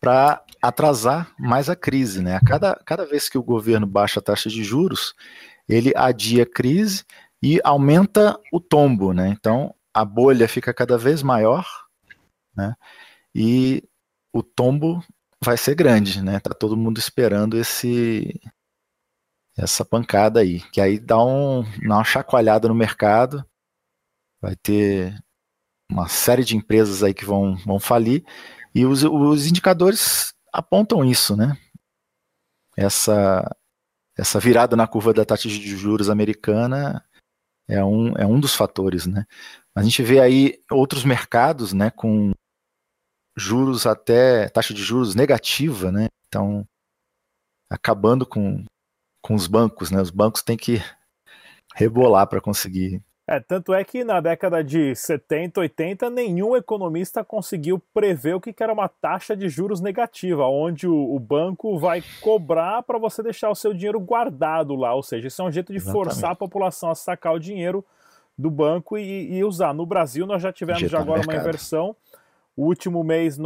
para 0.00 0.44
atrasar 0.60 1.32
mais 1.38 1.68
a 1.68 1.76
crise. 1.76 2.22
Né? 2.22 2.38
Cada, 2.46 2.74
cada 2.84 3.04
vez 3.04 3.28
que 3.28 3.38
o 3.38 3.42
governo 3.42 3.86
baixa 3.86 4.20
a 4.20 4.22
taxa 4.22 4.48
de 4.48 4.62
juros, 4.62 5.14
ele 5.68 5.92
adia 5.96 6.44
a 6.44 6.46
crise 6.46 7.04
e 7.42 7.60
aumenta 7.64 8.38
o 8.52 8.60
tombo. 8.60 9.12
Né? 9.12 9.28
Então, 9.28 9.74
a 9.92 10.04
bolha 10.04 10.48
fica 10.48 10.72
cada 10.72 10.96
vez 10.96 11.22
maior 11.22 11.66
né? 12.56 12.74
e 13.34 13.82
o 14.32 14.42
tombo 14.42 15.04
vai 15.44 15.56
ser 15.56 15.74
grande, 15.74 16.22
né? 16.22 16.40
Tá 16.40 16.54
todo 16.54 16.76
mundo 16.76 16.98
esperando 16.98 17.58
esse 17.58 18.40
essa 19.56 19.84
pancada 19.84 20.40
aí, 20.40 20.60
que 20.70 20.80
aí 20.80 20.98
dá, 20.98 21.22
um, 21.22 21.62
dá 21.86 21.96
uma 21.96 22.04
chacoalhada 22.04 22.68
no 22.68 22.74
mercado, 22.74 23.44
vai 24.40 24.56
ter 24.56 25.22
uma 25.90 26.08
série 26.08 26.42
de 26.42 26.56
empresas 26.56 27.02
aí 27.02 27.12
que 27.12 27.24
vão, 27.24 27.56
vão 27.56 27.78
falir, 27.78 28.24
e 28.74 28.86
os, 28.86 29.02
os 29.04 29.46
indicadores 29.46 30.32
apontam 30.52 31.04
isso, 31.04 31.36
né? 31.36 31.56
Essa, 32.76 33.54
essa 34.16 34.40
virada 34.40 34.74
na 34.74 34.86
curva 34.86 35.12
da 35.12 35.24
taxa 35.24 35.48
de 35.48 35.76
juros 35.76 36.08
americana 36.08 37.04
é 37.68 37.84
um, 37.84 38.12
é 38.16 38.26
um 38.26 38.40
dos 38.40 38.54
fatores, 38.54 39.06
né? 39.06 39.26
A 39.74 39.82
gente 39.82 40.02
vê 40.02 40.20
aí 40.20 40.58
outros 40.70 41.04
mercados, 41.04 41.72
né, 41.72 41.90
com 41.90 42.32
juros 43.36 43.86
até 43.86 44.48
taxa 44.48 44.74
de 44.74 44.82
juros 44.82 45.14
negativa, 45.14 45.90
né? 45.90 46.08
Então, 46.26 46.66
acabando 47.70 48.26
com, 48.26 48.64
com 49.22 49.34
os 49.34 49.46
bancos, 49.46 49.90
né? 49.90 50.00
Os 50.00 50.10
bancos 50.10 50.42
têm 50.42 50.56
que 50.56 50.82
rebolar 51.74 52.26
para 52.26 52.40
conseguir 52.40 53.02
É, 53.26 53.40
tanto 53.40 53.72
é 53.72 53.82
que 53.82 54.04
na 54.04 54.20
década 54.20 54.62
de 54.62 54.94
70, 54.94 55.60
80, 55.60 56.10
nenhum 56.10 56.54
economista 56.54 57.24
conseguiu 57.24 57.80
prever 57.94 58.34
o 58.34 58.40
que 58.40 58.54
era 58.62 58.72
uma 58.72 58.88
taxa 58.88 59.34
de 59.34 59.48
juros 59.48 59.80
negativa, 59.80 60.46
onde 60.46 60.86
o, 60.86 61.14
o 61.14 61.18
banco 61.18 61.78
vai 61.78 62.02
cobrar 62.20 62.82
para 62.82 62.98
você 62.98 63.22
deixar 63.22 63.48
o 63.48 63.54
seu 63.54 63.72
dinheiro 63.72 64.00
guardado 64.00 64.74
lá. 64.74 64.94
Ou 64.94 65.02
seja, 65.02 65.28
isso 65.28 65.40
é 65.40 65.44
um 65.44 65.52
jeito 65.52 65.72
de 65.72 65.78
Exatamente. 65.78 66.04
forçar 66.04 66.30
a 66.32 66.36
população 66.36 66.90
a 66.90 66.94
sacar 66.94 67.32
o 67.32 67.40
dinheiro 67.40 67.84
do 68.36 68.50
banco 68.50 68.98
e, 68.98 69.32
e 69.34 69.44
usar. 69.44 69.72
No 69.72 69.86
Brasil, 69.86 70.26
nós 70.26 70.42
já 70.42 70.52
tivemos 70.52 70.82
já 70.82 71.00
agora 71.00 71.22
uma 71.22 71.34
inversão. 71.34 71.96
O 72.56 72.66
último 72.66 73.02
mês, 73.02 73.38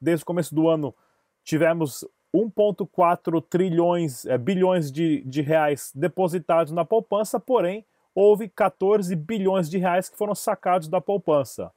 desde 0.00 0.22
o 0.22 0.26
começo 0.26 0.54
do 0.54 0.68
ano, 0.68 0.94
tivemos 1.42 2.04
1,4 2.34 3.42
trilhões, 3.48 4.26
é, 4.26 4.36
bilhões 4.36 4.90
de, 4.90 5.22
de 5.22 5.40
reais 5.40 5.92
depositados 5.94 6.72
na 6.72 6.84
poupança, 6.84 7.38
porém 7.38 7.84
houve 8.14 8.48
14 8.48 9.14
bilhões 9.16 9.68
de 9.68 9.78
reais 9.78 10.08
que 10.08 10.16
foram 10.16 10.34
sacados 10.34 10.88
da 10.88 11.00
poupança. 11.00 11.72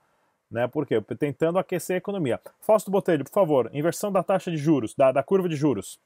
Né? 0.49 0.67
Por 0.67 0.85
quê? 0.85 1.01
Tentando 1.19 1.59
aquecer 1.59 1.95
a 1.95 1.97
economia. 1.97 2.39
Fausto 2.61 2.89
Botelho, 2.89 3.23
por 3.23 3.33
favor, 3.33 3.69
inversão 3.73 4.11
da 4.11 4.23
taxa 4.23 4.49
de 4.49 4.57
juros, 4.57 4.95
da, 4.95 5.11
da 5.11 5.23
curva 5.23 5.49
de 5.49 5.55
juros. 5.55 5.99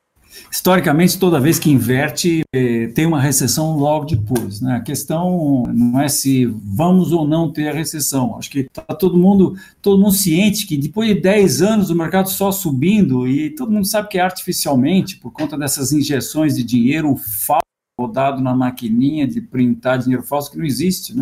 Historicamente, 0.52 1.20
toda 1.20 1.40
vez 1.40 1.60
que 1.60 1.70
inverte, 1.70 2.42
eh, 2.54 2.88
tem 2.88 3.06
uma 3.06 3.20
recessão 3.20 3.78
logo 3.78 4.06
depois. 4.06 4.62
Né? 4.62 4.76
A 4.76 4.82
questão 4.82 5.64
não 5.74 6.00
é 6.02 6.08
se 6.08 6.46
vamos 6.46 7.12
ou 7.12 7.28
não 7.28 7.52
ter 7.52 7.70
a 7.70 7.74
recessão. 7.74 8.38
Acho 8.38 8.50
que 8.50 8.60
está 8.60 8.82
todo 8.82 9.18
mundo, 9.18 9.56
todo 9.82 10.02
mundo 10.02 10.14
ciente 10.14 10.66
que 10.66 10.78
depois 10.78 11.10
de 11.10 11.22
10 11.22 11.62
anos 11.62 11.90
o 11.90 11.96
mercado 11.96 12.30
só 12.30 12.52
subindo, 12.52 13.28
e 13.28 13.50
todo 13.50 13.72
mundo 13.72 13.86
sabe 13.86 14.10
que 14.10 14.18
é 14.18 14.22
artificialmente, 14.22 15.18
por 15.18 15.32
conta 15.32 15.58
dessas 15.58 15.92
injeções 15.92 16.56
de 16.56 16.64
dinheiro 16.64 17.16
falso 17.16 17.62
rodado 18.00 18.42
na 18.42 18.56
maquininha 18.56 19.28
de 19.28 19.42
printar 19.42 20.00
dinheiro 20.00 20.24
falso 20.24 20.52
que 20.52 20.58
não 20.58 20.66
existe, 20.66 21.16
né? 21.16 21.22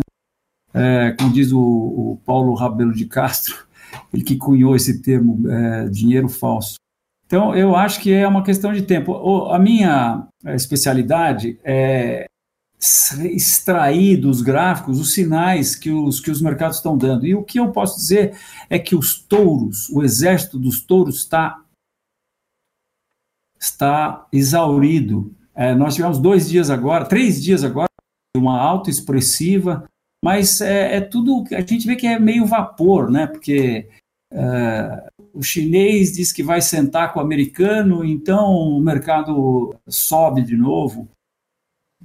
É, 0.72 1.14
como 1.18 1.32
diz 1.32 1.52
o, 1.52 1.60
o, 1.60 2.20
Paulo 2.24 2.54
Rabelo 2.54 2.94
de 2.94 3.04
Castro, 3.04 3.66
ele 4.14 4.22
que 4.22 4.36
cunhou 4.36 4.76
esse 4.76 5.02
termo, 5.02 5.48
é, 5.50 5.88
dinheiro 5.88 6.28
falso. 6.28 6.76
Então, 7.30 7.54
eu 7.54 7.76
acho 7.76 8.00
que 8.00 8.12
é 8.12 8.26
uma 8.26 8.42
questão 8.42 8.72
de 8.72 8.82
tempo. 8.82 9.14
A 9.52 9.56
minha 9.56 10.26
especialidade 10.46 11.60
é 11.62 12.26
extrair 13.32 14.16
dos 14.16 14.42
gráficos 14.42 14.98
os 14.98 15.14
sinais 15.14 15.76
que 15.76 15.92
os, 15.92 16.18
que 16.18 16.28
os 16.28 16.42
mercados 16.42 16.78
estão 16.78 16.98
dando. 16.98 17.24
E 17.24 17.32
o 17.32 17.44
que 17.44 17.60
eu 17.60 17.70
posso 17.70 17.98
dizer 17.98 18.36
é 18.68 18.80
que 18.80 18.96
os 18.96 19.14
touros, 19.14 19.88
o 19.90 20.02
exército 20.02 20.58
dos 20.58 20.80
touros 20.84 21.18
está, 21.18 21.62
está 23.60 24.26
exaurido. 24.32 25.32
É, 25.54 25.72
nós 25.72 25.94
tivemos 25.94 26.18
dois 26.18 26.50
dias 26.50 26.68
agora, 26.68 27.04
três 27.04 27.40
dias 27.40 27.62
agora, 27.62 27.86
uma 28.36 28.58
alta 28.58 28.90
expressiva, 28.90 29.88
mas 30.24 30.60
é, 30.60 30.96
é, 30.96 31.00
tudo, 31.00 31.44
a 31.54 31.60
gente 31.60 31.86
vê 31.86 31.94
que 31.94 32.08
é 32.08 32.18
meio 32.18 32.44
vapor, 32.44 33.08
né? 33.08 33.28
Porque 33.28 33.88
o 35.32 35.42
chinês 35.42 36.12
diz 36.12 36.32
que 36.32 36.42
vai 36.42 36.60
sentar 36.60 37.12
com 37.12 37.18
o 37.18 37.22
americano, 37.22 38.04
então 38.04 38.52
o 38.52 38.80
mercado 38.80 39.74
sobe 39.88 40.42
de 40.42 40.56
novo. 40.56 41.08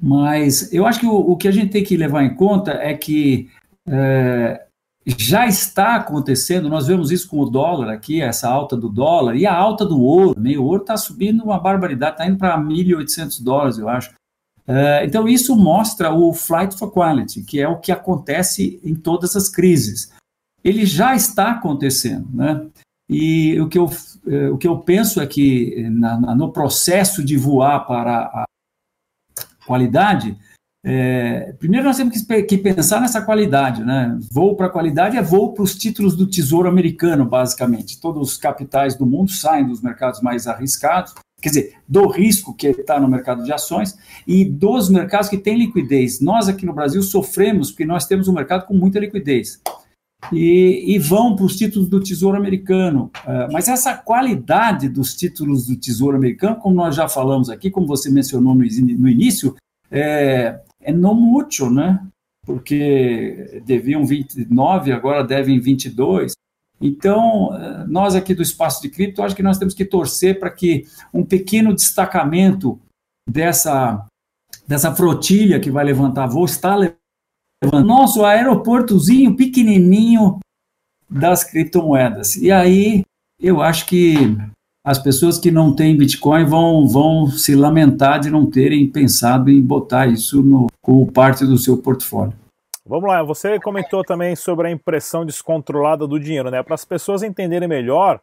Mas 0.02 0.74
eu 0.74 0.86
acho 0.86 1.00
que 1.00 1.06
o, 1.06 1.16
o 1.16 1.38
que 1.38 1.48
a 1.48 1.52
gente 1.52 1.72
tem 1.72 1.84
que 1.84 1.96
levar 1.96 2.24
em 2.24 2.36
conta 2.36 2.72
é 2.72 2.94
que 2.94 3.50
é, 3.88 4.66
já 5.06 5.46
está 5.46 5.96
acontecendo, 5.96 6.68
nós 6.68 6.88
vemos 6.88 7.12
isso 7.12 7.30
com 7.30 7.40
o 7.40 7.50
dólar 7.50 7.94
aqui, 7.94 8.22
essa 8.22 8.50
alta 8.50 8.76
do 8.76 8.90
dólar, 8.90 9.36
e 9.36 9.46
a 9.46 9.54
alta 9.54 9.86
do 9.86 10.02
ouro, 10.02 10.36
o 10.40 10.64
ouro 10.64 10.82
está 10.82 10.98
subindo 10.98 11.44
uma 11.44 11.60
barbaridade, 11.60 12.14
está 12.14 12.28
indo 12.28 12.38
para 12.38 12.58
1.800 12.60 13.44
dólares, 13.44 13.78
eu 13.78 13.88
acho. 13.88 14.12
Uh, 14.68 15.06
então, 15.06 15.28
isso 15.28 15.56
mostra 15.56 16.12
o 16.12 16.34
flight 16.34 16.76
for 16.76 16.92
quality, 16.92 17.44
que 17.44 17.62
é 17.62 17.68
o 17.68 17.80
que 17.80 17.92
acontece 17.92 18.80
em 18.84 18.96
todas 18.96 19.36
as 19.36 19.48
crises. 19.48 20.12
Ele 20.66 20.84
já 20.84 21.16
está 21.16 21.52
acontecendo, 21.52 22.28
né? 22.34 22.66
E 23.08 23.62
o 23.62 23.70
que 23.70 23.78
eu, 23.78 23.86
uh, 23.86 24.52
o 24.52 24.58
que 24.58 24.68
eu 24.68 24.80
penso 24.80 25.22
é 25.22 25.28
que 25.28 25.88
na, 25.92 26.20
na, 26.20 26.36
no 26.36 26.52
processo 26.52 27.24
de 27.24 27.38
voar 27.38 27.86
para 27.86 28.24
a 28.24 28.46
qualidade, 29.64 30.36
é, 30.84 31.54
primeiro 31.60 31.86
nós 31.86 31.98
temos 31.98 32.20
que, 32.20 32.44
que, 32.44 32.58
pensar 32.58 33.00
nessa 33.00 33.22
qualidade, 33.22 33.84
né? 33.84 34.18
Voo 34.32 34.56
para 34.56 34.70
qualidade 34.70 35.18
é 35.18 35.22
voo 35.22 35.54
para 35.54 35.64
os 35.64 35.76
títulos 35.76 36.16
do 36.16 36.28
Tesouro 36.28 36.68
Americano, 36.68 37.26
basicamente. 37.26 38.00
Todos 38.00 38.32
os 38.32 38.38
capitais 38.38 38.96
do 38.96 39.06
mundo 39.06 39.32
saem 39.32 39.68
dos 39.68 39.82
mercados 39.82 40.22
mais 40.22 40.48
arriscados, 40.48 41.14
quer 41.42 41.50
dizer, 41.50 41.74
do 41.88 42.08
risco 42.08 42.56
que 42.56 42.68
está 42.68 43.00
no 43.00 43.08
mercado 43.08 43.44
de 43.44 43.54
ações 43.54 43.98
e 44.28 44.46
dos 44.46 44.90
mercados 44.90 45.30
que 45.30 45.38
têm 45.38 45.58
liquidez. 45.58 46.22
Nós 46.22 46.48
aqui 46.48 46.66
no 46.66 46.74
Brasil 46.74 47.02
sofremos 47.04 47.72
porque 47.72 47.86
nós 47.86 48.06
temos 48.06 48.28
um 48.28 48.34
mercado 48.34 48.66
com 48.66 48.74
muita 48.74 49.00
liquidez. 49.00 49.60
E, 50.32 50.96
e 50.96 51.00
vão 51.00 51.36
para 51.36 51.46
os 51.46 51.56
títulos 51.56 51.90
do 51.90 52.00
Tesouro 52.00 52.38
Americano. 52.38 53.12
Uh, 53.26 53.52
mas 53.52 53.68
essa 53.68 53.96
qualidade 53.96 54.90
dos 54.90 55.16
títulos 55.16 55.68
do 55.68 55.76
Tesouro 55.76 56.18
Americano, 56.18 56.58
como 56.58 56.76
nós 56.76 56.96
já 56.96 57.08
falamos 57.08 57.50
aqui, 57.50 57.70
como 57.70 57.88
você 57.88 58.10
mencionou 58.10 58.56
no, 58.56 58.62
no 58.64 59.10
início, 59.10 59.56
é, 59.92 60.60
é 60.82 60.92
não 60.92 61.14
mútuo, 61.14 61.70
né? 61.70 62.06
Porque 62.46 63.62
deviam 63.66 64.06
29, 64.06 64.92
agora 64.92 65.24
devem 65.24 65.60
22. 65.60 66.34
Então, 66.80 67.50
nós 67.88 68.16
aqui 68.16 68.36
do 68.36 68.44
espaço 68.44 68.82
de 68.82 68.90
cripto, 68.90 69.24
acho 69.24 69.36
que 69.36 69.42
nós 69.42 69.58
temos 69.58 69.74
que 69.74 69.86
torcer 69.86 70.40
para 70.40 70.52
que 70.52 70.86
um 71.14 71.24
pequeno 71.24 71.74
destacamento 71.74 72.80
dessa, 73.28 74.06
dessa 74.68 74.94
flotilha 74.94 75.60
que 75.60 75.72
vai 75.72 75.84
levantar 75.84 76.28
voo 76.28 76.46
está 76.46 76.76
nosso 77.84 78.24
aeroportozinho 78.24 79.36
pequenininho 79.36 80.40
das 81.10 81.44
criptomoedas. 81.44 82.36
E 82.36 82.52
aí, 82.52 83.04
eu 83.40 83.62
acho 83.62 83.86
que 83.86 84.16
as 84.84 85.00
pessoas 85.00 85.40
que 85.40 85.50
não 85.50 85.76
têm 85.76 85.98
Bitcoin 85.98 86.46
vão, 86.46 86.88
vão 86.88 87.28
se 87.28 87.56
lamentar 87.56 88.20
de 88.20 88.30
não 88.30 88.50
terem 88.50 88.88
pensado 88.88 89.50
em 89.50 89.62
botar 89.62 90.08
isso 90.08 90.44
no, 90.44 90.68
como 90.82 91.12
parte 91.12 91.46
do 91.46 91.58
seu 91.58 91.78
portfólio. 91.78 92.34
Vamos 92.86 93.10
lá, 93.10 93.24
você 93.24 93.60
comentou 93.60 94.04
também 94.04 94.36
sobre 94.36 94.68
a 94.68 94.72
impressão 94.72 95.26
descontrolada 95.26 96.06
do 96.06 96.20
dinheiro, 96.20 96.52
né? 96.52 96.62
Para 96.62 96.76
as 96.76 96.86
pessoas 96.86 97.24
entenderem 97.24 97.68
melhor, 97.68 98.22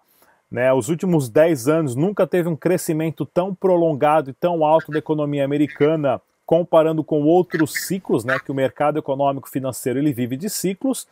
né, 0.49 0.73
os 0.73 0.88
últimos 0.88 1.29
10 1.29 1.66
anos 1.66 1.97
nunca 1.97 2.27
teve 2.27 2.49
um 2.49 2.55
crescimento 2.55 3.27
tão 3.27 3.53
prolongado 3.53 4.31
e 4.31 4.35
tão 4.35 4.64
alto 4.64 4.92
da 4.92 4.99
economia 4.99 5.45
americana 5.45 6.21
comparando 6.44 7.02
com 7.05 7.22
outros 7.22 7.72
ciclos, 7.87 8.24
né, 8.24 8.38
que 8.38 8.50
o 8.50 8.55
mercado 8.55 8.98
econômico 8.98 9.48
financeiro 9.48 9.98
ele 9.98 10.12
vive 10.12 10.37
de 10.37 10.50
ciclos, 10.50 11.07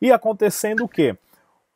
e 0.00 0.12
acontecendo 0.12 0.84
o 0.84 0.88
quê? 0.88 1.16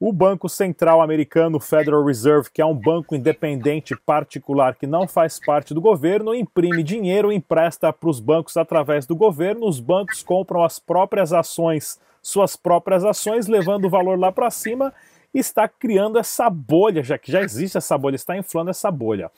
O 0.05 0.12
Banco 0.12 0.49
Central 0.49 1.01
Americano, 1.01 1.61
Federal 1.61 2.05
Reserve, 2.05 2.51
que 2.53 2.61
é 2.61 2.67
um 2.67 2.75
banco 2.75 3.15
independente 3.15 3.95
particular 3.95 4.75
que 4.75 4.85
não 4.85 5.07
faz 5.07 5.38
parte 5.38 5.73
do 5.73 5.81
governo, 5.81 6.35
imprime 6.35 6.83
dinheiro 6.83 7.31
empresta 7.31 7.93
para 7.93 8.11
os 8.11 8.19
bancos 8.19 8.57
através 8.57 9.07
do 9.07 9.15
governo. 9.15 9.65
Os 9.69 9.79
bancos 9.79 10.21
compram 10.21 10.65
as 10.65 10.81
próprias 10.81 11.33
ações, 11.33 12.01
suas 12.21 12.57
próprias 12.57 13.05
ações, 13.05 13.47
levando 13.47 13.85
o 13.85 13.91
valor 13.91 14.19
lá 14.19 14.33
para 14.33 14.51
cima 14.51 14.93
e 15.33 15.38
está 15.38 15.69
criando 15.69 16.19
essa 16.19 16.51
bolha, 16.51 17.03
já 17.03 17.17
que 17.17 17.31
já 17.31 17.41
existe 17.41 17.79
essa 17.79 17.97
bolha, 17.97 18.17
está 18.17 18.37
inflando 18.37 18.71
essa 18.71 18.91
bolha. 18.91 19.31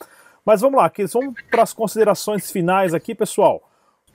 Mas 0.45 0.61
vamos 0.61 0.77
lá, 0.77 0.91
vamos 1.11 1.33
para 1.49 1.63
as 1.63 1.73
considerações 1.73 2.51
finais 2.51 2.93
aqui, 2.93 3.15
pessoal. 3.15 3.61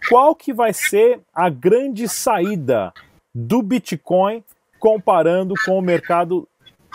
Qual 0.08 0.34
que 0.34 0.52
vai 0.52 0.72
ser 0.72 1.20
a 1.34 1.50
grande 1.50 2.08
saída 2.08 2.92
do 3.34 3.62
Bitcoin 3.62 4.42
comparando 4.78 5.54
com 5.64 5.78
o 5.78 5.82
mercado 5.82 6.48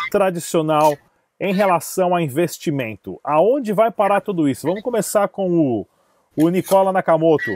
tradicional 0.10 0.98
em 1.40 1.54
relação 1.54 2.16
a 2.16 2.22
investimento. 2.22 3.20
Aonde 3.24 3.74
vai 3.74 3.92
parar 3.92 4.22
tudo 4.22 4.48
isso? 4.48 4.68
Vamos 4.68 4.82
começar 4.82 5.28
com 5.28 5.58
o, 5.58 5.88
o 6.36 6.50
Nicola 6.50 6.92
Nakamoto. 6.92 7.52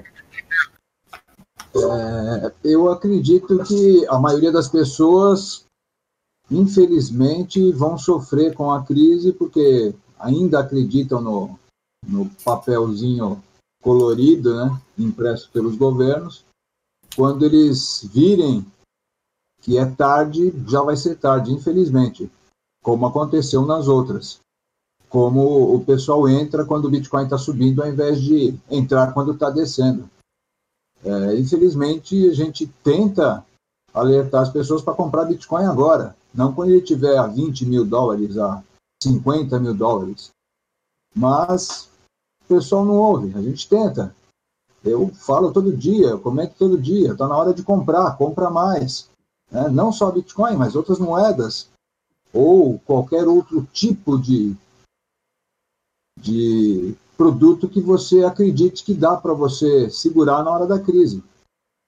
É, 1.75 2.51
eu 2.63 2.89
acredito 2.89 3.63
que 3.63 4.05
a 4.07 4.19
maioria 4.19 4.51
das 4.51 4.67
pessoas, 4.67 5.65
infelizmente, 6.49 7.71
vão 7.71 7.97
sofrer 7.97 8.53
com 8.53 8.71
a 8.71 8.83
crise 8.83 9.31
porque 9.31 9.93
ainda 10.19 10.59
acreditam 10.59 11.21
no, 11.21 11.58
no 12.09 12.29
papelzinho 12.43 13.41
colorido, 13.81 14.55
né, 14.55 14.81
impresso 14.97 15.49
pelos 15.51 15.75
governos. 15.75 16.43
Quando 17.15 17.45
eles 17.45 18.07
virem 18.13 18.65
que 19.61 19.77
é 19.77 19.85
tarde, 19.85 20.53
já 20.67 20.81
vai 20.81 20.95
ser 20.95 21.15
tarde, 21.15 21.51
infelizmente, 21.51 22.31
como 22.83 23.05
aconteceu 23.05 23.65
nas 23.65 23.87
outras. 23.87 24.39
Como 25.09 25.75
o 25.75 25.83
pessoal 25.83 26.29
entra 26.29 26.65
quando 26.65 26.85
o 26.85 26.89
Bitcoin 26.89 27.23
está 27.23 27.37
subindo, 27.37 27.81
ao 27.81 27.89
invés 27.89 28.21
de 28.21 28.57
entrar 28.69 29.13
quando 29.13 29.33
está 29.33 29.49
descendo. 29.49 30.09
É, 31.03 31.35
infelizmente, 31.37 32.29
a 32.29 32.33
gente 32.33 32.67
tenta 32.83 33.45
alertar 33.93 34.43
as 34.43 34.49
pessoas 34.49 34.81
para 34.81 34.93
comprar 34.93 35.25
Bitcoin 35.25 35.65
agora, 35.65 36.15
não 36.33 36.53
quando 36.53 36.69
ele 36.69 36.81
tiver 36.81 37.17
a 37.17 37.25
20 37.25 37.65
mil 37.65 37.83
dólares, 37.83 38.37
a 38.37 38.63
50 39.01 39.59
mil 39.59 39.73
dólares. 39.73 40.29
Mas 41.15 41.89
pessoal 42.49 42.83
não 42.83 42.97
ouve, 42.97 43.38
a 43.38 43.41
gente 43.41 43.69
tenta. 43.69 44.15
Eu 44.83 45.09
falo 45.09 45.51
todo 45.51 45.75
dia, 45.75 46.17
comento 46.17 46.55
todo 46.57 46.81
dia, 46.81 47.12
está 47.12 47.27
na 47.27 47.38
hora 47.38 47.53
de 47.53 47.63
comprar, 47.63 48.17
compra 48.17 48.49
mais. 48.49 49.09
Né? 49.51 49.69
Não 49.69 49.91
só 49.91 50.09
Bitcoin, 50.12 50.55
mas 50.55 50.75
outras 50.75 50.99
moedas, 50.99 51.69
ou 52.33 52.79
qualquer 52.79 53.27
outro 53.27 53.67
tipo 53.71 54.17
de, 54.17 54.55
de 56.19 56.95
produto 57.15 57.67
que 57.67 57.81
você 57.81 58.23
acredite 58.23 58.83
que 58.83 58.93
dá 58.93 59.15
para 59.15 59.33
você 59.33 59.89
segurar 59.89 60.43
na 60.43 60.51
hora 60.51 60.65
da 60.65 60.79
crise. 60.79 61.23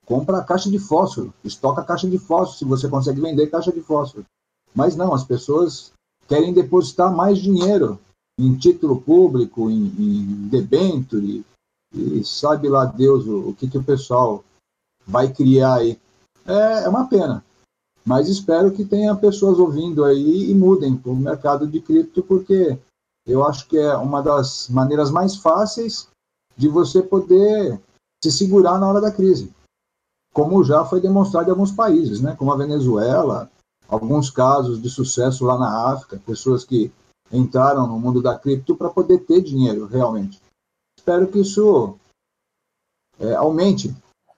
Compra 0.05 0.39
a 0.39 0.43
caixa 0.43 0.69
de 0.69 0.77
fósforo, 0.77 1.33
estoca 1.43 1.81
a 1.81 1.85
caixa 1.85 2.09
de 2.09 2.17
fósforo, 2.17 2.57
se 2.57 2.65
você 2.65 2.89
consegue 2.89 3.21
vender 3.21 3.47
caixa 3.47 3.71
de 3.71 3.81
fósforo. 3.81 4.25
Mas 4.75 4.95
não, 4.95 5.13
as 5.13 5.23
pessoas 5.23 5.91
querem 6.27 6.53
depositar 6.53 7.15
mais 7.15 7.39
dinheiro 7.39 7.99
em 8.39 8.55
título 8.57 9.01
público, 9.01 9.69
em, 9.69 9.85
em 9.97 10.47
debenture, 10.47 11.45
e 11.93 12.23
sabe 12.23 12.69
lá 12.69 12.85
Deus 12.85 13.25
o, 13.25 13.49
o 13.49 13.53
que, 13.53 13.69
que 13.69 13.77
o 13.77 13.83
pessoal 13.83 14.43
vai 15.05 15.31
criar 15.31 15.75
aí. 15.75 15.99
É, 16.45 16.83
é 16.83 16.89
uma 16.89 17.07
pena. 17.07 17.43
Mas 18.03 18.27
espero 18.27 18.71
que 18.71 18.83
tenha 18.83 19.15
pessoas 19.15 19.59
ouvindo 19.59 20.03
aí 20.03 20.49
e 20.49 20.55
mudem 20.55 20.97
para 20.97 21.11
o 21.11 21.15
mercado 21.15 21.67
de 21.67 21.79
cripto, 21.79 22.23
porque 22.23 22.77
eu 23.27 23.45
acho 23.45 23.67
que 23.67 23.77
é 23.77 23.95
uma 23.95 24.21
das 24.21 24.67
maneiras 24.69 25.11
mais 25.11 25.35
fáceis 25.35 26.07
de 26.57 26.67
você 26.67 27.01
poder 27.01 27.79
se 28.23 28.31
segurar 28.31 28.79
na 28.79 28.87
hora 28.87 29.01
da 29.01 29.11
crise. 29.11 29.51
Como 30.33 30.63
já 30.63 30.83
foi 30.85 31.01
demonstrado 31.01 31.47
em 31.47 31.51
alguns 31.51 31.71
países, 31.71 32.21
né? 32.21 32.35
como 32.35 32.51
a 32.51 32.57
Venezuela, 32.57 33.51
alguns 33.87 34.29
casos 34.29 34.81
de 34.81 34.89
sucesso 34.89 35.45
lá 35.45 35.57
na 35.57 35.91
África, 35.91 36.21
pessoas 36.25 36.63
que 36.63 36.91
entraram 37.31 37.87
no 37.87 37.99
mundo 37.99 38.21
da 38.21 38.37
cripto 38.37 38.75
para 38.75 38.89
poder 38.89 39.19
ter 39.19 39.41
dinheiro 39.41 39.85
realmente. 39.85 40.39
Espero 40.97 41.27
que 41.27 41.39
isso 41.39 41.97
é, 43.19 43.33
aumente, 43.35 43.95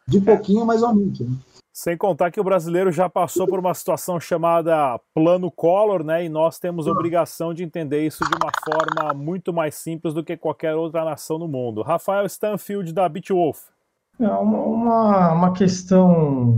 de 0.08 0.21
pouquinho, 0.21 0.65
mas 0.65 0.84
aumente. 0.84 1.23
Né? 1.23 1.36
Sem 1.73 1.97
contar 1.97 2.29
que 2.29 2.39
o 2.39 2.43
brasileiro 2.43 2.91
já 2.91 3.10
passou 3.10 3.47
por 3.47 3.60
uma 3.60 3.73
situação 3.73 4.19
chamada 4.19 4.99
plano 5.13 5.49
Collor, 5.49 6.03
né? 6.03 6.23
E 6.23 6.29
nós 6.29 6.60
temos 6.60 6.86
obrigação 6.86 7.51
de 7.51 7.63
entender 7.63 8.06
isso 8.06 8.23
de 8.23 8.36
uma 8.36 8.51
forma 8.63 9.13
muito 9.13 9.51
mais 9.51 9.73
simples 9.73 10.13
do 10.13 10.23
que 10.23 10.38
qualquer 10.38 10.75
outra 10.75 11.03
nação 11.03 11.39
no 11.39 11.47
mundo. 11.47 11.82
Rafael 11.82 12.27
Stanfield, 12.27 12.93
da 12.93 13.10
Bitwolf. 13.10 13.60
É 14.19 14.27
uma, 14.27 15.34
uma 15.34 15.53
questão 15.53 16.56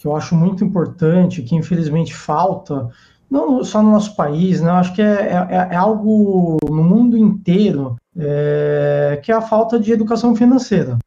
que 0.00 0.08
eu 0.08 0.16
acho 0.16 0.34
muito 0.34 0.64
importante, 0.64 1.42
que 1.42 1.54
infelizmente 1.54 2.12
falta, 2.12 2.90
não 3.32 3.64
só 3.64 3.82
no 3.82 3.90
nosso 3.90 4.14
país, 4.14 4.60
né? 4.60 4.70
Acho 4.70 4.94
que 4.94 5.00
é, 5.00 5.32
é, 5.32 5.68
é 5.72 5.74
algo 5.74 6.58
no 6.68 6.84
mundo 6.84 7.16
inteiro, 7.16 7.96
é, 8.14 9.18
que 9.24 9.32
é 9.32 9.34
a 9.34 9.40
falta 9.40 9.80
de 9.80 9.90
educação 9.90 10.36
financeira. 10.36 10.98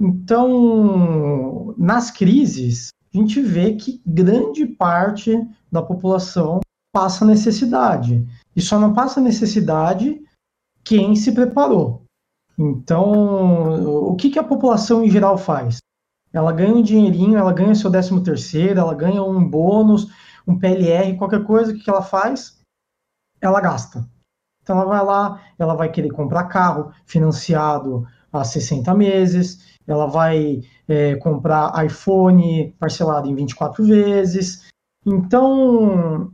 Então, 0.00 1.74
nas 1.76 2.10
crises, 2.10 2.88
a 3.14 3.18
gente 3.18 3.42
vê 3.42 3.74
que 3.74 4.00
grande 4.06 4.64
parte 4.64 5.38
da 5.70 5.82
população 5.82 6.60
passa 6.90 7.26
necessidade. 7.26 8.26
E 8.56 8.62
só 8.62 8.78
não 8.80 8.94
passa 8.94 9.20
necessidade 9.20 10.18
quem 10.82 11.14
se 11.14 11.30
preparou. 11.32 12.04
Então, 12.58 14.08
o 14.08 14.16
que, 14.16 14.30
que 14.30 14.38
a 14.38 14.44
população 14.44 15.04
em 15.04 15.10
geral 15.10 15.36
faz? 15.36 15.76
Ela 16.32 16.52
ganha 16.52 16.74
um 16.74 16.82
dinheirinho, 16.82 17.36
ela 17.36 17.52
ganha 17.52 17.74
seu 17.74 17.90
décimo 17.90 18.22
terceiro, 18.22 18.80
ela 18.80 18.94
ganha 18.94 19.22
um 19.22 19.46
bônus, 19.46 20.08
um 20.46 20.58
PLR, 20.58 21.16
qualquer 21.16 21.44
coisa, 21.44 21.72
o 21.72 21.78
que, 21.78 21.88
ela 21.88 22.02
faz? 22.02 22.60
Ela 23.40 23.60
gasta. 23.60 24.08
Então 24.62 24.76
ela 24.76 24.86
vai 24.86 25.04
lá, 25.04 25.42
ela 25.58 25.74
vai 25.74 25.90
querer 25.90 26.10
comprar 26.10 26.44
carro 26.44 26.92
financiado 27.06 28.06
a 28.32 28.44
60 28.44 28.94
meses, 28.94 29.76
ela 29.86 30.06
vai 30.06 30.62
é, 30.86 31.16
comprar 31.16 31.84
iPhone 31.84 32.72
parcelado 32.78 33.28
em 33.28 33.34
24 33.34 33.84
vezes. 33.84 34.68
Então, 35.04 36.32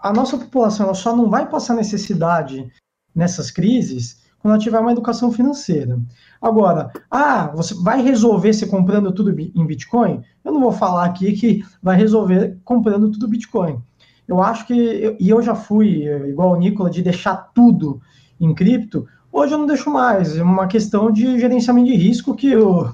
a 0.00 0.12
nossa 0.12 0.38
população 0.38 0.86
ela 0.86 0.94
só 0.94 1.16
não 1.16 1.28
vai 1.28 1.48
passar 1.48 1.74
necessidade 1.74 2.70
nessas 3.14 3.50
crises 3.50 4.21
ela 4.50 4.58
tiver 4.58 4.78
uma 4.78 4.92
educação 4.92 5.30
financeira. 5.30 6.00
Agora, 6.40 6.90
ah, 7.10 7.50
você 7.54 7.74
vai 7.74 8.02
resolver 8.02 8.52
se 8.52 8.66
comprando 8.66 9.12
tudo 9.12 9.30
em 9.38 9.66
Bitcoin? 9.66 10.22
Eu 10.44 10.52
não 10.52 10.60
vou 10.60 10.72
falar 10.72 11.04
aqui 11.04 11.32
que 11.32 11.64
vai 11.82 11.96
resolver 11.96 12.58
comprando 12.64 13.10
tudo 13.10 13.28
Bitcoin. 13.28 13.78
Eu 14.26 14.42
acho 14.42 14.66
que, 14.66 15.16
e 15.18 15.28
eu 15.28 15.42
já 15.42 15.54
fui, 15.54 16.04
igual 16.28 16.52
o 16.52 16.56
Nicola, 16.56 16.90
de 16.90 17.02
deixar 17.02 17.36
tudo 17.54 18.00
em 18.40 18.54
cripto, 18.54 19.06
Hoje 19.32 19.54
eu 19.54 19.58
não 19.58 19.66
deixo 19.66 19.90
mais, 19.90 20.36
é 20.36 20.42
uma 20.42 20.66
questão 20.66 21.10
de 21.10 21.40
gerenciamento 21.40 21.88
de 21.88 21.96
risco 21.96 22.36
que 22.36 22.54
o, 22.54 22.92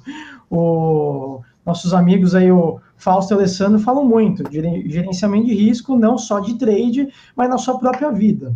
o 0.49 1.41
nossos 1.67 1.93
amigos 1.93 2.33
aí, 2.33 2.51
o 2.51 2.79
Fausto 2.97 3.33
e 3.33 3.35
o 3.35 3.39
Alessandro, 3.39 3.81
falam 3.81 4.05
muito, 4.05 4.45
gerenciamento 4.53 5.47
de 5.47 5.55
risco, 5.55 5.97
não 5.97 6.17
só 6.17 6.39
de 6.39 6.55
trade, 6.55 7.09
mas 7.35 7.51
na 7.51 7.59
sua 7.59 7.77
própria 7.77 8.13
vida. 8.13 8.55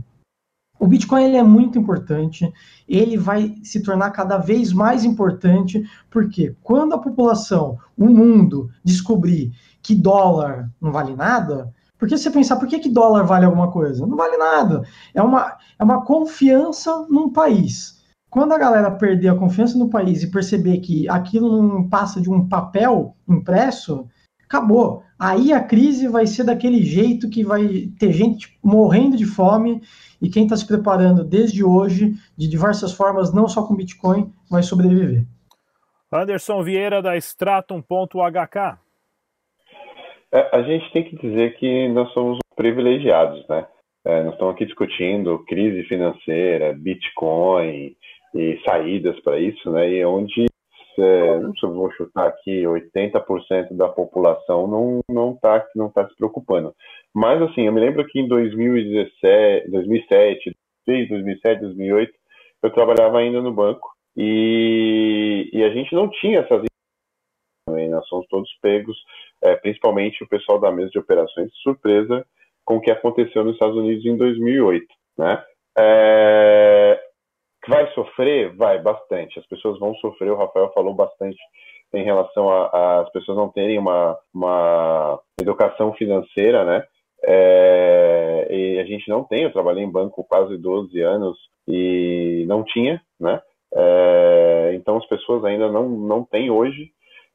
O 0.83 0.87
Bitcoin 0.88 1.23
ele 1.23 1.37
é 1.37 1.45
muito 1.45 1.79
importante, 1.79 2.53
ele 2.88 3.16
vai 3.16 3.55
se 3.62 3.85
tornar 3.85 4.11
cada 4.11 4.37
vez 4.37 4.73
mais 4.73 5.05
importante, 5.05 5.88
porque 6.11 6.57
quando 6.61 6.92
a 6.92 6.99
população, 6.99 7.79
o 7.97 8.07
mundo, 8.07 8.68
descobrir 8.83 9.53
que 9.81 9.95
dólar 9.95 10.68
não 10.81 10.90
vale 10.90 11.14
nada, 11.14 11.73
porque 11.97 12.18
você 12.18 12.29
pensar, 12.33 12.57
por 12.57 12.66
que, 12.66 12.81
que 12.81 12.88
dólar 12.88 13.23
vale 13.23 13.45
alguma 13.45 13.71
coisa? 13.71 14.05
Não 14.05 14.16
vale 14.16 14.37
nada. 14.37 14.83
É 15.14 15.23
uma, 15.23 15.57
é 15.79 15.85
uma 15.85 16.05
confiança 16.05 17.07
num 17.09 17.31
país. 17.33 18.03
Quando 18.29 18.51
a 18.51 18.59
galera 18.59 18.90
perder 18.90 19.29
a 19.29 19.37
confiança 19.37 19.79
no 19.79 19.88
país 19.88 20.25
e 20.25 20.33
perceber 20.33 20.79
que 20.79 21.09
aquilo 21.09 21.62
não 21.62 21.88
passa 21.88 22.21
de 22.21 22.29
um 22.29 22.49
papel 22.49 23.14
impresso, 23.29 24.09
acabou. 24.45 25.05
Aí 25.25 25.53
a 25.53 25.63
crise 25.63 26.09
vai 26.09 26.27
ser 26.27 26.43
daquele 26.43 26.83
jeito 26.83 27.31
que 27.31 27.45
vai 27.45 27.63
ter 27.97 28.11
gente 28.11 28.59
morrendo 28.61 29.17
de 29.17 29.25
fome 29.25 29.81
e 30.21 30.29
quem 30.29 30.43
está 30.43 30.57
se 30.57 30.67
preparando 30.67 31.23
desde 31.23 31.63
hoje, 31.63 32.15
de 32.37 32.49
diversas 32.49 32.93
formas, 32.93 33.33
não 33.33 33.47
só 33.47 33.65
com 33.65 33.77
Bitcoin, 33.77 34.33
vai 34.51 34.65
sobreviver. 34.65 35.25
Anderson 36.13 36.65
Vieira 36.65 37.01
da 37.01 37.17
Stratum.hk. 37.17 38.79
É, 40.33 40.57
a 40.57 40.63
gente 40.63 40.93
tem 40.93 41.05
que 41.05 41.17
dizer 41.17 41.57
que 41.57 41.89
nós 41.91 42.13
somos 42.13 42.39
privilegiados, 42.57 43.47
né? 43.47 43.65
É, 44.05 44.25
nós 44.25 44.33
estamos 44.33 44.57
aqui 44.57 44.67
discutindo 44.67 45.45
crise 45.47 45.85
financeira, 45.85 46.73
Bitcoin 46.73 47.95
e 48.35 48.61
saídas 48.65 49.21
para 49.21 49.39
isso, 49.39 49.71
né? 49.71 49.89
E 49.89 50.05
onde, 50.05 50.47
é, 50.98 51.40
não 51.40 51.55
sei, 51.57 51.68
vou 51.68 51.90
chutar 51.92 52.28
aqui, 52.28 52.62
80% 52.62 53.76
da 53.76 53.88
população 53.88 54.66
não 54.66 55.00
não 55.09 55.33
está 55.33 55.64
não 55.74 55.90
tá 55.90 56.09
se 56.09 56.16
preocupando. 56.16 56.74
Mas 57.14 57.40
assim, 57.42 57.66
eu 57.66 57.72
me 57.72 57.81
lembro 57.81 58.07
que 58.07 58.20
em 58.20 58.28
2017, 58.28 59.70
2007, 59.70 60.57
2007, 60.87 61.61
2008, 61.61 62.12
eu 62.62 62.70
trabalhava 62.70 63.18
ainda 63.18 63.40
no 63.40 63.52
banco 63.52 63.88
e, 64.16 65.50
e 65.52 65.64
a 65.64 65.70
gente 65.70 65.94
não 65.94 66.09
tinha 66.11 66.40
essas 66.40 66.62
nós 67.68 68.07
somos 68.09 68.26
todos 68.28 68.50
pegos 68.61 68.96
é, 69.42 69.57
principalmente 69.57 70.22
o 70.22 70.28
pessoal 70.28 70.59
da 70.59 70.70
mesa 70.70 70.90
de 70.90 70.98
operações, 70.98 71.50
surpresa 71.62 72.24
com 72.64 72.76
o 72.76 72.81
que 72.81 72.90
aconteceu 72.90 73.44
nos 73.44 73.55
Estados 73.55 73.76
Unidos 73.76 74.05
em 74.07 74.16
2008. 74.16 74.87
Né? 75.18 75.44
É... 75.78 77.00
Vai 77.68 77.87
sofrer? 77.92 78.55
Vai, 78.57 78.81
bastante. 78.81 79.38
As 79.38 79.46
pessoas 79.46 79.79
vão 79.79 79.94
sofrer, 79.96 80.33
o 80.33 80.37
Rafael 80.37 80.72
falou 80.72 80.94
bastante 80.94 81.38
em 81.94 82.05
relação 82.05 82.51
às 82.51 83.11
pessoas 83.12 83.37
não 83.37 83.48
terem 83.51 83.79
uma, 83.79 84.18
uma 84.35 85.20
educação 85.40 85.92
financeira, 85.94 86.64
né? 86.64 86.85
É, 87.25 88.48
e 88.51 88.79
a 88.81 88.85
gente 88.85 89.09
não 89.09 89.22
tem, 89.22 89.42
eu 89.44 89.53
trabalhei 89.53 89.85
em 89.85 89.90
banco 89.90 90.25
quase 90.25 90.57
12 90.57 91.01
anos 91.01 91.38
e 91.68 92.44
não 92.48 92.64
tinha, 92.64 93.01
né? 93.20 93.40
É, 93.75 94.72
então 94.75 94.96
as 94.96 95.07
pessoas 95.07 95.44
ainda 95.44 95.70
não, 95.70 95.88
não 95.88 96.25
têm 96.25 96.51
hoje 96.51 96.90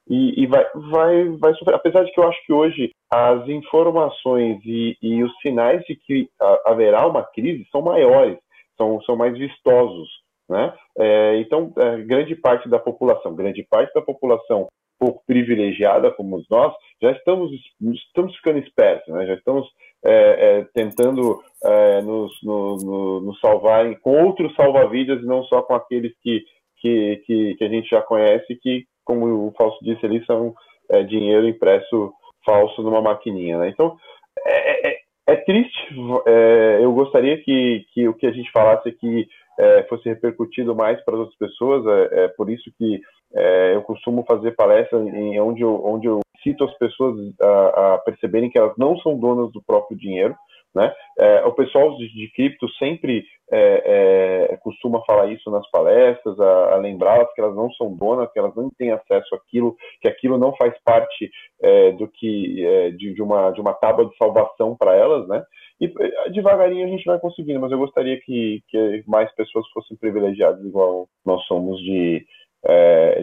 e, 0.10 0.44
e 0.44 0.48
vai, 0.48 0.66
vai, 0.92 1.30
vai 1.38 1.54
sofrer. 1.54 1.76
Apesar 1.76 2.04
de 2.04 2.12
que 2.12 2.20
eu 2.20 2.28
acho 2.28 2.46
que 2.46 2.54
hoje 2.54 2.92
as 3.12 3.48
informações 3.48 4.60
e, 4.66 4.98
e 5.02 5.24
os 5.24 5.32
sinais 5.40 5.82
de 5.86 5.96
que 5.96 6.30
haverá 6.66 7.08
uma 7.08 7.24
crise 7.24 7.66
são 7.72 7.82
maiores, 7.82 8.38
são, 8.78 9.02
são 9.02 9.16
mais 9.16 9.38
vistosos. 9.38 10.10
Né? 10.50 10.74
É, 10.98 11.38
então, 11.40 11.74
é, 11.78 11.98
grande 12.04 12.36
parte 12.36 12.70
da 12.70 12.80
população, 12.80 13.36
grande 13.36 13.66
parte 13.70 13.94
da 13.94 14.02
população 14.02 14.68
pouco 15.00 15.22
privilegiada 15.28 16.12
como 16.12 16.44
nós, 16.50 16.74
já 17.02 17.12
estamos, 17.12 17.52
estamos 17.94 18.36
ficando 18.38 18.60
espertos, 18.60 19.14
né? 19.14 19.28
já 19.28 19.36
estamos 19.36 19.68
é, 20.04 20.12
é, 20.12 20.68
tentando 20.74 21.40
é, 21.64 22.02
nos, 22.02 22.32
no, 22.42 22.78
no, 22.78 23.20
nos 23.22 23.40
salvar 23.40 23.96
com 24.00 24.26
outros 24.26 24.56
salva-vidas 24.56 25.22
e 25.22 25.26
não 25.26 25.44
só 25.44 25.62
com 25.62 25.76
aqueles 25.76 26.14
que, 26.22 26.44
que, 26.78 27.22
que, 27.26 27.56
que, 27.56 27.64
a 27.64 27.70
gente 27.70 27.88
já 27.90 28.02
conhece 28.02 28.56
que 28.56 28.86
como 29.08 29.48
o 29.48 29.54
Falso 29.58 29.78
disse 29.82 30.06
ali, 30.06 30.24
são 30.26 30.54
é, 30.92 31.02
dinheiro 31.04 31.48
impresso 31.48 32.12
falso 32.46 32.82
numa 32.82 33.02
maquininha. 33.02 33.58
Né? 33.58 33.70
Então, 33.70 33.98
é, 34.46 34.97
é, 35.28 35.36
triste. 35.36 35.78
É, 36.26 36.80
eu 36.82 36.94
gostaria 36.94 37.38
que, 37.38 37.86
que 37.94 38.08
o 38.08 38.14
que 38.14 38.26
a 38.26 38.32
gente 38.32 38.52
falasse 38.52 38.88
aqui 38.88 39.28
é, 39.60 39.84
fosse 39.84 40.08
repercutido 40.08 40.76
mais 40.76 41.04
para 41.04 41.16
as 41.16 41.20
outras 41.22 41.38
pessoas. 41.38 41.86
É, 41.86 42.24
é, 42.24 42.28
por 42.30 42.50
isso 42.50 42.72
que 42.78 43.02
é, 43.36 43.76
eu 43.76 43.82
costumo 43.82 44.24
fazer 44.28 44.52
palestras 44.52 45.06
em 45.06 45.40
onde 45.40 45.62
eu, 45.62 45.82
onde 45.86 46.08
eu 46.08 46.22
cito 46.44 46.64
as 46.64 46.74
pessoas 46.78 47.16
a, 47.42 47.94
a 47.94 47.98
perceberem 48.00 48.50
que 48.50 48.58
elas 48.58 48.74
não 48.78 48.98
são 49.00 49.18
donas 49.18 49.52
do 49.52 49.62
próprio 49.62 49.98
dinheiro, 49.98 50.36
né? 50.76 50.94
É, 51.20 51.46
o 51.46 51.52
pessoal 51.54 51.96
de, 51.98 52.08
de 52.14 52.32
cripto 52.34 52.70
sempre 52.78 53.26
é, 53.52 54.50
é, 54.52 54.58
costuma 54.58 55.04
falar 55.06 55.32
isso 55.32 55.50
nas 55.50 55.68
palestras, 55.72 56.40
a, 56.40 56.76
a 56.76 56.78
lembrá-las 56.78 57.34
que 57.34 57.42
elas 57.42 57.56
não 57.56 57.72
são 57.72 57.96
donas, 57.96 58.32
que 58.32 58.40
elas 58.40 58.54
não 58.56 58.70
têm 58.78 58.92
acesso 58.92 59.34
àquilo, 59.36 59.76
que 60.02 60.08
aquilo 60.08 60.38
não 60.38 60.56
faz 60.56 60.74
parte 60.84 61.32
é, 61.62 61.92
do 61.94 62.08
que 62.08 62.64
é, 62.64 62.92
de, 62.92 63.14
de, 63.14 63.22
uma, 63.22 63.52
de 63.52 63.62
uma 63.62 63.74
tábua 63.74 64.06
de 64.06 64.16
salvação 64.18 64.76
para 64.78 64.96
elas, 64.96 65.28
né? 65.28 65.44
E 65.80 65.86
é, 65.86 66.30
devagarinho 66.30 66.86
a 66.86 66.90
gente 66.90 67.06
vai 67.06 67.20
conseguindo, 67.20 67.60
mas 67.60 67.72
eu 67.72 67.78
gostaria 67.78 68.20
que, 68.20 68.62
que 68.68 69.04
mais 69.08 69.34
pessoas 69.36 69.68
fossem 69.70 69.96
privilegiadas 69.98 70.64
igual 70.64 71.08
nós 71.26 71.44
somos 71.46 71.80
de, 71.80 72.26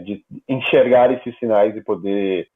de 0.05 0.25
enxergar 0.49 1.13
esses 1.13 1.39
sinais 1.39 1.77
e 1.77 1.85
poder 1.85 2.49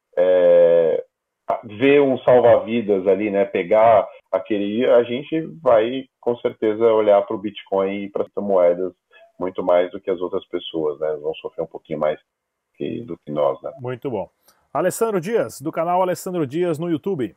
ver 1.64 2.00
um 2.00 2.18
salva-vidas 2.18 3.06
ali, 3.06 3.30
né? 3.30 3.44
Pegar 3.44 4.08
aquele, 4.30 4.86
a 4.86 5.02
gente 5.02 5.40
vai 5.62 6.06
com 6.20 6.36
certeza 6.38 6.84
olhar 6.84 7.22
para 7.22 7.36
o 7.36 7.38
Bitcoin 7.38 8.04
e 8.04 8.10
para 8.10 8.24
as 8.24 8.44
moedas 8.44 8.92
muito 9.38 9.62
mais 9.62 9.90
do 9.90 10.00
que 10.00 10.10
as 10.10 10.20
outras 10.20 10.44
pessoas, 10.46 10.98
né? 11.00 11.16
Vão 11.20 11.34
sofrer 11.34 11.62
um 11.62 11.68
pouquinho 11.68 11.98
mais 11.98 12.20
que, 12.76 13.02
do 13.02 13.16
que 13.18 13.30
nós, 13.30 13.60
né? 13.62 13.72
Muito 13.80 14.10
bom. 14.10 14.28
Alessandro 14.72 15.20
Dias, 15.20 15.60
do 15.60 15.72
canal 15.72 16.02
Alessandro 16.02 16.46
Dias 16.46 16.78
no 16.78 16.90
YouTube. 16.90 17.34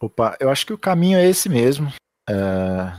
Opa, 0.00 0.36
eu 0.40 0.50
acho 0.50 0.66
que 0.66 0.72
o 0.72 0.78
caminho 0.78 1.18
é 1.18 1.24
esse 1.24 1.48
mesmo. 1.48 1.88
É, 2.28 2.34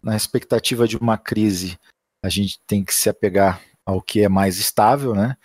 na 0.04 0.16
expectativa 0.16 0.88
de 0.88 0.98
uma 0.98 1.18
crise, 1.18 1.78
a 2.24 2.30
gente 2.30 2.60
tem 2.66 2.84
que 2.84 2.94
se 2.94 3.10
apegar 3.10 3.62
ao 3.86 4.02
que 4.02 4.24
é 4.24 4.30
mais 4.30 4.58
estável, 4.58 5.14
né? 5.14 5.38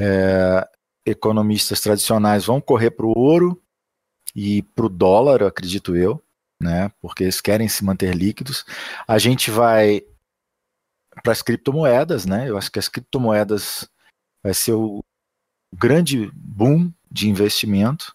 É, 0.00 0.68
economistas 1.04 1.80
tradicionais 1.80 2.46
vão 2.46 2.60
correr 2.60 2.90
para 2.90 3.06
o 3.06 3.16
ouro 3.16 3.60
e 4.34 4.62
para 4.62 4.86
o 4.86 4.88
dólar, 4.88 5.42
acredito 5.42 5.96
eu, 5.96 6.22
né? 6.60 6.90
Porque 7.00 7.24
eles 7.24 7.40
querem 7.40 7.68
se 7.68 7.84
manter 7.84 8.14
líquidos. 8.14 8.64
A 9.06 9.18
gente 9.18 9.50
vai 9.50 10.02
para 11.22 11.32
as 11.32 11.42
criptomoedas, 11.42 12.26
né? 12.26 12.48
Eu 12.48 12.56
acho 12.56 12.70
que 12.70 12.78
as 12.78 12.88
criptomoedas 12.88 13.88
vai 14.42 14.54
ser 14.54 14.72
o 14.72 15.04
grande 15.72 16.30
boom 16.34 16.92
de 17.10 17.28
investimento, 17.28 18.14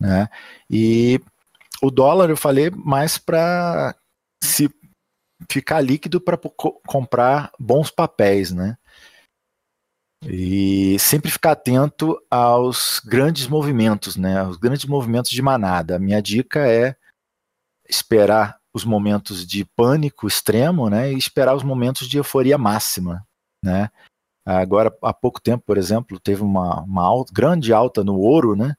né? 0.00 0.28
E 0.68 1.20
o 1.82 1.90
dólar 1.90 2.30
eu 2.30 2.36
falei 2.36 2.70
mais 2.70 3.18
para 3.18 3.94
se 4.42 4.70
ficar 5.50 5.80
líquido 5.80 6.20
para 6.20 6.38
comprar 6.86 7.50
bons 7.58 7.90
papéis, 7.90 8.52
né? 8.52 8.76
E 10.26 10.98
sempre 10.98 11.30
ficar 11.30 11.52
atento 11.52 12.20
aos 12.30 13.00
grandes 13.00 13.46
movimentos, 13.46 14.16
né? 14.16 14.42
Os 14.46 14.56
grandes 14.56 14.84
movimentos 14.84 15.30
de 15.30 15.40
manada. 15.40 15.96
A 15.96 15.98
minha 15.98 16.20
dica 16.20 16.66
é 16.66 16.94
esperar 17.88 18.58
os 18.72 18.84
momentos 18.84 19.46
de 19.46 19.64
pânico 19.64 20.28
extremo, 20.28 20.90
né? 20.90 21.12
E 21.12 21.16
esperar 21.16 21.56
os 21.56 21.62
momentos 21.62 22.06
de 22.06 22.18
euforia 22.18 22.58
máxima, 22.58 23.26
né? 23.64 23.90
Agora, 24.44 24.94
há 25.02 25.12
pouco 25.12 25.40
tempo, 25.40 25.64
por 25.66 25.78
exemplo, 25.78 26.18
teve 26.18 26.42
uma, 26.42 26.82
uma 26.82 27.04
alta, 27.04 27.32
grande 27.32 27.72
alta 27.72 28.04
no 28.04 28.18
ouro, 28.18 28.54
né? 28.54 28.74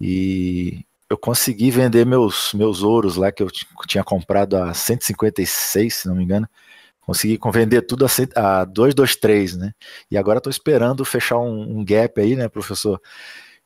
E 0.00 0.84
eu 1.10 1.16
consegui 1.16 1.70
vender 1.70 2.04
meus, 2.04 2.52
meus 2.52 2.82
ouros 2.82 3.16
lá 3.16 3.32
que 3.32 3.42
eu 3.42 3.48
tinha 3.86 4.04
comprado 4.04 4.56
a 4.56 4.74
156, 4.74 5.94
se 5.94 6.08
não 6.08 6.14
me 6.14 6.24
engano, 6.24 6.48
consegui 7.08 7.38
vender 7.50 7.80
tudo 7.80 8.04
a, 8.04 8.60
a 8.60 8.64
223, 8.66 9.56
né? 9.56 9.72
E 10.10 10.18
agora 10.18 10.36
estou 10.36 10.50
esperando 10.50 11.06
fechar 11.06 11.38
um, 11.38 11.78
um, 11.78 11.82
gap 11.82 12.20
aí, 12.20 12.36
né, 12.36 12.50
professor? 12.50 13.00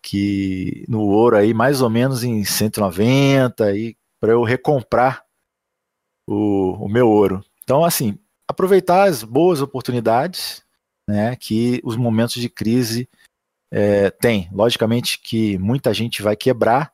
Que 0.00 0.84
no 0.88 1.00
ouro 1.00 1.36
aí, 1.36 1.52
mais 1.52 1.82
ou 1.82 1.90
menos 1.90 2.22
em 2.22 2.44
190 2.44 3.64
aí, 3.64 3.96
para 4.20 4.30
eu 4.30 4.44
recomprar 4.44 5.24
o, 6.24 6.84
o 6.84 6.88
meu 6.88 7.08
ouro. 7.08 7.44
Então, 7.64 7.84
assim, 7.84 8.16
aproveitar 8.48 9.08
as 9.08 9.24
boas 9.24 9.60
oportunidades, 9.60 10.64
né, 11.10 11.34
que 11.34 11.80
os 11.82 11.96
momentos 11.96 12.40
de 12.40 12.48
crise 12.48 13.08
é, 13.72 14.08
tem. 14.08 14.48
Logicamente 14.52 15.18
que 15.18 15.58
muita 15.58 15.92
gente 15.92 16.22
vai 16.22 16.36
quebrar, 16.36 16.92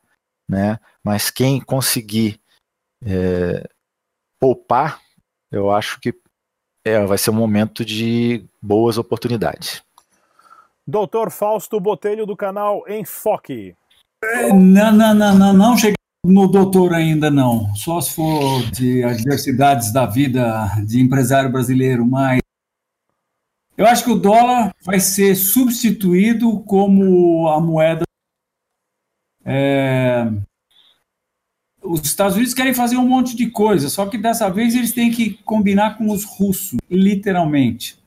né, 0.48 0.80
mas 1.04 1.30
quem 1.30 1.60
conseguir 1.60 2.40
é, 3.04 3.68
poupar, 4.40 4.98
eu 5.52 5.70
acho 5.70 6.00
que 6.00 6.14
é, 6.88 7.04
vai 7.04 7.18
ser 7.18 7.30
um 7.30 7.34
momento 7.34 7.84
de 7.84 8.44
boas 8.60 8.98
oportunidades. 8.98 9.82
Doutor 10.86 11.30
Fausto 11.30 11.78
Botelho, 11.78 12.24
do 12.26 12.36
canal 12.36 12.82
Enfoque. 12.88 13.74
É, 14.24 14.52
não, 14.52 14.92
não, 14.92 15.14
não, 15.14 15.38
não, 15.38 15.52
não 15.52 15.76
cheguei 15.76 15.94
no 16.24 16.48
doutor 16.48 16.94
ainda 16.94 17.30
não, 17.30 17.74
só 17.74 18.00
se 18.00 18.12
for 18.14 18.62
de 18.72 19.04
adversidades 19.04 19.92
da 19.92 20.04
vida 20.04 20.66
de 20.84 21.00
empresário 21.00 21.50
brasileiro, 21.50 22.04
mas 22.04 22.40
eu 23.76 23.86
acho 23.86 24.04
que 24.04 24.10
o 24.10 24.18
dólar 24.18 24.74
vai 24.84 24.98
ser 24.98 25.36
substituído 25.36 26.60
como 26.64 27.48
a 27.48 27.60
moeda 27.60 28.02
é, 29.44 30.28
os 31.88 32.02
Estados 32.02 32.36
Unidos 32.36 32.52
querem 32.52 32.74
fazer 32.74 32.96
um 32.98 33.08
monte 33.08 33.34
de 33.34 33.48
coisa, 33.50 33.88
só 33.88 34.04
que 34.06 34.18
dessa 34.18 34.48
vez 34.50 34.74
eles 34.74 34.92
têm 34.92 35.10
que 35.10 35.30
combinar 35.44 35.96
com 35.96 36.10
os 36.10 36.24
russos, 36.24 36.78
literalmente. 36.90 37.98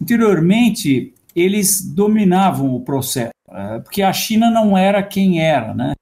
Anteriormente, 0.00 1.12
eles 1.36 1.82
dominavam 1.82 2.74
o 2.74 2.80
processo, 2.80 3.32
é, 3.50 3.80
porque 3.80 4.02
a 4.02 4.12
China 4.12 4.50
não 4.50 4.76
era 4.76 5.02
quem 5.02 5.40
era, 5.40 5.74
né? 5.74 5.92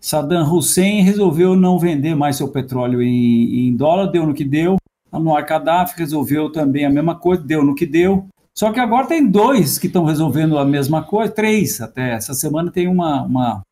Saddam 0.00 0.48
Hussein 0.48 1.02
resolveu 1.02 1.56
não 1.56 1.78
vender 1.78 2.14
mais 2.14 2.36
seu 2.36 2.48
petróleo 2.48 3.02
em, 3.02 3.68
em 3.68 3.76
dólar, 3.76 4.06
deu 4.06 4.24
no 4.24 4.32
que 4.34 4.44
deu. 4.44 4.76
Anwar 5.12 5.44
Gaddafi 5.44 5.98
resolveu 5.98 6.52
também 6.52 6.84
a 6.84 6.90
mesma 6.90 7.16
coisa, 7.16 7.42
deu 7.42 7.64
no 7.64 7.74
que 7.74 7.84
deu. 7.84 8.28
Só 8.54 8.72
que 8.72 8.78
agora 8.78 9.08
tem 9.08 9.26
dois 9.26 9.78
que 9.78 9.88
estão 9.88 10.04
resolvendo 10.04 10.56
a 10.56 10.64
mesma 10.64 11.02
coisa, 11.02 11.32
três 11.32 11.80
até. 11.80 12.12
Essa 12.12 12.34
semana 12.34 12.70
tem 12.70 12.86
uma, 12.86 13.22
uma 13.22 13.62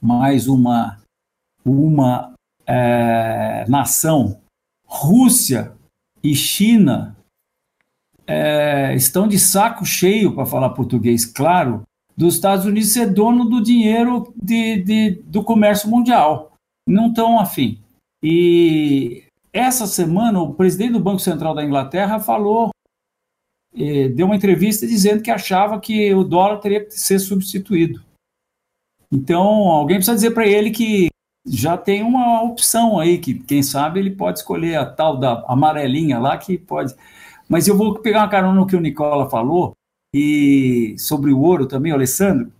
mais 0.00 0.46
uma 0.46 0.97
uma 1.68 2.34
é, 2.66 3.64
nação, 3.68 4.40
Rússia 4.84 5.72
e 6.22 6.34
China, 6.34 7.16
é, 8.26 8.94
estão 8.94 9.26
de 9.26 9.38
saco 9.38 9.84
cheio, 9.84 10.34
para 10.34 10.46
falar 10.46 10.70
português 10.70 11.24
claro, 11.24 11.82
dos 12.16 12.34
Estados 12.34 12.66
Unidos 12.66 12.90
ser 12.92 13.12
dono 13.12 13.44
do 13.44 13.62
dinheiro 13.62 14.32
de, 14.36 14.82
de, 14.82 15.10
do 15.24 15.42
comércio 15.42 15.88
mundial. 15.88 16.52
Não 16.86 17.08
estão 17.08 17.38
afim. 17.38 17.80
E 18.22 19.24
essa 19.52 19.86
semana, 19.86 20.40
o 20.40 20.54
presidente 20.54 20.92
do 20.92 21.00
Banco 21.00 21.20
Central 21.20 21.54
da 21.54 21.64
Inglaterra 21.64 22.18
falou, 22.18 22.70
eh, 23.74 24.08
deu 24.08 24.26
uma 24.26 24.36
entrevista 24.36 24.86
dizendo 24.86 25.22
que 25.22 25.30
achava 25.30 25.80
que 25.80 26.12
o 26.12 26.24
dólar 26.24 26.58
teria 26.58 26.84
que 26.84 26.90
ser 26.90 27.18
substituído. 27.18 28.02
Então, 29.10 29.68
alguém 29.68 29.96
precisa 29.96 30.16
dizer 30.16 30.32
para 30.32 30.46
ele 30.46 30.70
que 30.70 31.08
já 31.50 31.76
tem 31.76 32.02
uma 32.02 32.42
opção 32.42 32.98
aí 32.98 33.18
que, 33.18 33.34
quem 33.34 33.62
sabe, 33.62 34.00
ele 34.00 34.10
pode 34.10 34.38
escolher 34.38 34.76
a 34.76 34.86
tal 34.86 35.16
da 35.16 35.44
amarelinha 35.48 36.18
lá 36.18 36.36
que 36.36 36.58
pode. 36.58 36.94
Mas 37.48 37.66
eu 37.66 37.76
vou 37.76 37.98
pegar 37.98 38.20
uma 38.20 38.28
carona 38.28 38.54
no 38.54 38.66
que 38.66 38.76
o 38.76 38.80
Nicola 38.80 39.28
falou 39.30 39.72
e 40.14 40.94
sobre 40.98 41.32
o 41.32 41.40
ouro 41.40 41.66
também, 41.66 41.92
o 41.92 41.94
Alessandro. 41.94 42.52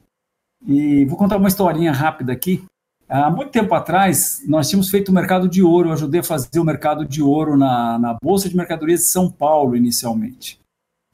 E 0.66 1.04
vou 1.04 1.16
contar 1.16 1.36
uma 1.36 1.48
historinha 1.48 1.92
rápida 1.92 2.32
aqui. 2.32 2.64
Há 3.08 3.30
muito 3.30 3.50
tempo 3.50 3.74
atrás, 3.74 4.42
nós 4.46 4.68
tínhamos 4.68 4.90
feito 4.90 5.10
o 5.10 5.14
mercado 5.14 5.48
de 5.48 5.62
ouro. 5.62 5.88
Eu 5.88 5.92
ajudei 5.92 6.20
a 6.20 6.24
fazer 6.24 6.58
o 6.58 6.64
mercado 6.64 7.06
de 7.06 7.22
ouro 7.22 7.56
na, 7.56 7.98
na 7.98 8.14
Bolsa 8.22 8.48
de 8.48 8.56
Mercadorias 8.56 9.00
de 9.00 9.06
São 9.06 9.30
Paulo, 9.30 9.76
inicialmente. 9.76 10.60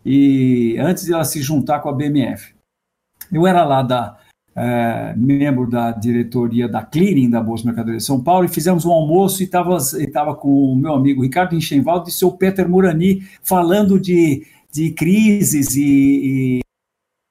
E 0.04 0.76
antes 0.78 1.04
de 1.04 1.12
ela 1.12 1.24
se 1.24 1.40
juntar 1.40 1.80
com 1.80 1.88
a 1.88 1.92
BMF. 1.92 2.54
Eu 3.32 3.46
era 3.46 3.64
lá 3.64 3.82
da, 3.82 4.18
é, 4.57 5.14
membro 5.16 5.68
da 5.68 5.90
diretoria 5.90 6.68
da 6.68 6.82
Clearing 6.82 7.28
da 7.28 7.42
Bolsa 7.42 7.64
Mercadoria 7.64 7.98
de 7.98 8.05
São 8.05 8.22
Paulo, 8.22 8.44
e 8.44 8.48
fizemos 8.48 8.84
um 8.84 8.92
almoço 8.92 9.42
e 9.42 9.46
estava 9.46 10.34
com 10.34 10.72
o 10.72 10.76
meu 10.76 10.94
amigo 10.94 11.22
Ricardo 11.22 11.57
Enchenvaldo 11.57 12.09
e 12.09 12.12
seu 12.12 12.30
Peter 12.30 12.68
Murani 12.68 13.22
falando 13.42 13.98
de, 13.98 14.46
de 14.72 14.92
crises 14.92 15.74
e, 15.74 15.82
e, 15.82 16.61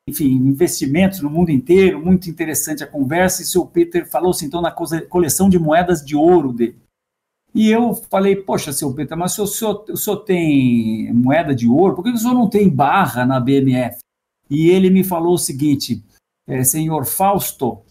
enfim, 0.10 0.32
investimentos 0.32 1.22
no 1.22 1.30
mundo 1.30 1.50
inteiro, 1.50 2.04
muito 2.04 2.30
interessante 2.30 2.84
a 2.84 2.88
conversa, 2.88 3.42
e 3.42 3.46
seu 3.46 3.66
Peter 3.66 4.10
falou-se 4.10 4.46
então 4.46 4.62
na 4.62 4.72
coleção 4.72 5.50
de 5.50 5.58
moedas 5.58 6.04
de 6.04 6.16
ouro 6.16 6.52
dele. 6.52 6.76
E 7.56 7.70
eu 7.70 7.94
falei, 7.94 8.36
poxa, 8.36 8.74
seu 8.74 8.92
Peter, 8.94 9.16
mas 9.16 9.38
o 9.38 9.46
senhor, 9.46 9.86
o 9.88 9.96
senhor 9.96 10.18
tem 10.18 11.14
moeda 11.14 11.54
de 11.54 11.68
ouro, 11.68 11.96
por 11.96 12.04
que 12.04 12.10
o 12.10 12.18
senhor 12.18 12.34
não 12.34 12.50
tem 12.50 12.68
barra 12.68 13.26
na 13.26 13.40
BMF? 13.40 14.00
E 14.50 14.70
ele 14.70 14.90
me 14.90 15.04
falou 15.04 15.36
o 15.36 15.38
seguinte, 15.38 16.04
é, 16.48 16.64
senhor 16.64 17.06
Fausto, 17.06 17.82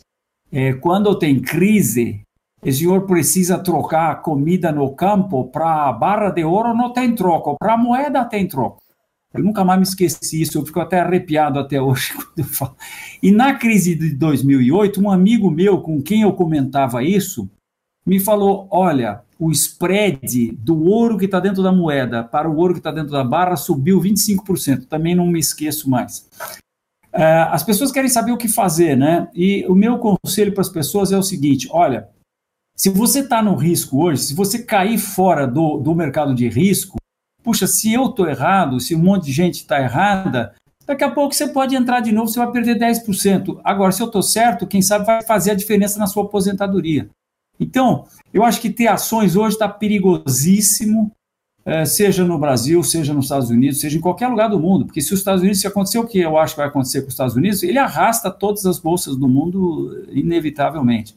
é, 0.50 0.74
quando 0.74 1.18
tem 1.18 1.40
crise, 1.40 2.22
o 2.62 2.70
senhor 2.70 3.06
precisa 3.06 3.58
trocar 3.58 4.22
comida 4.22 4.70
no 4.70 4.94
campo 4.94 5.48
para 5.48 5.92
barra 5.92 6.30
de 6.30 6.44
ouro, 6.44 6.74
não 6.74 6.92
tem 6.92 7.14
troco, 7.14 7.56
para 7.58 7.76
moeda 7.76 8.24
tem 8.24 8.46
troco. 8.46 8.82
Eu 9.32 9.42
nunca 9.42 9.64
mais 9.64 9.78
me 9.78 9.86
esqueci 9.86 10.42
isso, 10.42 10.58
eu 10.58 10.66
fico 10.66 10.78
até 10.78 11.00
arrepiado 11.00 11.58
até 11.58 11.80
hoje 11.80 12.12
quando 12.14 12.38
eu 12.38 12.44
falo. 12.44 12.76
E 13.22 13.30
na 13.30 13.54
crise 13.54 13.94
de 13.94 14.14
2008, 14.14 15.00
um 15.00 15.10
amigo 15.10 15.50
meu 15.50 15.80
com 15.80 16.02
quem 16.02 16.22
eu 16.22 16.32
comentava 16.34 17.02
isso 17.02 17.50
me 18.04 18.20
falou: 18.20 18.68
olha, 18.70 19.22
o 19.38 19.50
spread 19.50 20.52
do 20.52 20.84
ouro 20.84 21.16
que 21.16 21.24
está 21.24 21.40
dentro 21.40 21.62
da 21.62 21.72
moeda 21.72 22.22
para 22.22 22.48
o 22.48 22.56
ouro 22.56 22.74
que 22.74 22.80
está 22.80 22.92
dentro 22.92 23.10
da 23.10 23.24
barra 23.24 23.56
subiu 23.56 24.00
25%. 24.00 24.86
Também 24.86 25.14
não 25.14 25.26
me 25.26 25.40
esqueço 25.40 25.88
mais. 25.88 26.28
Uh, 27.14 27.50
as 27.50 27.62
pessoas 27.62 27.92
querem 27.92 28.08
saber 28.08 28.32
o 28.32 28.38
que 28.38 28.48
fazer, 28.48 28.96
né? 28.96 29.28
E 29.34 29.66
o 29.68 29.74
meu 29.74 29.98
conselho 29.98 30.52
para 30.52 30.62
as 30.62 30.68
pessoas 30.68 31.12
é 31.12 31.18
o 31.18 31.22
seguinte: 31.22 31.68
olha, 31.70 32.08
se 32.74 32.88
você 32.88 33.20
está 33.20 33.42
no 33.42 33.54
risco 33.54 34.02
hoje, 34.02 34.22
se 34.22 34.34
você 34.34 34.62
cair 34.62 34.98
fora 34.98 35.46
do, 35.46 35.78
do 35.78 35.94
mercado 35.94 36.34
de 36.34 36.48
risco, 36.48 36.96
puxa, 37.42 37.66
se 37.66 37.92
eu 37.92 38.06
estou 38.06 38.28
errado, 38.28 38.80
se 38.80 38.94
um 38.94 38.98
monte 38.98 39.26
de 39.26 39.32
gente 39.32 39.56
está 39.56 39.80
errada, 39.80 40.54
daqui 40.86 41.04
a 41.04 41.10
pouco 41.10 41.34
você 41.34 41.48
pode 41.48 41.76
entrar 41.76 42.00
de 42.00 42.12
novo, 42.12 42.28
você 42.28 42.38
vai 42.38 42.50
perder 42.50 42.78
10%. 42.78 43.60
Agora, 43.62 43.92
se 43.92 44.02
eu 44.02 44.06
estou 44.06 44.22
certo, 44.22 44.66
quem 44.66 44.80
sabe 44.80 45.04
vai 45.04 45.22
fazer 45.22 45.50
a 45.50 45.56
diferença 45.56 45.98
na 45.98 46.06
sua 46.06 46.24
aposentadoria. 46.24 47.10
Então, 47.60 48.06
eu 48.32 48.42
acho 48.42 48.60
que 48.60 48.70
ter 48.70 48.86
ações 48.86 49.36
hoje 49.36 49.54
está 49.54 49.68
perigosíssimo, 49.68 51.12
é, 51.12 51.21
seja 51.86 52.24
no 52.24 52.38
Brasil, 52.38 52.82
seja 52.82 53.14
nos 53.14 53.26
Estados 53.26 53.50
Unidos, 53.50 53.80
seja 53.80 53.96
em 53.96 54.00
qualquer 54.00 54.28
lugar 54.28 54.48
do 54.48 54.58
mundo, 54.58 54.84
porque 54.84 55.00
se 55.00 55.12
os 55.12 55.20
Estados 55.20 55.42
Unidos, 55.42 55.60
se 55.60 55.66
acontecer 55.66 55.98
o 55.98 56.06
que 56.06 56.18
eu 56.18 56.36
acho 56.36 56.54
que 56.54 56.60
vai 56.60 56.68
acontecer 56.68 57.02
com 57.02 57.06
os 57.08 57.14
Estados 57.14 57.36
Unidos, 57.36 57.62
ele 57.62 57.78
arrasta 57.78 58.30
todas 58.30 58.66
as 58.66 58.78
bolsas 58.78 59.16
do 59.16 59.28
mundo 59.28 60.06
inevitavelmente. 60.10 61.14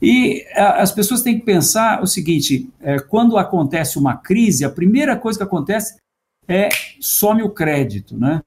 E 0.00 0.44
as 0.54 0.92
pessoas 0.92 1.22
têm 1.22 1.38
que 1.38 1.44
pensar 1.44 2.02
o 2.02 2.06
seguinte: 2.06 2.68
é, 2.80 2.98
quando 2.98 3.38
acontece 3.38 3.98
uma 3.98 4.16
crise, 4.16 4.64
a 4.64 4.70
primeira 4.70 5.16
coisa 5.16 5.38
que 5.38 5.44
acontece 5.44 5.96
é 6.46 6.68
some 7.00 7.42
o 7.42 7.50
crédito, 7.50 8.16
né? 8.16 8.42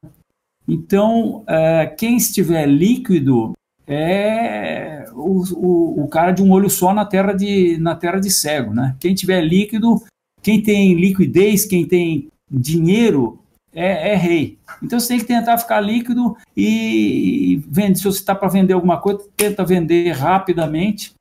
Então, 0.68 1.44
é, 1.48 1.86
quem 1.86 2.18
estiver 2.18 2.68
líquido 2.68 3.54
é 3.88 5.06
o, 5.14 5.42
o, 5.56 6.04
o, 6.04 6.08
cara 6.10 6.32
de 6.32 6.44
um 6.44 6.52
olho 6.52 6.70
só 6.70 6.94
na 6.94 7.06
terra 7.06 7.32
de, 7.32 7.78
na 7.78 7.96
terra 7.96 8.20
de 8.20 8.30
cego, 8.30 8.74
né? 8.74 8.96
Quem 9.00 9.16
tiver 9.16 9.42
líquido, 9.42 10.04
quem 10.48 10.64
tem 10.64 10.93
liquidez, 10.93 11.66
quem 11.66 11.86
tem 11.86 12.32
dinheiro, 12.50 13.38
é, 13.74 14.14
é 14.14 14.16
rei. 14.16 14.58
Então 14.82 14.98
você 14.98 15.10
tem 15.10 15.20
que 15.20 15.26
tentar 15.26 15.58
ficar 15.58 15.82
líquido 15.82 16.38
e, 16.56 17.62
vende. 17.68 17.98
Se 17.98 18.06
você 18.06 18.20
está 18.20 18.34
para 18.34 18.48
vender 18.48 18.72
alguma 18.72 18.98
coisa, 18.98 19.28
tenta 19.36 19.66
vender 19.66 20.10
rapidamente 20.14 21.14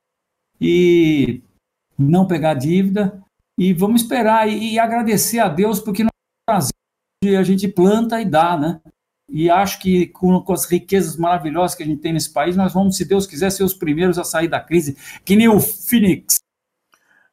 e 0.60 1.42
não 1.98 2.24
pegar 2.24 2.54
dívida. 2.54 3.20
E 3.58 3.72
vamos 3.72 4.02
esperar 4.02 4.48
e, 4.48 4.74
e 4.74 4.78
agradecer 4.78 5.40
a 5.40 5.48
Deus, 5.48 5.80
porque 5.80 6.04
no 6.04 6.10
Brasil 6.48 6.70
a 7.36 7.42
gente 7.42 7.66
planta 7.66 8.20
e 8.20 8.24
dá, 8.24 8.56
né? 8.56 8.80
E 9.28 9.50
acho 9.50 9.80
que 9.80 10.06
com, 10.06 10.40
com, 10.40 10.52
as 10.52 10.66
riquezas 10.66 11.16
maravilhosas 11.16 11.74
que 11.74 11.82
a 11.82 11.86
gente 11.86 12.00
tem 12.00 12.12
nesse 12.12 12.32
país, 12.32 12.54
nós 12.54 12.72
vamos, 12.72 12.96
se 12.96 13.04
Deus 13.04 13.26
quiser, 13.26 13.50
ser 13.50 13.64
os 13.64 13.74
primeiros 13.74 14.20
a 14.20 14.24
sair 14.24 14.46
da 14.46 14.60
crise, 14.60 14.96
que 15.24 15.34
nem 15.34 15.48
o 15.48 15.58
Phoenix. 15.58 16.36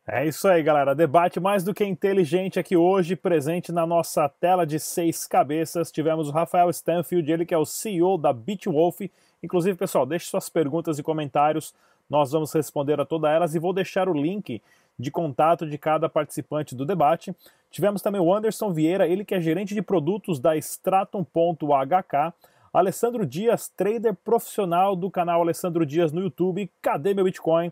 É 0.05 0.27
isso 0.27 0.49
aí, 0.49 0.61
galera. 0.61 0.93
Debate 0.93 1.39
mais 1.39 1.63
do 1.63 1.73
que 1.73 1.85
inteligente 1.85 2.59
aqui 2.59 2.75
hoje, 2.75 3.15
presente 3.15 3.71
na 3.71 3.87
nossa 3.87 4.27
tela 4.27 4.65
de 4.65 4.77
seis 4.77 5.25
cabeças. 5.25 5.93
Tivemos 5.93 6.27
o 6.27 6.31
Rafael 6.31 6.69
Stanfield, 6.69 7.31
ele 7.31 7.45
que 7.45 7.53
é 7.53 7.57
o 7.57 7.65
CEO 7.65 8.17
da 8.17 8.33
Bitwolf. 8.33 8.99
Inclusive, 9.41 9.77
pessoal, 9.77 10.05
deixe 10.05 10.25
suas 10.25 10.49
perguntas 10.49 10.99
e 10.99 11.03
comentários. 11.03 11.73
Nós 12.09 12.33
vamos 12.33 12.51
responder 12.51 12.99
a 12.99 13.05
todas 13.05 13.31
elas 13.31 13.55
e 13.55 13.59
vou 13.59 13.71
deixar 13.71 14.09
o 14.09 14.13
link 14.13 14.61
de 14.99 15.09
contato 15.09 15.65
de 15.65 15.77
cada 15.77 16.09
participante 16.09 16.75
do 16.75 16.85
debate. 16.85 17.33
Tivemos 17.71 18.01
também 18.01 18.19
o 18.19 18.33
Anderson 18.33 18.73
Vieira, 18.73 19.07
ele 19.07 19.23
que 19.23 19.33
é 19.33 19.39
gerente 19.39 19.73
de 19.73 19.81
produtos 19.81 20.37
da 20.37 20.57
Stratum.hk. 20.57 22.33
Alessandro 22.73 23.25
Dias, 23.25 23.69
trader 23.69 24.13
profissional 24.15 24.97
do 24.97 25.09
canal 25.09 25.39
Alessandro 25.39 25.85
Dias 25.85 26.11
no 26.11 26.19
YouTube. 26.19 26.69
Cadê 26.81 27.13
meu 27.13 27.23
Bitcoin? 27.23 27.71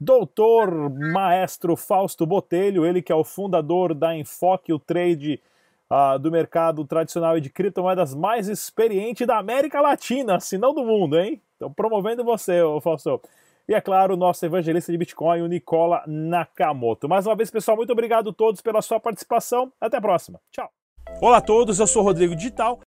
Doutor 0.00 0.90
Maestro 0.90 1.74
Fausto 1.76 2.24
Botelho, 2.24 2.86
ele 2.86 3.02
que 3.02 3.10
é 3.10 3.14
o 3.14 3.24
fundador 3.24 3.94
da 3.94 4.16
Enfoque, 4.16 4.72
o 4.72 4.78
trade 4.78 5.40
uh, 5.90 6.18
do 6.18 6.30
mercado 6.30 6.84
tradicional 6.84 7.36
e 7.36 7.40
de 7.40 7.50
criptomoedas 7.50 8.14
mais 8.14 8.48
experiente 8.48 9.26
da 9.26 9.38
América 9.38 9.80
Latina, 9.80 10.38
se 10.38 10.56
não 10.56 10.72
do 10.72 10.84
mundo, 10.84 11.18
hein? 11.18 11.42
Então, 11.56 11.72
promovendo 11.72 12.22
você, 12.22 12.60
Fausto. 12.80 13.20
E 13.68 13.74
é 13.74 13.80
claro, 13.80 14.14
o 14.14 14.16
nosso 14.16 14.46
evangelista 14.46 14.92
de 14.92 14.96
Bitcoin, 14.96 15.42
o 15.42 15.46
Nicola 15.46 16.02
Nakamoto. 16.06 17.08
Mais 17.08 17.26
uma 17.26 17.34
vez, 17.34 17.50
pessoal, 17.50 17.76
muito 17.76 17.92
obrigado 17.92 18.30
a 18.30 18.32
todos 18.32 18.60
pela 18.60 18.80
sua 18.80 19.00
participação. 19.00 19.72
Até 19.80 19.96
a 19.96 20.00
próxima. 20.00 20.40
Tchau. 20.50 20.70
Olá 21.20 21.38
a 21.38 21.42
todos, 21.42 21.80
eu 21.80 21.86
sou 21.86 22.02
o 22.02 22.04
Rodrigo 22.04 22.36
Digital 22.36 22.76